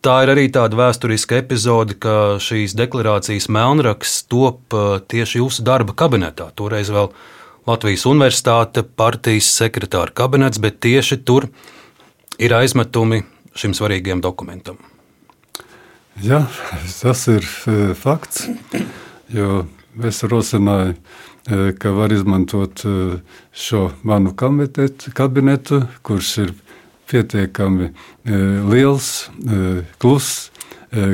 Tā 0.00 0.14
ir 0.24 0.30
arī 0.32 0.46
tāda 0.48 0.78
vēsturiska 0.78 1.42
epizode, 1.42 1.98
ka 2.00 2.38
šīs 2.40 2.72
deklarācijas 2.78 3.50
melnraksts 3.52 4.24
top 4.32 4.72
tieši 5.12 5.42
jūsu 5.42 5.64
darba 5.66 5.92
kabinetā. 5.92 6.46
Toreiz 6.56 6.88
vēl 6.88 7.10
Latvijas 7.68 8.06
Universitāte, 8.08 8.80
partijas 8.82 9.50
sekretāra 9.52 10.08
kabinets, 10.16 10.62
bet 10.62 10.80
tieši 10.80 11.20
tur 11.28 11.50
ir 12.40 12.54
aizmetumi 12.56 13.20
šim 13.52 13.74
svarīgajam 13.76 14.22
dokumentam? 14.24 14.80
Jā, 16.20 16.42
tas 17.00 17.26
ir 17.32 17.44
e, 17.68 17.92
fakts. 17.96 18.48
Jo 19.30 19.64
es 20.04 20.22
rosināju, 20.26 20.96
e, 20.96 21.60
ka 21.80 21.92
var 21.96 22.12
izmantot 22.12 22.82
e, 22.84 23.20
šo 23.52 23.86
manu 24.02 24.34
kabinetu, 24.34 25.84
kurš 26.02 26.32
ir 26.44 26.52
pietiekami 27.10 27.90
liels, 28.70 29.10
kluss, 30.02 30.50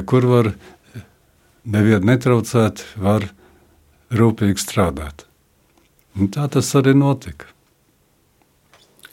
kur 0.06 0.28
var 0.30 0.52
nevienu 1.66 2.12
netraucēt, 2.12 2.84
var 3.00 3.26
rūpīgi 4.14 4.62
strādāt. 4.62 5.24
Un 6.16 6.30
tā 6.32 6.46
tas 6.52 6.68
arī 6.78 6.94
notika. 6.96 7.50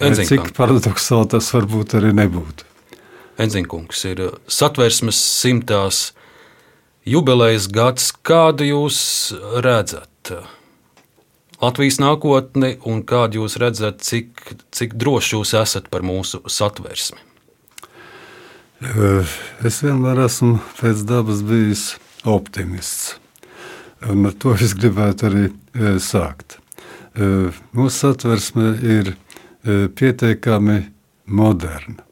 Enziņkam. 0.04 0.28
Cik 0.30 0.56
paradoxāli 0.58 1.32
tas 1.34 1.50
varbūt 1.56 1.98
arī 2.00 2.12
nebūtu. 2.16 2.68
Enziņkungs 3.44 4.04
ir 4.12 4.22
satversmes 4.52 5.18
simtās 5.18 6.12
jubilejas 7.10 7.66
gads. 7.74 8.12
Kādu 8.26 8.68
jūs 8.68 8.98
redzat? 9.66 10.34
Latvijas 11.64 12.00
nākotni 12.04 12.74
un 12.90 13.02
kādu 13.08 13.42
jūs 13.42 13.56
redzat, 13.62 14.04
cik, 14.04 14.42
cik 14.76 14.98
droši 15.00 15.38
jūs 15.38 15.54
esat 15.56 15.90
par 15.94 16.04
mūsu 16.04 16.42
satversmi? 16.52 17.22
Es 19.64 19.80
vienmēr 19.80 20.26
esmu 20.26 20.58
pēc 20.82 21.06
dabas 21.08 21.40
bijis 21.48 21.86
optimists. 22.28 23.16
Un 24.12 24.28
ar 24.28 24.36
to 24.36 24.58
es 24.60 24.76
gribētu 24.76 25.30
arī 25.30 25.46
sākt. 26.04 26.58
Mūsu 27.16 27.96
satversme 27.96 28.74
ir 28.84 29.14
pietiekami 29.96 30.82
moderna. 31.26 32.04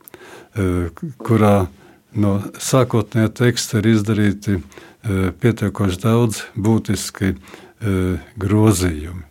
Eh, 0.52 0.92
kurā 1.24 1.68
no 2.12 2.34
sākotnējā 2.60 3.32
teksta 3.40 3.80
ir 3.80 3.94
izdarīti 3.94 4.58
eh, 4.58 5.30
pietiekoši 5.32 6.00
daudz 6.04 6.42
būtiski 6.60 7.32
eh, 7.32 8.32
grozījumi, 8.42 9.24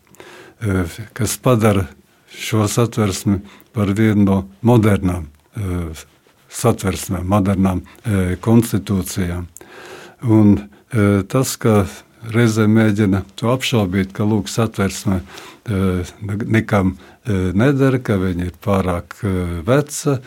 kas 1.17 1.37
padara 1.43 1.87
šo 2.31 2.69
satversmi 2.69 3.41
par 3.73 3.93
vienu 3.97 4.25
no 4.25 4.37
modernām 4.67 5.29
satversmēm, 6.51 7.27
modernām 7.31 7.83
konstitūcijām. 8.43 9.47
Un 10.27 10.57
tas, 11.31 11.55
ka 11.61 11.85
reizē 12.35 12.67
mēģina 12.69 13.23
to 13.39 13.51
apšaubīt, 13.55 14.13
ka 14.17 14.27
lūk, 14.29 14.51
satversme 14.51 15.21
nekam 16.51 16.97
nedara, 17.27 18.01
ka 18.03 18.19
viņa 18.21 18.49
ir 18.51 18.57
pārāk 18.63 19.21
veca, 19.67 20.19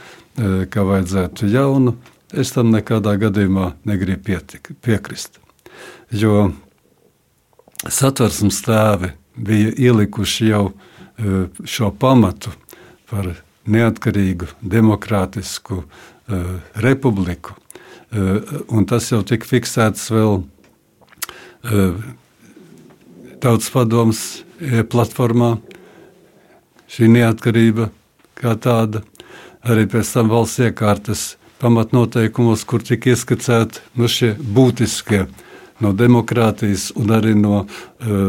ka 0.74 0.86
vajadzētu 0.90 1.50
jaunu, 1.52 1.98
es 2.34 2.54
tam 2.56 2.72
nekādā 2.74 3.16
gadījumā 3.22 3.74
negribu 3.86 4.24
pietik, 4.32 4.72
piekrist. 4.82 5.38
Jo 6.10 6.52
satversmes 7.84 8.62
tēvi 8.66 9.12
bija 9.36 9.74
ielikuši 9.78 10.48
jau 10.50 10.66
šo 11.66 11.92
pamatu 12.00 12.54
par 13.10 13.30
neatkarīgu, 13.70 14.50
demokrātisku 14.62 15.84
republiku. 16.84 17.56
Un 18.70 18.86
tas 18.90 19.10
jau 19.12 19.24
tika 19.26 19.48
fiksēts 19.50 20.10
vēl 20.14 20.44
Tautas 23.44 23.68
padomus 23.72 24.20
platformā, 24.92 25.58
šī 26.92 27.10
neatkarība 27.12 27.90
kā 28.40 28.54
tāda 28.60 29.02
arī 29.68 29.86
pēc 29.92 30.12
tam 30.16 30.30
valsts 30.32 30.62
iekārtas 30.64 31.24
pamatnoteikumos, 31.64 32.66
kur 32.68 32.84
tika 32.84 33.14
ieskicēti 33.14 33.84
nu, 34.00 34.10
šie 34.12 34.34
būtiskie 34.40 35.26
no 35.84 35.94
demokrātijas 35.98 36.90
un 37.00 37.14
arī 37.16 37.34
no 37.38 37.64
uh, 37.64 38.20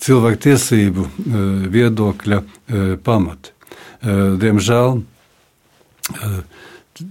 cilvēku 0.00 0.42
tiesību 0.46 1.06
uh, 1.06 1.38
viedokļa 1.70 2.42
uh, 2.42 2.92
pamati. 3.04 3.56
Diemžēl 4.00 4.94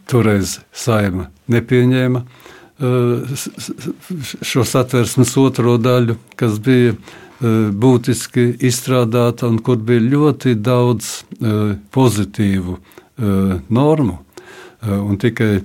toreiz 0.09 0.55
saima 0.73 1.27
nepieņēma 1.53 2.23
šo 4.49 4.63
satversmes 4.65 5.35
otro 5.37 5.75
daļu, 5.77 6.15
kas 6.33 6.57
bija 6.65 6.95
būtiski 7.85 8.47
izstrādāta 8.65 9.45
un 9.53 9.61
kur 9.61 9.77
bija 9.85 10.01
ļoti 10.01 10.55
daudz 10.65 11.11
pozitīvu 11.93 12.79
Eh, 13.19 13.59
normu. 13.67 14.17
Eh, 14.81 14.89
un 14.89 15.17
tikai 15.19 15.59
eh, 15.59 15.63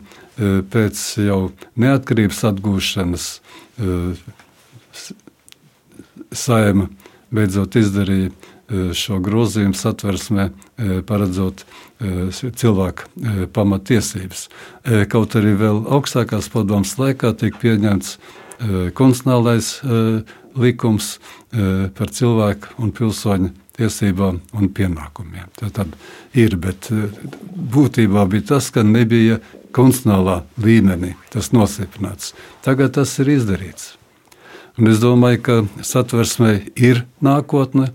pēc 0.66 0.98
jau 1.22 1.52
neatkarības 1.78 2.40
atgūšanas 2.50 3.26
saima 6.34 6.88
beidzot 7.34 7.76
izdarīja 7.76 8.30
šo 8.96 9.18
grozījumu 9.20 9.76
satversmē, 9.76 10.48
paredzot 11.08 11.64
cilvēku 12.60 13.48
pamatiesības. 13.54 14.46
Kaut 15.12 15.36
arī 15.38 15.52
vēl 15.60 15.82
augstākās 15.92 16.48
padomas 16.52 16.94
laikā 16.98 17.34
tika 17.40 17.60
pieņemts 17.60 18.16
konstitucionālais 18.96 19.68
likums 20.54 21.18
par 21.98 22.14
cilvēku 22.14 22.78
un 22.80 22.94
pilsoņu 22.94 23.52
tiesībām 23.74 24.38
un 24.54 24.70
pienākumiem. 24.70 25.50
Tā 25.58 25.68
tad 25.74 25.94
ir, 26.38 26.56
bet 26.62 26.88
būtībā 27.74 28.24
bija 28.30 28.54
tas, 28.54 28.70
ka 28.70 28.86
nebija 28.86 29.40
konstitucionālā 29.74 30.40
līmenī 30.62 31.14
tas 31.34 31.50
nostiprināts. 31.54 32.32
Tagad 32.64 32.94
tas 32.98 33.12
ir 33.22 33.32
izdarīts. 33.34 33.94
Un 34.74 34.90
es 34.90 34.98
domāju, 34.98 35.40
ka 35.46 35.56
satversmē 35.86 36.56
ir 36.74 37.04
nākotne, 37.22 37.92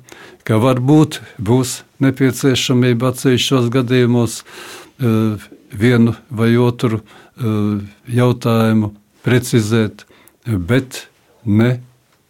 ka 0.47 0.59
varbūt 0.63 1.19
būs 1.43 1.81
nepieciešamība 1.99 3.11
atsevišķos 3.11 3.67
gadījumos 3.73 4.39
uh, 4.43 5.35
vienu 5.75 6.15
vai 6.31 6.53
otru 6.55 7.01
uh, 7.01 7.81
jautājumu 8.07 8.93
precizēt, 9.27 10.05
bet 10.47 11.03
ne 11.43 11.81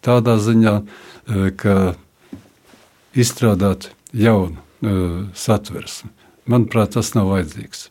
tādā 0.05 0.39
ziņā, 0.41 0.75
uh, 0.81 1.45
ka 1.53 1.93
izstrādāt 3.13 3.91
jaunu 4.13 4.57
satversmi. 5.35 6.07
Manuprāt, 6.49 6.93
tas 6.95 7.11
nav 7.17 7.27
vajadzīgs. 7.33 7.89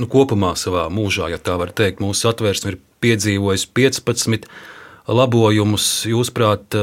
Nu, 0.00 0.08
kopumā 0.08 0.54
savā 0.56 0.86
mūžā, 0.92 1.28
ja 1.32 1.38
tā 1.42 1.58
var 1.60 1.72
teikt, 1.76 2.00
mūsu 2.00 2.24
satversme 2.24 2.72
ir 2.72 2.78
piedzīvojusi 3.04 3.68
15 3.76 4.48
labojumus. 5.12 5.88
Jūsuprāt, 6.08 6.76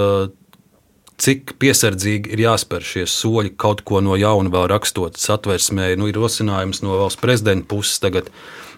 cik 1.19 1.55
piesardzīgi 1.61 2.35
ir 2.35 2.43
jāspēr 2.45 2.85
šie 2.85 3.07
soļi 3.09 3.55
kaut 3.59 3.83
ko 3.87 4.03
no 4.05 4.17
jauna 4.19 4.53
vēl 4.53 4.69
rakstot 4.71 5.17
satversmē? 5.19 5.91
Nu, 5.97 6.09
ir 6.11 6.19
rosinājums 6.19 6.83
no 6.85 6.99
valsts 7.01 7.21
prezidenta 7.21 7.67
puses 7.71 7.97
tagad 8.03 8.29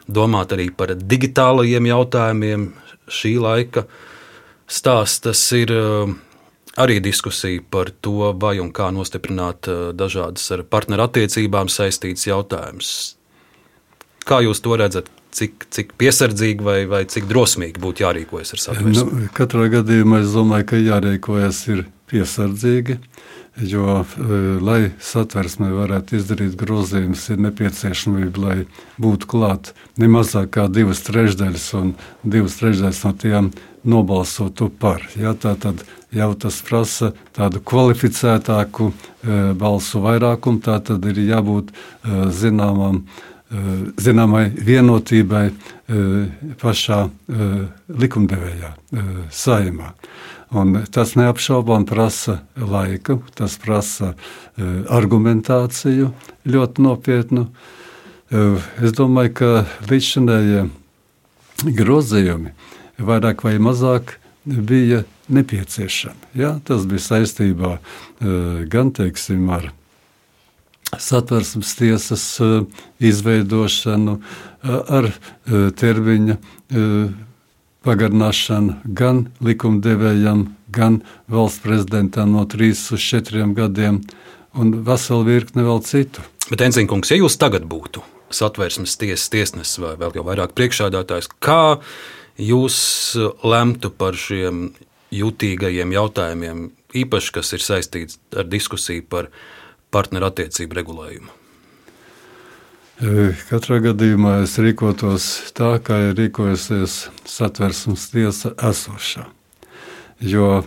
domāt 0.07 0.55
arī 0.55 0.69
par 0.75 0.95
digitālajiem 0.95 1.91
jautājumiem. 1.91 2.71
Šī 3.11 3.35
laika 3.43 3.85
stāsts 4.71 5.25
tas 5.25 5.41
ir 5.57 5.73
uh, 5.75 6.11
arī 6.79 7.01
diskusija 7.03 7.63
par 7.67 7.91
to, 7.99 8.31
vai 8.39 8.57
un 8.63 8.71
kā 8.71 8.87
nostiprināt 8.95 9.67
uh, 9.67 9.89
dažādas 9.91 10.45
ar 10.55 10.63
partnerattiecībām 10.63 11.67
saistītas 11.67 12.29
jautājumus. 12.29 12.93
Kā 14.27 14.41
jūs 14.45 14.61
to 14.63 14.77
redzat? 14.79 15.09
Cik, 15.31 15.69
cik 15.71 15.93
piesardzīgi 15.95 16.65
vai, 16.65 16.79
vai 16.91 17.05
cik 17.07 17.29
drosmīgi 17.29 17.79
būtu 17.79 18.03
jārīkojas 18.03 18.51
ar 18.51 18.61
satversmi? 18.65 19.21
Nu, 19.23 19.29
katrā 19.35 19.69
gadījumā 19.71 20.25
es 20.25 20.33
domāju, 20.35 20.67
ka 20.73 20.79
jārīkojas 20.81 21.61
ir 21.71 21.85
piesardzīgi. 22.11 22.97
Jo, 23.67 24.01
e, 24.03 24.37
lai 24.63 24.93
satversmē 25.03 25.73
varētu 25.75 26.15
izdarīt 26.15 26.53
grozījumus, 26.59 27.25
ir 27.33 27.41
nepieciešamība, 27.47 28.43
lai 28.43 28.57
būtu 29.01 29.27
klāt 29.31 29.73
ne 29.99 30.07
mazāk 30.11 30.53
kā 30.55 30.69
divas 30.71 31.03
trešdaļas, 31.07 31.65
un 31.79 31.91
divas 32.23 32.55
trešdaļas 32.61 33.01
no 33.03 33.11
tiem 33.19 33.49
nobalsotu 33.83 34.69
par. 34.79 35.03
Ja, 35.19 35.33
tā 35.35 35.57
tad 35.59 35.83
jau 36.15 36.31
tas 36.39 36.61
prasa 36.63 37.11
tādu 37.35 37.59
kvalificētāku 37.59 38.91
e, 38.91 38.95
balsu 39.59 39.99
vairākumu, 40.03 40.63
tā 40.63 40.79
tad 40.87 41.05
ir 41.11 41.19
jābūt 41.19 41.71
e, 41.71 41.75
zināmam 42.31 43.03
zināmai 44.01 44.45
vienotībai 44.55 45.45
pašā 46.61 46.99
likumdevējā, 47.89 48.71
saimā. 49.31 49.93
Un 50.51 50.81
tas 50.91 51.13
neapšaubām 51.15 51.85
prasa 51.87 52.41
laiku, 52.59 53.21
tas 53.35 53.55
prasa 53.59 54.13
argumentāciju 54.91 56.11
ļoti 56.47 56.87
nopietnu. 56.87 57.45
Es 58.31 58.95
domāju, 58.95 59.33
ka 59.35 59.51
līdzšinējie 59.91 60.65
grozījumi 61.79 62.55
vairāk 63.01 63.43
vai 63.47 63.57
mazāk 63.63 64.17
bija 64.45 65.03
nepieciešami. 65.31 66.31
Ja? 66.39 66.55
Tas 66.67 66.87
bija 66.89 67.03
saistībā 67.03 67.77
gan 68.71 68.91
teiksim, 68.95 69.47
ar 69.51 69.71
satversmes 70.99 71.75
tiesas 71.79 72.25
izveidošanu, 72.99 74.17
ar 74.61 75.09
termiņa 75.79 76.37
pagarināšanu 77.81 78.93
gan 78.97 79.25
likumdevējam, 79.41 80.45
gan 80.71 81.01
valsts 81.31 81.63
prezidentam 81.63 82.35
no 82.35 82.45
3 82.45 82.71
uz 82.95 83.05
4 83.07 83.47
gadiem, 83.57 84.01
un 84.53 84.73
veselu 84.85 85.25
virkni 85.25 85.65
vēl 85.65 85.81
citu. 85.87 86.23
Bet, 86.51 86.61
Enziņkungs, 86.65 87.13
ja 87.13 87.21
jūs 87.21 87.39
tagad 87.39 87.65
būtu 87.69 88.03
satversmes 88.31 88.97
tiesas 88.99 89.29
tiesnesis 89.31 89.79
vai 89.81 89.95
vēl 89.99 90.15
jau 90.19 90.25
vairāk 90.27 90.53
priekšādātājs, 90.55 91.29
kā 91.43 91.79
jūs 92.39 92.77
lemtu 93.43 93.91
par 93.91 94.17
šiem 94.19 94.69
jutīgajiem 95.11 95.91
jautājumiem, 95.95 96.69
īpaši 96.95 97.33
kas 97.35 97.51
ir 97.55 97.63
saistīts 97.63 98.19
ar 98.35 98.47
diskusiju 98.47 99.03
par 99.11 99.31
partnerattiecību 99.91 100.79
regulējumu? 100.81 101.37
Katrā 103.49 103.79
gadījumā 103.81 104.43
es 104.43 104.59
rīkotos 104.61 105.27
tā, 105.57 105.73
kā 105.81 105.97
ir 106.11 106.17
rīkojusies 106.19 107.07
satversmes 107.25 108.03
tiesa 108.13 108.51
esošā. 108.61 109.23
Jo 110.21 110.59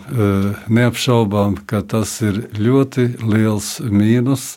neapšaubām, 0.66 1.60
ka 1.70 1.84
tas 1.86 2.16
ir 2.26 2.40
ļoti 2.58 3.04
liels 3.22 3.76
mīnus, 3.86 4.56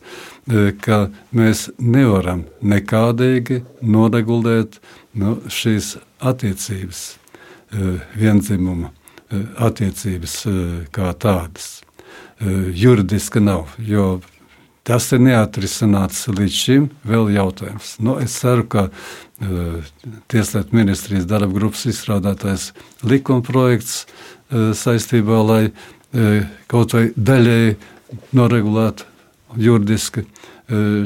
ka 0.82 0.98
mēs 1.30 1.68
nevaram 1.78 2.48
nekādīgi 2.66 3.60
noregulēt 3.86 4.80
nu, 5.14 5.36
šīs 5.46 6.00
attiecības, 6.18 7.04
vienzimuma 8.18 8.90
attiecības 9.70 10.40
kā 10.98 11.12
tādas. 11.14 11.84
Juridiski 12.74 13.44
nav, 13.46 13.70
jo 13.78 14.18
Tas 14.88 15.10
ir 15.12 15.20
neatrisināts 15.20 16.30
līdz 16.32 16.54
šim 16.56 16.88
vēl 17.08 17.34
jautājums. 17.36 17.98
Nu, 18.00 18.16
es 18.24 18.38
ceru, 18.40 18.64
ka 18.72 18.86
uh, 18.88 19.90
Tieslietu 20.32 20.78
ministrijas 20.78 21.28
darba 21.28 21.52
grupas 21.58 21.84
izstrādātais 21.92 22.70
likuma 23.04 23.44
projekts 23.44 24.06
uh, 24.06 24.72
saistībā, 24.72 25.42
lai 25.44 25.64
uh, 25.68 26.48
kaut 26.72 26.96
vai 26.96 27.10
daļēji 27.12 27.76
noregulētu 28.38 29.14
juridiski 29.60 30.24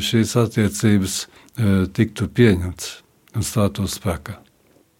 šīs 0.01 0.31
attiecības, 0.41 1.15
tiktu 1.93 2.25
pieņemts 2.33 2.87
un 3.37 3.45
stātos 3.45 3.97
spēkā. 3.99 4.37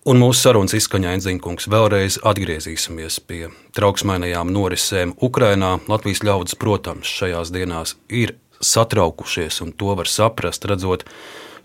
Un 0.09 0.17
mūsu 0.21 0.41
sarunas 0.41 0.73
izskaņā 0.77 1.15
Enziņkungs 1.17 1.67
vēlreiz 1.69 2.19
atgriezīsimies 2.25 3.19
pie 3.29 3.43
trauksmainajām 3.77 4.49
norisēm 4.53 5.13
Ukrainā. 5.21 5.75
Latvijas 5.89 6.23
ļaudis, 6.25 6.57
protams, 6.61 7.09
šajās 7.21 7.53
dienās 7.53 7.95
ir 8.09 8.33
satraukušies, 8.61 9.61
un 9.65 9.73
to 9.75 9.95
var 9.97 10.09
saprast, 10.09 10.65
redzot 10.69 11.05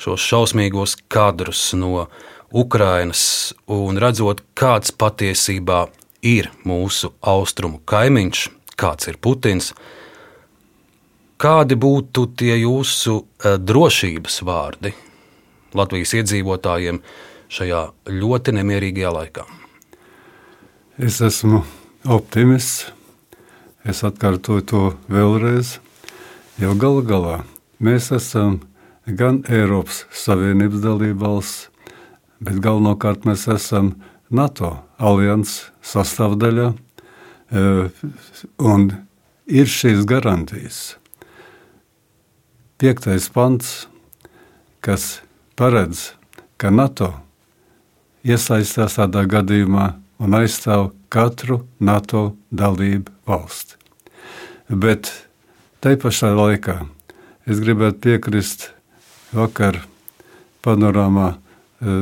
šos 0.02 0.20
šausmīgos 0.20 0.96
kadrus 1.12 1.70
no 1.76 2.06
Ukrainas 2.52 3.54
un 3.66 3.98
redzot, 4.00 4.42
kāds 4.54 4.92
patiesībā 4.92 5.86
ir 6.26 6.50
mūsu 6.66 7.12
austrumu 7.20 7.80
kaimiņš, 7.84 8.48
kāds 8.78 9.10
ir 9.10 9.18
Putins. 9.20 9.72
Kādi 11.36 11.76
būtu 11.76 12.30
tie 12.38 12.54
jūsu 12.62 13.18
eh, 13.20 13.58
drošības 13.60 14.40
vārdi 14.46 14.94
Latvijas 15.76 16.14
iedzīvotājiem 16.16 17.02
šajā 17.52 17.82
ļoti 18.08 18.54
nemierīgajā 18.56 19.12
laikā? 19.12 19.44
Es 20.96 21.20
esmu 21.20 21.60
optimists. 22.08 22.86
Es 23.86 24.00
atkārtoju 24.02 24.64
to 24.66 24.84
vēlreiz. 25.12 25.76
Jo 26.56 26.70
galu 26.72 27.02
galā 27.04 27.42
mēs 27.84 28.06
esam 28.16 28.62
gan 29.04 29.42
Eiropas 29.52 30.06
Savienības 30.16 30.80
dalībvalsts, 30.80 31.66
bet 32.40 32.62
galvenokārt 32.64 33.26
mēs 33.28 33.42
esam 33.52 33.90
NATO 34.32 34.70
alianses 34.96 35.66
sastāvdaļā. 35.84 36.70
E, 37.52 37.64
un 38.56 38.86
ir 39.44 39.68
šīs 39.68 40.06
garantijas. 40.08 40.96
Piektais 42.80 43.28
pants, 43.36 43.84
kas 44.80 45.20
paredz, 45.60 46.14
ka 46.56 46.72
NATO 46.72 47.12
iesaistās 48.24 48.96
tādā 48.96 49.26
gadījumā 49.28 49.90
un 50.24 50.40
aizstāv 50.40 50.88
katru 51.12 51.66
NATO 51.84 52.30
dalību 52.48 53.12
valsti. 53.28 53.76
Bet 54.72 55.12
Tā 55.84 55.92
pašā 56.00 56.30
laikā 56.32 56.78
es 57.44 57.58
gribētu 57.60 58.00
piekrist 58.06 58.70
vakar 59.36 59.82
panorāmā 60.64 61.34
e, 61.36 61.96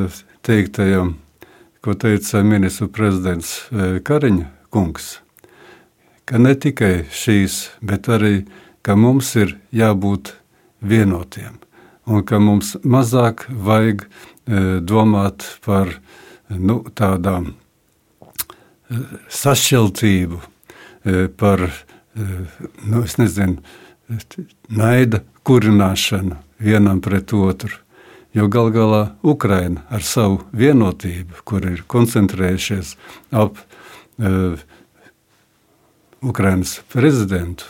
teiktajam, 0.47 1.17
ko 1.83 1.97
teica 1.99 2.45
ministru 2.47 2.87
prezidents 2.95 3.57
e, 3.67 3.99
Kariņa 3.99 4.47
kungs, 4.71 5.09
ka 6.25 6.39
ne 6.39 6.55
tikai 6.55 7.09
šīs, 7.11 7.57
bet 7.83 8.07
arī, 8.07 8.45
ka 8.87 8.95
mums 8.95 9.33
ir 9.43 9.57
jābūt 9.75 10.37
vienotiem 10.79 11.59
un 12.07 12.23
ka 12.23 12.39
mums 12.39 12.77
mazāk 12.87 13.43
vajag 13.51 14.05
e, 14.07 14.09
domāt 14.87 15.49
par 15.67 15.97
nu, 16.47 16.85
tādām 16.95 17.57
sašķeltību, 19.35 20.39
par 21.41 21.67
nu, 22.15 23.05
nezinu, 23.19 23.57
naida 24.69 25.21
kurināšanu 25.45 26.37
vienam 26.59 27.01
pret 27.01 27.33
otru. 27.33 27.81
Jo 28.35 28.49
gal 28.51 28.73
galā 28.75 29.03
Ukraina 29.23 29.85
ar 29.95 30.03
savu 30.03 30.41
vienotību, 30.59 31.45
kur 31.47 31.63
ir 31.69 31.85
koncentrējušies 31.87 32.97
ap 33.31 33.61
uh, 34.19 34.59
Ukrainas 36.25 36.81
prezidentu, 36.91 37.69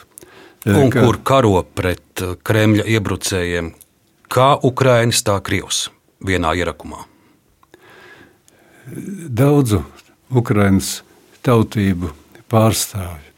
un 0.64 0.88
ka, 0.88 1.04
kur 1.04 1.18
karo 1.20 1.60
pret 1.76 2.22
Kremļa 2.46 2.86
iebrucējiem, 2.96 3.74
kā 4.32 4.54
Ukraiņas, 4.64 5.20
tā 5.26 5.36
Krievs 5.44 5.88
vienā 6.24 6.54
ierakumā. 6.56 7.02
Daudzu 9.28 9.82
Ukraiņas 10.32 10.96
tautību 11.44 12.14
pārstāvju 12.48 13.33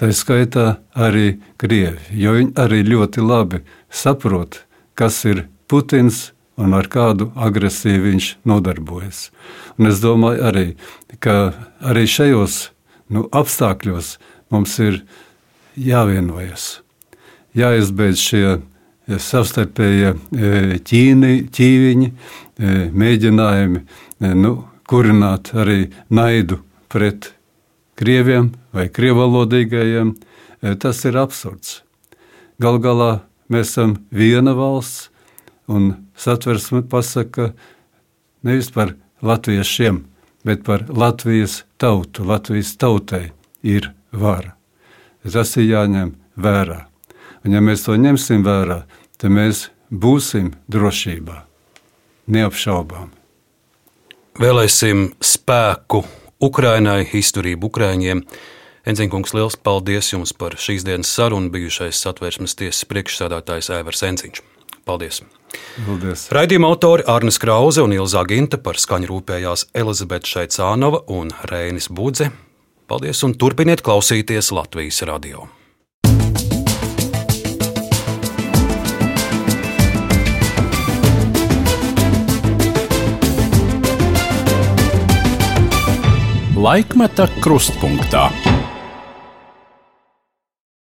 Tā 0.00 0.08
skaitā 0.16 0.78
arī 0.96 1.34
krievi, 1.60 2.00
jo 2.16 2.32
viņi 2.38 2.54
arī 2.56 2.78
ļoti 2.88 3.20
labi 3.20 3.58
saprot, 3.92 4.62
kas 4.96 5.18
ir 5.28 5.42
Putins 5.68 6.30
un 6.56 6.72
ar 6.72 6.88
kādu 6.88 7.26
agresiju 7.36 8.06
viņš 8.06 8.28
nodarbojas. 8.48 9.26
Un 9.76 9.90
es 9.90 10.00
domāju, 10.00 10.40
arī, 10.48 10.64
ka 11.20 11.52
arī 11.84 12.06
šajos 12.08 12.70
nu, 13.12 13.26
apstākļos 13.28 14.14
mums 14.48 14.78
ir 14.80 15.02
jāvienojas, 15.76 16.80
jāizbeidz 17.56 18.24
šie 18.24 18.56
savstarpējie 19.20 20.14
ķīni, 20.86 21.34
ķīviņi, 21.52 22.10
mēģinājumi 23.04 23.84
nu, 24.40 24.54
kurināt 24.88 25.52
arī 25.60 25.90
naidu 26.08 26.60
pret 26.88 27.34
krieviem 28.00 28.50
vai 28.74 28.88
krievalodīgajiem. 28.88 30.14
Tas 30.80 31.04
ir 31.08 31.16
absurds. 31.16 31.80
Galu 32.60 32.80
galā 32.84 33.10
mēs 33.48 33.72
esam 33.72 33.96
viena 34.12 34.52
valsts, 34.56 35.08
un 35.70 36.10
satversme 36.18 36.82
pasaka 36.82 37.52
nevis 38.42 38.70
par 38.74 38.94
latviešiem, 39.22 40.04
bet 40.44 40.64
par 40.64 40.84
Latvijas 40.88 41.62
tautu. 41.78 42.24
Latvijas 42.24 42.76
tautai 42.76 43.30
ir 43.62 43.92
vara. 44.12 44.56
Tas 45.24 45.56
ir 45.56 45.68
jāņem 45.68 46.14
vērā. 46.40 46.84
Un, 47.44 47.54
ja 47.56 47.60
mēs 47.64 47.84
to 47.86 47.96
ņemsim 47.96 48.44
vērā, 48.44 48.82
tad 49.20 49.32
mēs 49.32 49.68
būsim 49.90 50.52
drošībā. 50.68 51.44
Neapšaubām. 52.30 53.10
Vēlēsim 54.40 55.10
spēku 55.20 56.04
Ukrainai, 56.40 57.02
izturību 57.04 57.68
Ukraiņiem. 57.68 58.22
Enziņkungs, 58.90 59.34
liels 59.36 59.54
paldies 59.54 60.08
jums 60.10 60.32
par 60.34 60.56
šīs 60.58 60.82
dienas 60.86 61.10
sarunu 61.14 61.52
bijušais 61.54 62.00
satvērsmes 62.02 62.56
tiesas 62.58 62.88
priekšsādātājs 62.90 63.70
Aivars 63.76 64.02
Enziņš. 64.08 64.40
Paldies! 64.88 65.20
Paldies. 65.86 66.26
Raidījuma 66.34 66.72
autori 66.72 67.06
Arnis 67.06 67.38
Krause 67.38 67.84
un 67.84 67.94
Ilza 67.94 68.24
Ginta 68.26 68.58
par 68.58 68.80
skaņu 68.80 69.12
rūpējās 69.12 69.68
Elizabete 69.78 70.26
Šaicānova 70.32 71.04
un 71.14 71.30
Rēnis 71.52 71.86
Budze. 71.92 72.32
Paldies 72.90 73.22
un 73.22 73.38
turpiniet 73.38 73.84
klausīties 73.86 74.50
Latvijas 74.56 75.04
radio! 75.06 75.46
Laikmeta 86.60 87.24
krustpunktā. 87.40 88.26